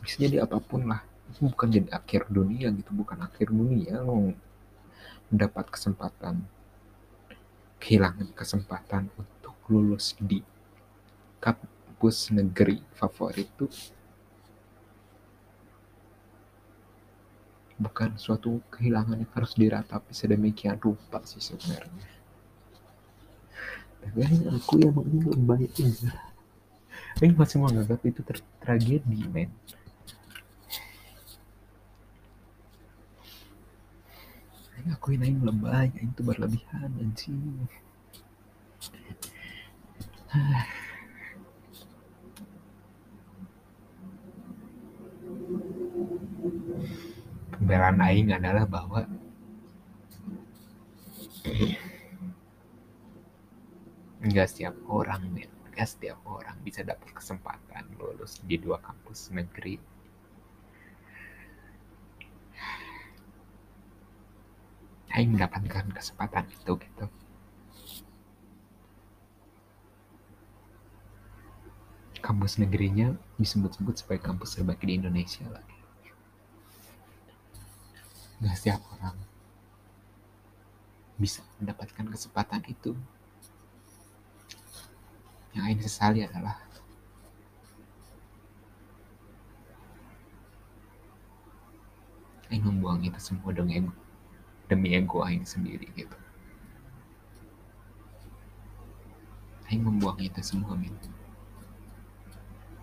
bisa 0.00 0.16
jadi 0.16 0.48
apa 0.48 0.56
pun 0.64 0.88
lah. 0.88 1.04
Itu 1.28 1.52
bukan 1.52 1.68
jadi 1.68 1.92
akhir 1.92 2.32
dunia 2.32 2.72
gitu 2.72 2.96
bukan 2.96 3.20
akhir 3.20 3.52
dunia 3.52 4.00
lo 4.00 4.32
mendapat 5.28 5.68
kesempatan 5.68 6.40
kehilangan 7.82 8.32
kesempatan 8.32 9.10
untuk 9.18 9.54
lulus 9.68 10.14
di 10.18 10.40
kampus 11.42 12.32
negeri 12.34 12.82
favorit 12.94 13.46
tuh 13.58 13.70
bukan 17.76 18.16
suatu 18.16 18.64
kehilangan 18.72 19.20
yang 19.20 19.32
harus 19.36 19.52
diratapi 19.52 20.12
sedemikian 20.12 20.80
rupa 20.80 21.20
sih 21.28 21.40
sebenarnya. 21.40 22.04
Tapi 24.00 24.20
aku 24.48 24.72
yang 24.80 24.94
mengingat 24.96 25.38
baik 25.44 25.72
ini. 25.82 26.08
Ini 27.16 27.32
masih 27.32 27.58
menganggap 27.60 28.00
itu 28.04 28.20
tragedi 28.60 29.24
men. 29.28 29.50
Aku 34.86 35.18
ini 35.18 35.34
lebay 35.42 35.90
itu 35.98 36.22
berlebihan 36.22 36.94
anjing 37.02 37.66
pembelaan 47.56 47.98
aing 48.04 48.30
adalah 48.36 48.68
bahwa 48.68 49.08
enggak 54.20 54.46
setiap 54.52 54.76
orang 54.88 55.24
men. 55.32 55.50
Enggak 55.72 55.88
setiap 55.92 56.20
orang 56.28 56.56
bisa 56.60 56.84
dapat 56.84 57.08
kesempatan 57.12 57.84
lulus 57.96 58.40
di 58.44 58.56
dua 58.60 58.80
kampus 58.80 59.32
negeri. 59.32 59.76
Aing 65.16 65.32
mendapatkan 65.32 65.88
kesempatan 65.96 66.44
itu 66.52 66.72
gitu. 66.76 67.06
Kampus 72.20 72.58
negerinya 72.58 73.14
disebut-sebut 73.38 74.02
sebagai 74.02 74.26
kampus 74.28 74.58
terbaik 74.58 74.82
di 74.82 74.98
Indonesia 74.98 75.46
lagi 75.46 75.75
Gak 78.36 78.56
setiap 78.56 78.80
orang 78.96 79.16
bisa 81.16 81.40
mendapatkan 81.56 82.06
kesempatan 82.12 82.60
itu. 82.68 82.92
Yang 85.56 85.64
Aing 85.64 85.80
sesali 85.80 86.20
adalah 86.20 86.60
Aing 92.52 92.62
membuang 92.62 93.00
itu 93.02 93.16
semua 93.18 93.50
dengan 93.56 93.88
demi 94.68 94.92
ego 94.92 95.24
Aing 95.24 95.48
sendiri 95.48 95.88
gitu. 95.96 96.18
Aing 99.66 99.82
membuang 99.82 100.20
itu 100.20 100.38
semua 100.44 100.76
min 100.76 100.92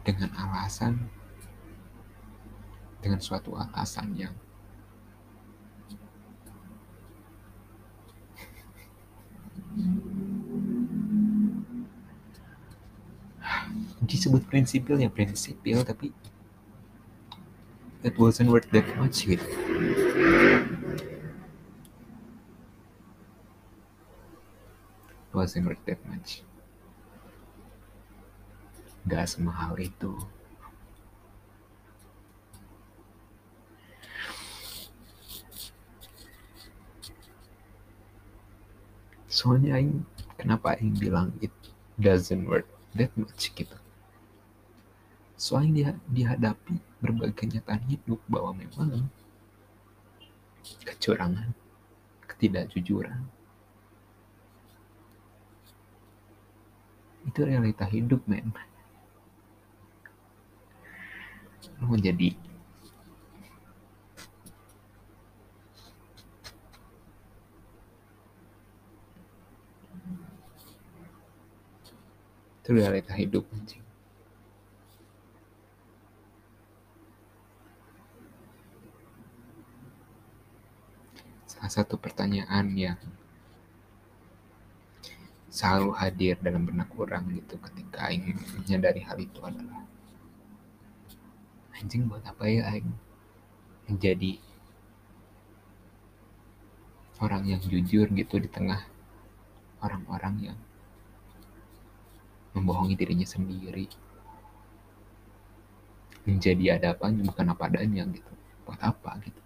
dengan 0.04 0.34
alasan 0.36 0.99
dengan 2.99 3.24
suatu 3.24 3.56
alasan 3.56 4.12
yang 4.20 4.36
disebut 14.04 14.43
prinsipil 14.51 14.99
ya 14.99 15.08
prinsipil 15.08 15.80
tapi 15.88 16.12
it 18.04 18.20
wasn't 18.20 18.51
worth 18.51 18.68
that 18.76 18.84
much 18.99 19.24
gitu. 19.24 19.47
Wasn't 25.34 25.66
worth 25.66 25.82
that 25.89 25.97
much. 26.06 26.45
Gak 29.08 29.26
semahal 29.26 29.80
itu. 29.82 30.14
Soalnya 39.26 39.80
Aing 39.80 40.06
kenapa 40.38 40.78
Aing 40.78 40.93
bilang 40.99 41.34
it 41.41 41.49
doesn't 41.97 42.45
work 42.45 42.70
that 42.93 43.10
much 43.18 43.49
gitu 43.58 43.83
soalnya 45.44 45.72
dia 45.76 45.91
dihadapi 46.08 46.80
berbagai 47.04 47.36
kenyataan 47.36 47.84
hidup 47.91 48.24
bahwa 48.32 48.56
memang 48.56 49.12
kecurangan 50.88 51.52
ketidakjujuran. 52.32 53.28
Itu 57.28 57.44
realita 57.44 57.84
hidup 57.91 58.24
men. 58.24 58.56
Mau 61.84 62.00
jadi 62.00 62.32
itu 72.64 72.70
realita 72.72 73.12
hidup 73.20 73.44
anjing 73.52 73.84
salah 81.44 81.53
satu 81.72 81.95
pertanyaan 81.95 82.76
yang 82.76 82.99
selalu 85.53 85.93
hadir 85.93 86.36
dalam 86.41 86.66
benak 86.66 86.89
orang 86.97 87.30
gitu 87.30 87.61
ketika 87.61 88.09
ingin 88.09 88.36
menyadari 88.57 89.05
hal 89.05 89.22
itu 89.22 89.38
adalah 89.45 89.86
anjing 91.78 92.09
buat 92.09 92.26
apa 92.26 92.43
ya 92.49 92.66
aing? 92.74 92.89
Menjadi 93.86 94.41
orang 97.22 97.45
yang 97.45 97.61
jujur 97.61 98.09
gitu 98.09 98.36
di 98.41 98.49
tengah 98.49 98.82
orang-orang 99.84 100.51
yang 100.51 100.59
membohongi 102.57 102.97
dirinya 102.97 103.28
sendiri. 103.30 103.86
Menjadi 106.26 106.82
ada 106.82 106.97
apanya 106.97 107.22
bukan 107.30 107.45
apa 107.53 107.70
adanya 107.70 108.09
gitu. 108.09 108.34
Buat 108.66 108.82
apa 108.82 109.22
gitu 109.22 109.43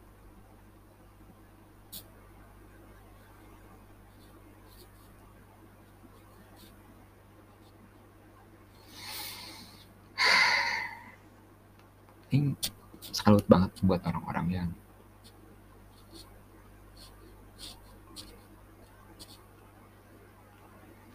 ini 12.32 12.52
salut 13.00 13.46
banget 13.48 13.72
buat 13.84 14.04
orang-orang 14.04 14.48
yang 14.52 14.70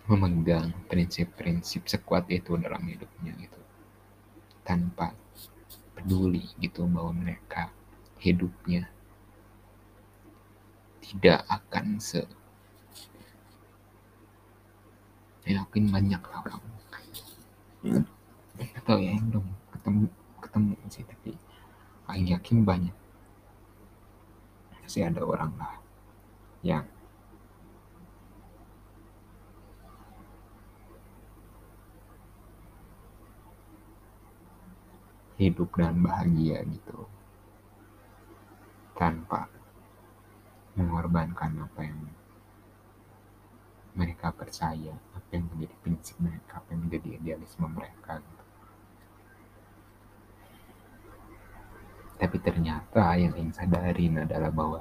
memegang 0.08 0.72
prinsip-prinsip 0.92 1.88
sekuat 1.88 2.28
itu 2.28 2.56
dalam 2.60 2.84
hidupnya 2.84 3.32
gitu. 3.40 3.60
Tanpa 4.64 5.16
peduli 5.96 6.44
gitu 6.60 6.84
bahwa 6.88 7.12
mereka 7.16 7.72
hidupnya 8.20 8.88
tidak 11.02 11.44
akan 11.50 12.00
se 12.00 12.24
yakin 15.42 15.90
banyak 15.90 16.22
orang 16.22 16.62
atau 18.78 18.96
ya 19.02 19.10
yang 19.10 19.26
belum 19.26 19.46
ketemu 19.74 20.06
ketemu 20.52 20.76
sih 20.92 21.00
tapi 21.08 21.32
Aing 22.12 22.28
yakin 22.28 22.60
banyak 22.60 22.92
masih 24.84 25.08
ada 25.08 25.24
orang 25.24 25.48
lah 25.56 25.80
yang 26.60 26.84
hidup 35.40 35.72
dan 35.72 35.96
bahagia 36.04 36.60
gitu 36.68 37.08
tanpa 38.92 39.48
mengorbankan 40.76 41.64
apa 41.64 41.80
yang 41.80 42.12
mereka 43.96 44.28
percaya 44.36 44.92
apa 45.16 45.30
yang 45.32 45.48
menjadi 45.48 45.74
prinsip 45.80 46.20
mereka 46.20 46.60
apa 46.60 46.68
yang 46.76 46.84
menjadi 46.84 47.08
idealisme 47.16 47.64
mereka 47.72 48.20
gitu. 48.20 48.41
Tapi 52.22 52.38
ternyata 52.38 53.18
yang 53.18 53.34
ingin 53.34 53.50
sadarin 53.50 54.22
adalah 54.22 54.54
bahwa 54.54 54.78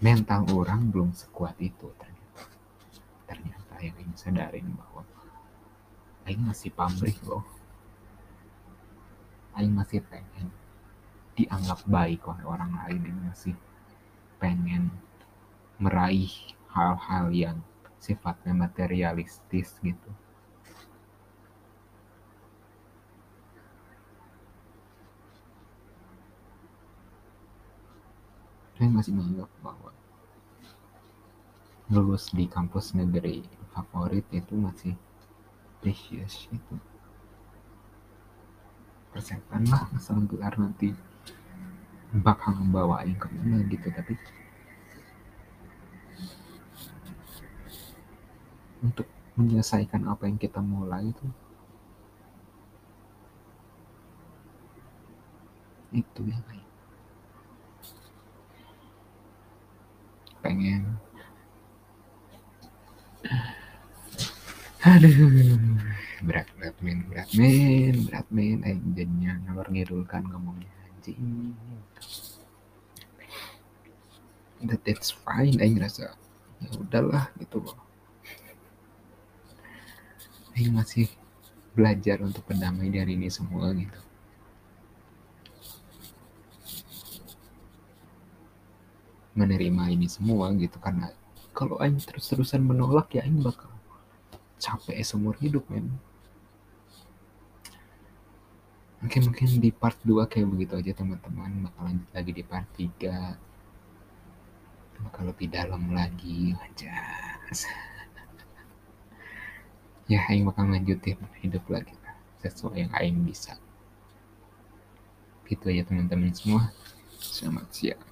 mental 0.00 0.48
orang 0.56 0.88
belum 0.88 1.12
sekuat 1.12 1.60
itu 1.60 1.92
ternyata. 2.00 2.48
Ternyata 3.28 3.74
yang 3.84 3.96
ingin 4.00 4.16
sadarin 4.16 4.72
bahwa 4.72 5.04
Aing 6.24 6.40
masih 6.40 6.72
pamrih 6.72 7.12
loh. 7.28 7.44
Aing 9.52 9.76
masih 9.76 10.00
pengen 10.08 10.48
dianggap 11.36 11.84
baik 11.84 12.24
oleh 12.24 12.48
orang 12.48 12.80
lain 12.80 13.12
Aing 13.12 13.20
masih 13.28 13.54
pengen 14.40 14.88
meraih 15.76 16.32
hal-hal 16.72 17.28
yang 17.28 17.60
sifatnya 18.00 18.56
materialistis 18.56 19.76
gitu 19.84 20.08
saya 28.82 28.98
masih 28.98 29.14
menganggap 29.14 29.46
bahwa 29.62 29.94
lulus 31.94 32.34
di 32.34 32.50
kampus 32.50 32.98
negeri 32.98 33.46
favorit 33.70 34.26
itu 34.34 34.58
masih 34.58 34.98
precious 35.78 36.50
itu. 36.50 36.74
Persetan 39.14 39.70
lah 39.70 39.86
masalah 39.94 40.26
gelar 40.26 40.58
nanti 40.58 40.98
bakal 42.10 42.58
membawa 42.58 43.06
yang 43.06 43.14
ke 43.22 43.30
mana 43.30 43.62
gitu 43.70 43.86
tapi 43.94 44.18
untuk 48.82 49.06
menyelesaikan 49.38 50.10
apa 50.10 50.26
yang 50.26 50.42
kita 50.42 50.58
mulai 50.58 51.06
itu 51.06 51.26
itu 55.94 56.20
yang 56.26 56.42
lain 56.50 56.62
pengen 60.42 60.82
aduh. 64.92 65.56
Berat 66.22 66.46
berat 66.54 66.76
men 66.84 66.98
berat 67.08 67.30
men 67.34 67.96
berat 68.06 68.28
men 68.30 68.58
eh 68.62 68.78
jadinya 68.94 69.32
ngalor 69.48 69.66
ngidulkan 69.72 70.22
ngomongnya 70.28 70.70
anjing. 70.92 71.56
That 74.62 74.84
that's 74.86 75.10
fine 75.10 75.58
aing 75.58 75.80
ngerasa 75.80 76.14
ya 76.62 76.68
udahlah 76.78 77.26
gitu 77.40 77.58
loh. 77.64 77.74
Aing 80.54 80.76
masih 80.76 81.10
belajar 81.72 82.20
untuk 82.20 82.44
berdamai 82.44 82.92
dari 82.92 83.16
ini 83.16 83.32
semua 83.32 83.72
gitu. 83.74 84.00
Menerima 89.32 89.82
ini 89.90 90.06
semua 90.06 90.52
gitu 90.54 90.76
karena 90.78 91.10
kalau 91.56 91.80
aing 91.80 91.98
terus-terusan 91.98 92.62
menolak 92.62 93.10
ya 93.16 93.24
aing 93.24 93.42
bakal 93.42 93.71
capek 94.62 95.02
seumur 95.02 95.34
hidup 95.42 95.66
men. 95.66 95.90
Mungkin 99.02 99.26
mungkin 99.26 99.46
di 99.58 99.74
part 99.74 99.98
2 100.06 100.30
kayak 100.30 100.46
begitu 100.46 100.78
aja 100.78 101.02
teman-teman. 101.02 101.66
Bakal 101.66 101.82
lanjut 101.90 102.10
lagi 102.14 102.30
di 102.30 102.42
part 102.46 102.68
3 102.78 103.50
bakal 105.02 105.34
lebih 105.34 105.50
dalam 105.50 105.90
lagi 105.90 106.54
aja 106.54 106.94
ya 110.12 110.22
aing 110.30 110.46
bakal 110.46 110.70
lanjutin 110.70 111.18
hidup 111.42 111.66
lagi 111.66 111.90
lah 112.06 112.14
sesuai 112.42 112.86
yang 112.86 112.92
aing 112.98 113.22
bisa. 113.22 113.54
Gitu 115.46 115.62
aja 115.70 115.86
teman-teman 115.86 116.34
semua. 116.34 116.74
Selamat 117.22 117.66
siang. 117.70 118.02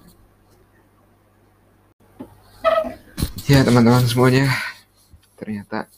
Ya 3.49 3.59
teman-teman 3.67 4.07
semuanya. 4.07 4.47
Ternyata 5.35 5.91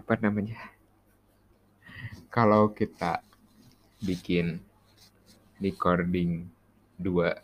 apa 0.00 0.16
namanya 0.16 0.56
kalau 2.32 2.72
kita 2.72 3.20
bikin 4.00 4.64
recording 5.60 6.48
dua 6.96 7.36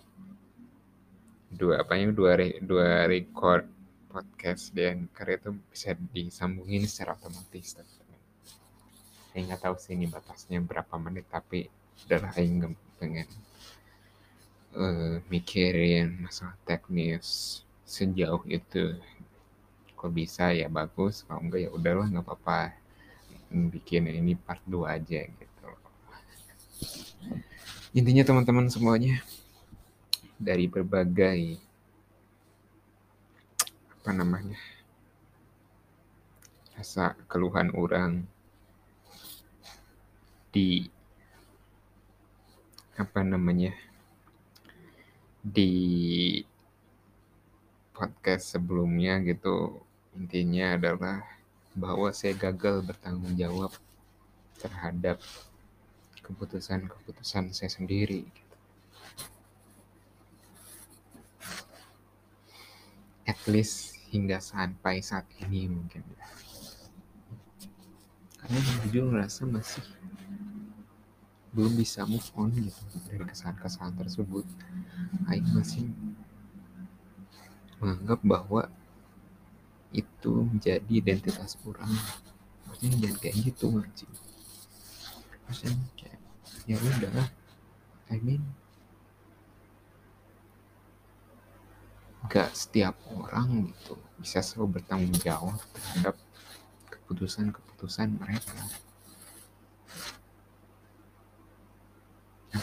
dua 1.53 1.85
apa 1.85 2.01
ya 2.01 2.09
dua 2.17 2.33
re, 2.41 2.57
dua 2.65 3.05
record 3.05 3.69
podcast 4.09 4.73
di 4.73 4.89
Anchor 4.89 5.29
itu 5.29 5.51
bisa 5.69 5.93
disambungin 6.17 6.89
secara 6.89 7.13
otomatis 7.21 7.77
teman-teman. 7.77 8.21
Saya 9.29 9.41
nggak 9.45 9.61
tahu 9.61 9.77
sih 9.77 9.93
ini 9.93 10.09
batasnya 10.09 10.65
berapa 10.65 10.97
menit 10.97 11.29
tapi 11.29 11.69
adalah 12.09 12.33
Aing 12.41 12.73
pengen 12.97 13.29
uh, 14.73 15.21
mikirin 15.29 16.25
masalah 16.25 16.57
teknis 16.65 17.61
sejauh 17.85 18.41
itu 18.49 18.97
kok 19.97 20.13
bisa? 20.13 20.53
Ya 20.53 20.69
bagus. 20.69 21.25
Kalau 21.25 21.41
enggak 21.41 21.67
ya 21.67 21.71
udahlah 21.73 22.07
nggak 22.13 22.23
apa-apa. 22.29 22.77
Bikin 23.49 24.07
ini 24.13 24.37
part 24.37 24.61
2 24.69 24.85
aja 24.87 25.25
gitu. 25.25 25.69
Intinya 27.97 28.23
teman-teman 28.29 28.69
semuanya 28.69 29.25
dari 30.37 30.69
berbagai 30.69 31.57
apa 33.97 34.13
namanya 34.13 34.61
rasa 36.77 37.17
keluhan 37.25 37.73
orang 37.73 38.29
di 40.53 40.87
apa 43.01 43.25
namanya 43.25 43.73
di 45.41 45.73
podcast 47.97 48.53
sebelumnya 48.57 49.25
gitu 49.25 49.81
intinya 50.17 50.81
adalah 50.81 51.23
bahwa 51.77 52.09
saya 52.11 52.33
gagal 52.33 52.81
bertanggung 52.83 53.37
jawab 53.37 53.73
terhadap 54.57 55.21
keputusan-keputusan 56.25 57.53
saya 57.53 57.71
sendiri 57.71 58.25
at 63.27 63.37
least 63.51 63.99
hingga 64.15 64.39
sampai 64.39 65.03
saat 65.03 65.27
ini 65.43 65.67
mungkin. 65.67 66.07
Karena 68.39 68.59
jujur 68.87 69.11
merasa 69.11 69.43
masih 69.43 69.83
belum 71.51 71.75
bisa 71.75 72.07
move 72.07 72.31
on 72.39 72.55
gitu 72.55 72.81
dari 73.11 73.27
kesalahan-kesalahan 73.27 73.99
tersebut. 73.99 74.47
Aing 75.27 75.51
masih 75.51 75.91
menganggap 77.83 78.21
bahwa 78.23 78.63
itu 79.95 80.33
menjadi 80.47 80.91
identitas 80.91 81.59
kurang 81.61 81.91
maksudnya 82.67 82.97
jangan 83.07 83.19
kayak 83.23 83.37
gitu 83.47 83.67
anjing 83.79 84.13
maksudnya 85.47 85.79
kayak 85.95 86.21
ya 86.67 86.77
udah 86.79 87.29
I 88.11 88.19
mean 88.23 88.43
gak 92.27 92.51
setiap 92.59 92.99
orang 93.15 93.71
gitu 93.71 93.95
bisa 94.19 94.41
selalu 94.41 94.81
bertanggung 94.81 95.15
jawab 95.23 95.61
terhadap 95.77 96.17
keputusan-keputusan 96.89 98.17
mereka. 98.17 98.57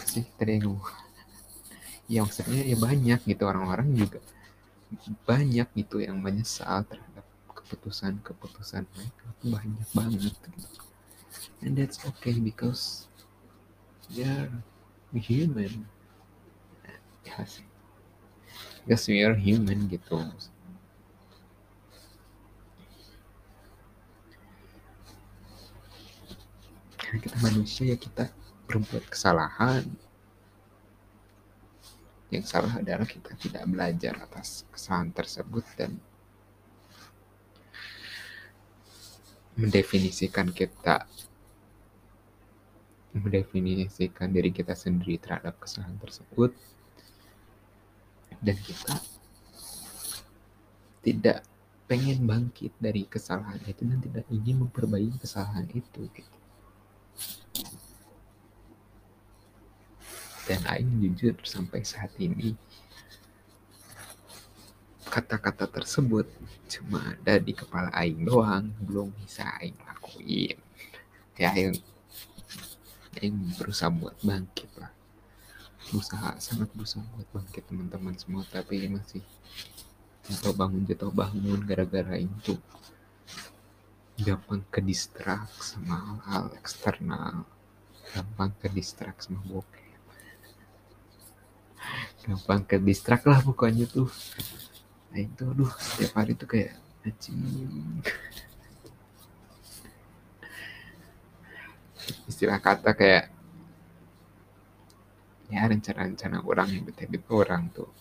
Sih 0.10 0.26
tadi 0.36 0.58
yang 0.60 0.82
Ya 2.12 2.20
maksudnya 2.26 2.68
ya 2.68 2.76
banyak 2.76 3.20
gitu. 3.24 3.44
Orang-orang 3.48 3.94
juga 3.96 4.20
banyak 5.24 5.68
gitu 5.80 6.04
yang 6.04 6.20
menyesal 6.20 6.84
terhadap 6.84 7.13
keputusan-keputusan 7.64 8.84
mereka 8.84 9.26
banyak 9.44 9.90
banget 9.96 10.36
gitu. 10.36 10.82
And 11.64 11.80
that's 11.80 12.04
okay 12.04 12.36
because 12.38 13.08
they're 14.12 14.52
human. 15.16 15.88
Ya 17.24 17.48
sih 17.48 17.64
because 18.84 19.08
we 19.08 19.24
are 19.24 19.36
human 19.36 19.88
gitu 19.88 20.20
karena 27.00 27.18
kita 27.20 27.38
manusia 27.40 27.84
ya 27.96 27.98
kita 27.98 28.28
berbuat 28.68 29.08
kesalahan 29.08 29.88
yang 32.34 32.44
salah 32.44 32.82
adalah 32.82 33.06
kita 33.08 33.32
tidak 33.40 33.64
belajar 33.70 34.20
atas 34.20 34.68
kesalahan 34.74 35.14
tersebut 35.16 35.64
dan 35.80 35.96
mendefinisikan 39.54 40.50
kita 40.50 41.06
mendefinisikan 43.14 44.34
diri 44.34 44.50
kita 44.50 44.74
sendiri 44.74 45.22
terhadap 45.22 45.62
kesalahan 45.62 45.94
tersebut 46.02 46.50
dan 48.42 48.58
kita 48.58 48.98
tidak 51.06 51.46
pengen 51.86 52.26
bangkit 52.26 52.74
dari 52.82 53.06
kesalahan 53.06 53.62
itu 53.70 53.86
dan 53.86 54.02
tidak 54.02 54.26
ingin 54.34 54.66
memperbaiki 54.66 55.22
kesalahan 55.22 55.70
itu 55.70 56.10
gitu. 56.10 56.38
Dan 60.44 60.60
Aing 60.68 61.00
jujur 61.00 61.38
sampai 61.46 61.86
saat 61.86 62.12
ini 62.20 62.58
kata-kata 65.08 65.70
tersebut 65.70 66.26
cuma 66.74 67.14
ada 67.14 67.38
di 67.38 67.54
kepala 67.54 67.94
Aing 67.94 68.26
doang, 68.26 68.74
belum 68.82 69.14
bisa 69.22 69.46
Aing 69.62 69.78
lakuin. 69.86 70.58
Ya 71.38 71.54
Aing, 71.54 71.78
Aing 73.22 73.38
berusaha 73.58 73.94
buat 73.94 74.18
bangkit 74.26 74.70
lah. 74.82 74.90
Berusaha 75.90 76.40
sangat 76.42 76.74
berusaha 76.74 77.06
buat 77.14 77.30
bangkit 77.30 77.70
teman-teman 77.70 78.18
semua 78.18 78.42
tapi 78.50 78.90
masih 78.90 79.22
jatuh 80.24 80.56
bangun 80.56 80.88
jatuh 80.88 81.12
bangun 81.12 81.60
gara-gara 81.68 82.16
itu 82.16 82.56
gampang 84.24 84.64
ke 84.72 84.80
distrak 84.80 85.50
sama 85.62 86.00
hal-hal 86.00 86.54
eksternal. 86.58 87.46
Gampang 88.14 88.54
ke 88.62 88.70
distrak 88.70 89.18
sama 89.22 89.42
bokep. 89.46 90.00
Gampang 92.24 92.62
ke 92.64 92.78
distrak 92.80 93.26
lah 93.28 93.44
pokoknya 93.44 93.86
tuh 93.90 94.08
nah 95.14 95.22
itu 95.22 95.46
aduh 95.46 95.70
setiap 95.78 96.18
hari 96.18 96.34
tuh 96.34 96.50
kayak 96.50 96.74
anjing. 97.06 98.02
Istilah 102.26 102.58
kata 102.58 102.98
kayak 102.98 103.30
ya 105.54 105.70
rencana-rencana 105.70 106.42
orang 106.42 106.68
yang 106.74 106.84
betul 106.90 107.14
itu 107.14 107.32
orang 107.38 107.64
tuh. 107.70 107.92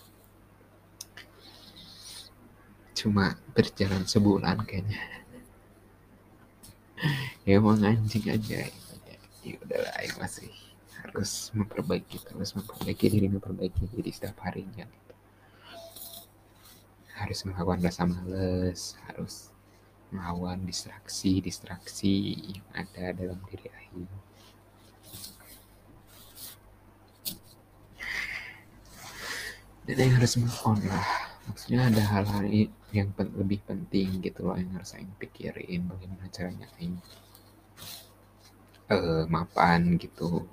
Cuma 2.97 3.37
berjalan 3.53 4.09
sebulan 4.09 4.65
kayaknya. 4.65 4.97
Ya 7.43 7.59
emang 7.59 7.83
anjing 7.83 8.23
aja. 8.31 8.63
Ya 9.43 9.55
udahlah 9.59 9.91
ya 9.99 10.15
masih 10.15 10.47
harus 11.03 11.51
memperbaiki 11.51 12.15
terus 12.23 12.55
memperbaiki 12.55 13.11
diri 13.11 13.27
memperbaiki 13.27 13.91
diri 13.91 14.07
setiap 14.07 14.39
harinya. 14.47 14.87
Harus 17.13 17.39
melawan 17.45 17.79
rasa 17.81 18.03
males 18.09 18.97
harus 19.09 19.53
melawan 20.13 20.61
distraksi 20.65 21.41
distraksi 21.41 22.37
yang 22.57 22.67
ada 22.73 23.13
dalam 23.13 23.39
diri 23.49 23.69
Aing 23.69 24.09
dan 29.83 29.95
yang 29.99 30.13
harus 30.15 30.39
move 30.39 30.79
lah. 30.87 31.07
Maksudnya 31.43 31.91
ada 31.91 31.99
hal-hal 32.07 32.71
yang 32.95 33.11
pen 33.11 33.35
lebih 33.35 33.59
penting 33.67 34.23
gitu 34.23 34.47
loh 34.47 34.55
yang 34.55 34.71
harus 34.79 34.95
saya 34.95 35.03
pikirin 35.19 35.91
bagaimana 35.91 36.31
caranya 36.31 36.71
Aing 36.79 36.95
uh, 38.87 39.27
mapan 39.27 39.99
gitu 39.99 40.47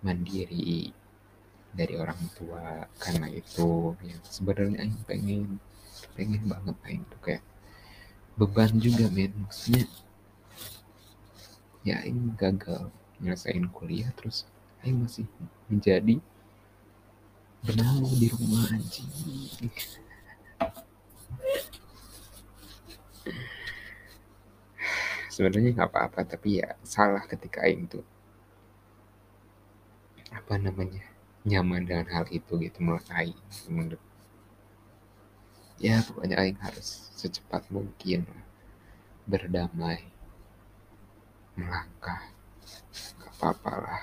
mandiri 0.00 0.96
dari 1.72 1.94
orang 1.96 2.20
tua 2.36 2.86
karena 3.00 3.28
itu. 3.32 3.96
Yang 4.04 4.22
sebenarnya 4.28 4.78
Aing 4.84 5.00
pengen 5.08 5.58
pengen 6.16 6.42
banget 6.44 6.76
Aing 6.86 7.04
tuh 7.08 7.20
kayak 7.20 7.44
beban 8.36 8.72
juga 8.80 9.08
men. 9.12 9.32
Maksudnya 9.44 9.84
ya 11.82 12.00
Aing 12.04 12.36
gagal 12.36 12.88
nyelesain 13.20 13.66
kuliah 13.72 14.12
terus 14.16 14.44
Aing 14.84 15.02
masih 15.02 15.26
menjadi 15.68 16.20
bernaung 17.62 18.10
di 18.18 18.26
rumah 18.26 18.66
anjing. 18.74 19.06
Sebenarnya 25.32 25.72
nggak 25.72 25.88
apa-apa 25.88 26.28
tapi 26.28 26.60
ya 26.60 26.76
salah 26.84 27.24
ketika 27.24 27.64
aing 27.64 27.88
tuh 27.88 28.04
apa 30.28 30.60
namanya 30.60 31.11
nyaman 31.42 31.82
dengan 31.82 32.06
hal 32.10 32.24
itu 32.30 32.54
gitu 32.62 32.78
menurut 32.82 33.06
menurut 33.66 34.02
ya 35.82 35.98
pokoknya 36.06 36.38
aing 36.38 36.60
harus 36.62 37.10
secepat 37.18 37.66
mungkin 37.74 38.22
berdamai 39.26 40.06
melangkah 41.58 42.22
gak 43.20 43.32
apa-apa 43.38 43.72
lah. 43.82 44.02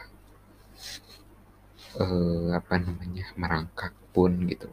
Uh, 1.98 2.54
apa 2.54 2.78
namanya 2.78 3.26
merangkak 3.34 3.98
pun 4.14 4.46
gitu 4.46 4.70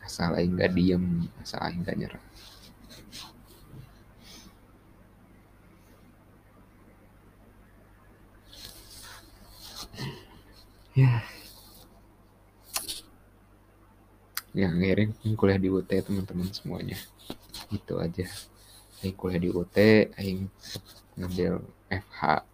asal 0.00 0.32
aing 0.38 0.56
nggak 0.56 0.72
diem 0.72 1.28
asal 1.44 1.60
aing 1.60 1.84
nggak 1.84 1.98
nyerah 2.00 2.24
ya. 10.96 11.20
Yang 14.56 14.72
akhirnya 14.80 15.36
kuliah 15.36 15.60
di 15.60 15.68
UT 15.68 15.90
teman-teman 15.92 16.48
semuanya. 16.48 16.96
Itu 17.68 18.00
aja. 18.00 18.24
Aing 19.04 19.12
kuliah 19.12 19.40
di 19.40 19.52
UT 19.52 19.76
aing 20.16 20.48
ngambil 21.20 21.60
FH 21.92 22.44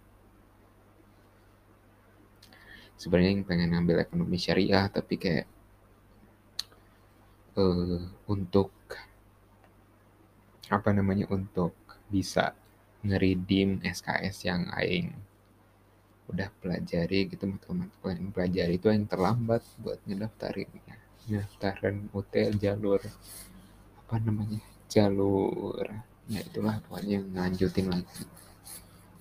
sebenarnya 3.03 3.31
yang 3.35 3.43
pengen 3.43 3.69
ngambil 3.75 4.07
ekonomi 4.07 4.39
syariah 4.39 4.87
tapi 4.87 5.19
kayak 5.19 5.47
uh, 7.59 7.99
untuk 8.31 8.71
apa 10.71 10.89
namanya 10.95 11.27
untuk 11.27 11.75
bisa 12.07 12.55
ngeridim 13.03 13.83
SKS 13.83 14.47
yang 14.47 14.71
aing 14.79 15.11
udah 16.31 16.47
pelajari 16.63 17.27
gitu 17.27 17.43
matematika 17.47 18.09
yang 18.15 18.31
pelajari 18.31 18.73
itu 18.79 18.87
yang 18.87 19.05
terlambat 19.07 19.61
buat 19.83 19.99
ngedaftarinnya 20.07 20.95
pendaftaran 21.23 22.11
UT 22.11 22.33
jalur 22.59 23.01
apa 24.03 24.15
namanya 24.19 24.59
jalur 24.91 25.87
ya 26.31 26.39
itulah 26.39 26.79
pokoknya 26.87 27.19
yang 27.19 27.27
lanjutin 27.35 27.87
lagi. 27.91 28.23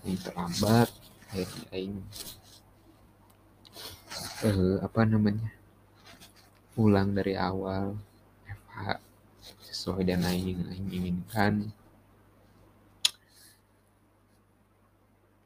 Yang 0.02 0.18
terlambat 0.30 0.88
akhirnya 1.30 1.64
aing 1.72 1.96
eh, 4.46 4.76
apa 4.82 5.00
namanya 5.06 5.50
ulang 6.78 7.14
dari 7.14 7.34
awal 7.38 7.96
FH 8.46 8.98
sesuai 9.70 10.02
dan 10.06 10.22
aing 10.26 10.62
aing 10.70 10.88
inginkan. 10.90 11.54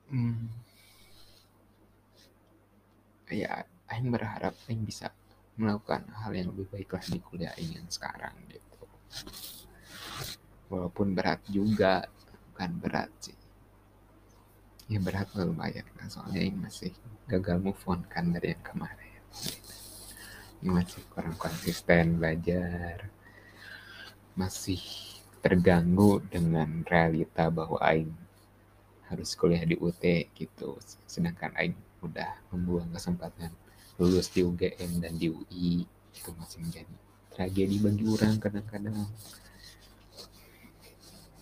Hmm, 0.07 0.49
ya 3.31 3.67
aing 3.91 4.11
berharap 4.11 4.55
aing 4.67 4.83
bisa 4.87 5.11
melakukan 5.57 6.05
hal 6.21 6.33
yang 6.37 6.53
lebih 6.53 6.69
baik 6.69 6.93
lah 6.93 7.05
di 7.07 7.19
kuliah 7.23 7.55
ini 7.57 7.81
yang 7.81 7.89
sekarang 7.89 8.35
gitu. 8.53 8.85
Walaupun 10.69 11.17
berat 11.17 11.41
juga 11.49 12.05
bukan 12.53 12.71
berat 12.77 13.11
sih. 13.23 13.39
Ya 14.87 15.03
berat 15.03 15.33
lah 15.35 15.49
lumayan 15.49 15.87
kan 15.97 16.07
soalnya 16.07 16.45
ini 16.45 16.59
masih 16.61 16.93
gagal 17.27 17.59
move 17.59 17.83
on 17.89 18.05
kan 18.07 18.31
dari 18.31 18.55
yang 18.55 18.63
kemarin. 18.63 19.23
Ini 20.63 20.71
masih 20.73 21.03
kurang 21.11 21.37
konsisten 21.41 22.21
belajar. 22.21 23.11
Masih 24.37 24.81
terganggu 25.41 26.21
dengan 26.27 26.83
realita 26.85 27.49
bahwa 27.49 27.79
Aing 27.81 28.13
harus 29.07 29.39
kuliah 29.39 29.63
di 29.63 29.79
UT 29.79 30.03
gitu. 30.35 30.77
Sedangkan 31.07 31.55
Aing 31.55 31.79
udah 32.05 32.31
membuang 32.53 32.89
kesempatan 32.93 33.53
lulus 33.97 34.29
di 34.29 34.45
UGM 34.45 35.01
dan 35.01 35.17
di 35.17 35.33
UI 35.33 35.89
itu 36.13 36.31
masih 36.37 36.61
menjadi 36.61 36.95
tragedi 37.33 37.77
bagi 37.81 38.05
orang 38.09 38.37
kadang-kadang. 38.41 38.97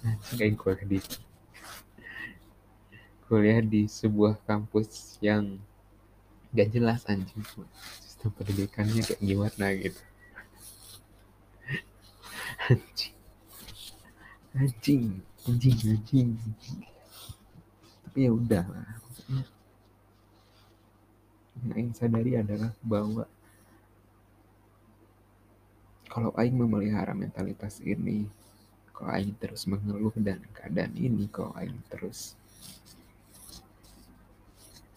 Nah 0.04 0.14
kuliah 0.30 0.84
di 0.86 0.98
kuliah 3.24 3.60
di 3.64 3.88
sebuah 3.90 4.38
kampus 4.46 5.18
yang 5.18 5.58
gak 6.54 6.70
jelas 6.70 7.02
anjing. 7.10 7.42
Sistem 8.02 8.30
pendidikannya 8.38 9.02
kayak 9.02 9.22
gimana 9.22 9.66
gitu. 9.74 10.02
Anjing. 12.70 13.14
Anjing 14.54 15.04
anjing 15.44 15.76
anjing. 15.92 16.30
Tapi 18.04 18.18
ya 18.24 18.30
udah 18.32 18.64
lah 18.64 18.88
yang 21.64 21.72
Aing 21.72 21.92
sadari 21.96 22.36
adalah 22.36 22.76
bahwa 22.84 23.24
kalau 26.12 26.30
Aing 26.36 26.54
memelihara 26.60 27.16
mentalitas 27.16 27.80
ini, 27.80 28.28
kalau 28.92 29.16
Aing 29.16 29.32
terus 29.40 29.64
mengeluh 29.64 30.12
dan 30.20 30.44
keadaan 30.52 30.92
ini, 30.92 31.24
kalau 31.32 31.56
Aing 31.56 31.80
terus 31.88 32.36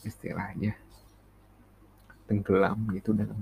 istilahnya 0.04 0.76
tenggelam 2.28 2.80
gitu 2.92 3.16
dalam 3.16 3.40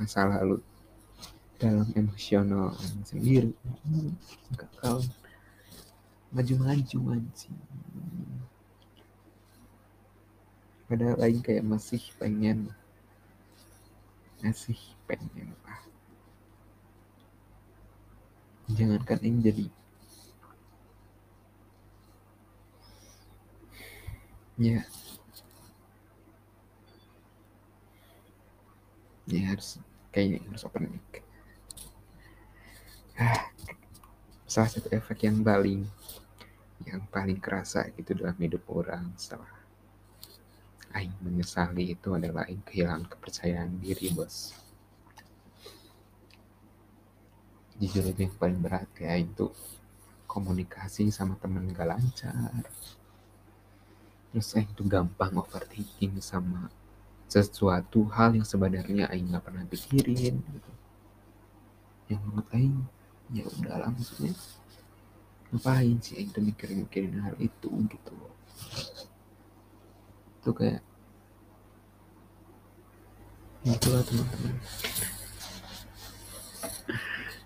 masa 0.00 0.24
lalu 0.24 0.60
dalam 1.58 1.88
emosional 1.92 2.70
sendiri 3.02 3.50
enggak 4.52 4.70
kau 4.78 5.02
maju-maju 6.30 6.98
anjing 7.18 7.56
padahal 10.88 11.20
lain 11.20 11.44
kayak 11.44 11.64
masih 11.68 12.00
pengen 12.16 12.72
masih 14.40 14.78
pengen 15.04 15.52
lah. 15.66 15.80
Jangankan 18.72 19.20
ini 19.20 19.38
jadi 19.44 19.66
ya. 24.58 24.80
Ya 29.28 29.42
harus 29.52 29.76
kayaknya 30.08 30.40
harus 30.48 30.64
open 30.64 30.88
mic. 30.88 31.20
Ah, 33.18 33.50
salah 34.48 34.70
satu 34.72 34.88
efek 34.94 35.28
yang 35.28 35.44
paling 35.44 35.84
yang 36.86 37.02
paling 37.10 37.36
kerasa 37.36 37.90
gitu 37.98 38.14
dalam 38.14 38.38
hidup 38.38 38.62
orang 38.70 39.10
setelah 39.18 39.57
Aing 40.96 41.12
menyesali 41.20 41.92
itu 41.92 42.16
adalah 42.16 42.48
Aing 42.48 42.64
kehilangan 42.64 43.08
kepercayaan 43.12 43.80
diri 43.80 44.08
bos. 44.12 44.56
Jujur 47.78 48.10
itu 48.10 48.26
yang 48.26 48.34
paling 48.34 48.58
berat 48.58 48.90
ya 48.98 49.14
itu 49.20 49.52
komunikasi 50.26 51.08
sama 51.12 51.38
temen 51.38 51.70
gak 51.70 51.88
lancar. 51.88 52.64
Terus 54.32 54.48
Aing 54.56 54.72
tuh 54.72 54.88
gampang 54.88 55.36
overthinking 55.36 56.20
sama 56.24 56.72
sesuatu 57.28 58.08
hal 58.08 58.36
yang 58.36 58.48
sebenarnya 58.48 59.12
Aing 59.12 59.32
gak 59.32 59.44
pernah 59.44 59.64
pikirin 59.68 60.40
gitu. 60.40 60.72
Yang 62.08 62.20
menurut 62.24 62.48
Aing 62.56 62.76
ya 63.28 63.44
udahlah 63.44 63.92
maksudnya 63.92 64.32
ngapain 65.52 66.00
sih 66.00 66.16
Aing 66.16 66.32
tuh 66.32 66.44
mikirin-mikirin 66.44 67.20
hal 67.20 67.36
itu 67.36 67.68
gitu 67.68 68.16
itu 70.38 70.50
kayak 70.54 70.80
itulah 73.66 74.02
teman-teman. 74.06 74.54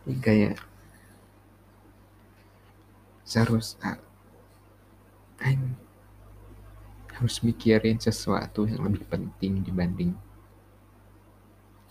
Ini 0.02 0.19
kayak 0.19 0.56
Aing 5.43 5.74
harus 7.16 7.40
mikirin 7.40 7.97
sesuatu 7.97 8.69
yang 8.69 8.85
lebih 8.85 9.09
penting 9.09 9.64
dibanding 9.64 10.12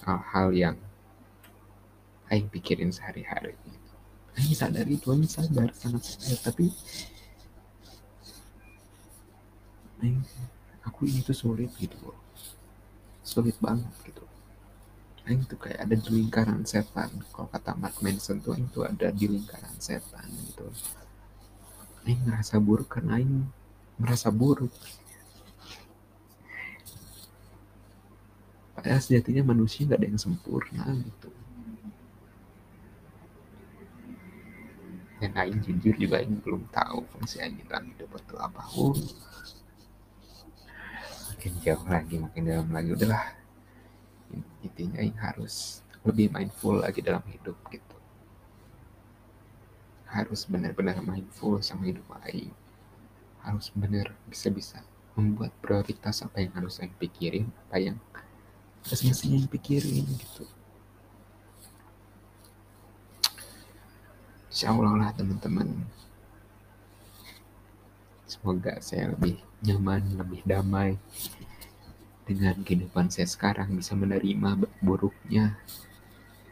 hal-hal 0.06 0.54
yang 0.54 0.78
Aing 2.32 2.48
pikirin 2.48 2.94
sehari-hari. 2.94 3.58
Aing 4.38 4.56
sadar 4.56 4.86
itu 4.88 5.10
Aing 5.12 5.28
sadar 5.28 5.74
sangat 5.76 6.04
sadar 6.06 6.38
tapi 6.46 6.72
Aing 10.00 10.24
aku 10.86 11.06
ini 11.06 11.22
tuh 11.22 11.38
sulit 11.38 11.70
gitu 11.78 11.98
loh. 12.02 12.18
Sulit 13.22 13.58
banget 13.62 13.94
gitu. 14.06 14.26
Aing 15.30 15.46
tuh 15.46 15.58
kayak 15.62 15.86
ada 15.86 15.94
di 15.94 16.10
lingkaran 16.10 16.66
setan. 16.66 17.14
Kalau 17.30 17.46
kata 17.46 17.78
Mark 17.78 18.02
Manson 18.02 18.42
tuh 18.42 18.58
Aing 18.58 18.70
tuh 18.74 18.90
ada 18.90 19.14
di 19.14 19.30
lingkaran 19.30 19.78
setan 19.78 20.26
gitu. 20.50 20.66
Aing 22.10 22.26
ngerasa 22.26 22.58
buruk 22.58 22.90
karena 22.90 23.22
Aing 23.22 23.46
merasa 24.02 24.34
buruk. 24.34 24.74
Padahal 28.74 28.98
sejatinya 28.98 29.54
manusia 29.54 29.86
gak 29.86 30.02
ada 30.02 30.10
yang 30.10 30.18
sempurna 30.18 30.90
gitu. 30.90 31.30
Dan 35.22 35.38
Aing 35.38 35.62
jujur 35.62 35.94
juga 36.02 36.18
Aing 36.18 36.42
belum 36.42 36.66
tahu 36.74 37.06
fungsi 37.14 37.38
Aing 37.46 37.62
dalam 37.70 37.94
hidup 37.94 38.10
itu 38.18 38.36
apa 38.42 38.66
makin 41.42 41.58
jauh 41.66 41.86
lagi 41.90 42.22
makin 42.22 42.44
dalam 42.46 42.70
lagi. 42.70 42.94
Udahlah. 42.94 43.34
Intinya 44.62 45.02
yang 45.02 45.18
harus 45.18 45.82
lebih 46.06 46.30
mindful 46.30 46.78
lagi 46.78 47.02
dalam 47.02 47.26
hidup 47.26 47.58
gitu. 47.74 47.98
Harus 50.06 50.46
benar-benar 50.46 51.02
mindful 51.02 51.58
sama 51.66 51.90
hidup 51.90 52.06
lain. 52.22 52.54
harus 53.42 53.74
benar 53.74 54.14
bisa-bisa 54.30 54.86
membuat 55.18 55.50
prioritas 55.66 56.22
apa 56.22 56.46
yang 56.46 56.54
harus 56.54 56.78
saya 56.78 56.94
pikirin 57.02 57.50
apa 57.66 57.82
yang 57.82 57.98
harus 58.86 59.02
masih 59.02 59.50
pikirin 59.50 60.06
gitu. 60.14 60.46
Insya 64.54 64.70
Allah 64.70 64.94
lah 64.94 65.10
teman-teman 65.18 65.90
semoga 68.32 68.80
saya 68.80 69.12
lebih 69.12 69.44
nyaman 69.68 70.16
lebih 70.16 70.40
damai 70.48 70.96
dengan 72.24 72.56
kehidupan 72.64 73.12
saya 73.12 73.28
sekarang 73.28 73.76
bisa 73.76 73.92
menerima 73.92 74.56
buruknya 74.80 75.60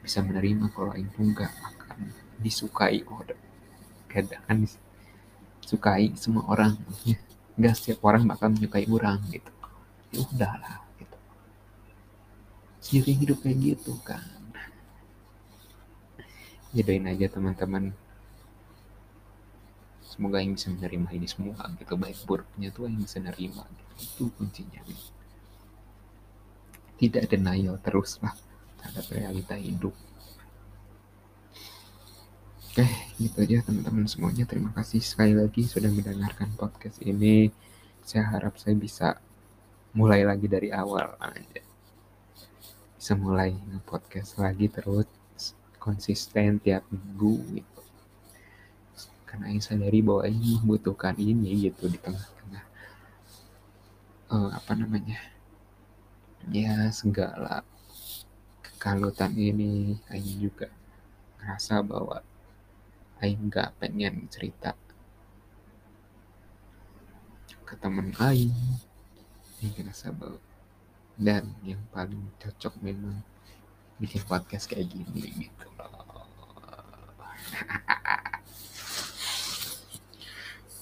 bisa 0.03 0.25
menerima 0.25 0.71
kalau 0.73 0.95
itu 0.97 1.19
nggak 1.21 1.53
akan 1.53 1.99
disukai. 2.39 3.03
Oh 3.05 3.21
kadang 4.09 4.41
kan 4.47 4.57
disukai 5.61 6.09
semua 6.17 6.49
orang. 6.49 6.73
Nggak 7.59 7.75
setiap 7.75 8.01
orang 8.07 8.25
bakal 8.25 8.49
menyukai 8.49 8.87
orang 8.89 9.19
gitu. 9.29 9.51
Ya 10.15 10.19
udahlah 10.25 10.77
gitu. 10.97 11.17
Jadi 12.81 13.11
hidup 13.21 13.37
kayak 13.43 13.57
gitu 13.59 13.93
kan. 14.01 14.23
Ya 16.73 16.85
aja 16.85 17.25
teman-teman 17.29 17.93
semoga 20.09 20.41
yang 20.41 20.57
bisa 20.57 20.73
menerima 20.73 21.09
ini 21.13 21.27
semua 21.29 21.61
gitu. 21.77 21.93
Baik 21.93 22.17
buruknya 22.25 22.73
tuh 22.73 22.89
yang 22.89 22.97
bisa 22.97 23.21
menerima 23.21 23.63
gitu. 23.69 23.93
itu 24.01 24.23
kuncinya. 24.33 24.81
Gitu. 24.83 25.07
tidak 26.99 27.31
denial 27.31 27.79
terus 27.79 28.19
lah 28.19 28.35
terhadap 28.75 29.07
realita 29.07 29.55
hidup. 29.55 29.95
Oke 32.69 32.85
gitu 33.15 33.37
aja 33.39 33.63
teman-teman 33.63 34.03
semuanya. 34.03 34.43
Terima 34.43 34.75
kasih 34.75 34.99
sekali 34.99 35.31
lagi 35.31 35.63
sudah 35.63 35.87
mendengarkan 35.87 36.51
podcast 36.59 36.99
ini. 37.05 37.55
Saya 38.03 38.27
harap 38.35 38.59
saya 38.59 38.75
bisa 38.75 39.15
mulai 39.95 40.27
lagi 40.27 40.51
dari 40.51 40.75
awal 40.75 41.15
aja. 41.23 41.63
Bisa 42.99 43.15
mulai 43.15 43.55
nge-podcast 43.55 44.43
lagi 44.43 44.67
terus 44.67 45.07
konsisten 45.79 46.59
tiap 46.59 46.83
minggu 46.91 47.63
gitu 47.63 47.78
karena 49.29 49.53
yang 49.53 49.61
sadari 49.61 50.01
bahwa 50.01 50.25
ini 50.25 50.57
membutuhkan 50.57 51.13
ini 51.21 51.69
gitu 51.69 51.85
di 51.85 52.01
tengah-tengah 52.01 52.65
uh, 54.33 54.49
apa 54.57 54.73
namanya 54.73 55.21
ya 56.49 56.89
segala 56.89 57.61
kekalutan 58.65 59.37
ini 59.37 60.01
Aing 60.09 60.49
juga 60.49 60.73
ngerasa 61.37 61.85
bahwa 61.85 62.25
Aing 63.21 63.53
nggak 63.53 63.77
pengen 63.77 64.25
cerita 64.33 64.73
ke 67.69 67.77
teman 67.77 68.09
Aing 68.17 68.57
Aing 69.61 69.73
ngerasa 69.77 70.09
bahwa 70.09 70.41
dan 71.21 71.53
yang 71.61 71.85
paling 71.93 72.33
cocok 72.41 72.81
memang 72.81 73.21
bikin 74.01 74.25
podcast 74.25 74.71
kayak 74.71 74.87
gini 74.89 75.45
gitu 75.45 75.67
loh. 75.77 75.91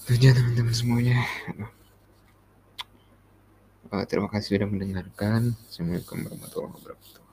Itu 0.07 0.23
teman-teman 0.23 0.71
semuanya. 0.71 1.19
Uh, 3.91 4.07
terima 4.07 4.31
kasih 4.31 4.55
sudah 4.55 4.71
mendengarkan. 4.71 5.51
Assalamualaikum 5.67 6.23
warahmatullahi 6.23 6.75
wabarakatuh. 6.79 7.26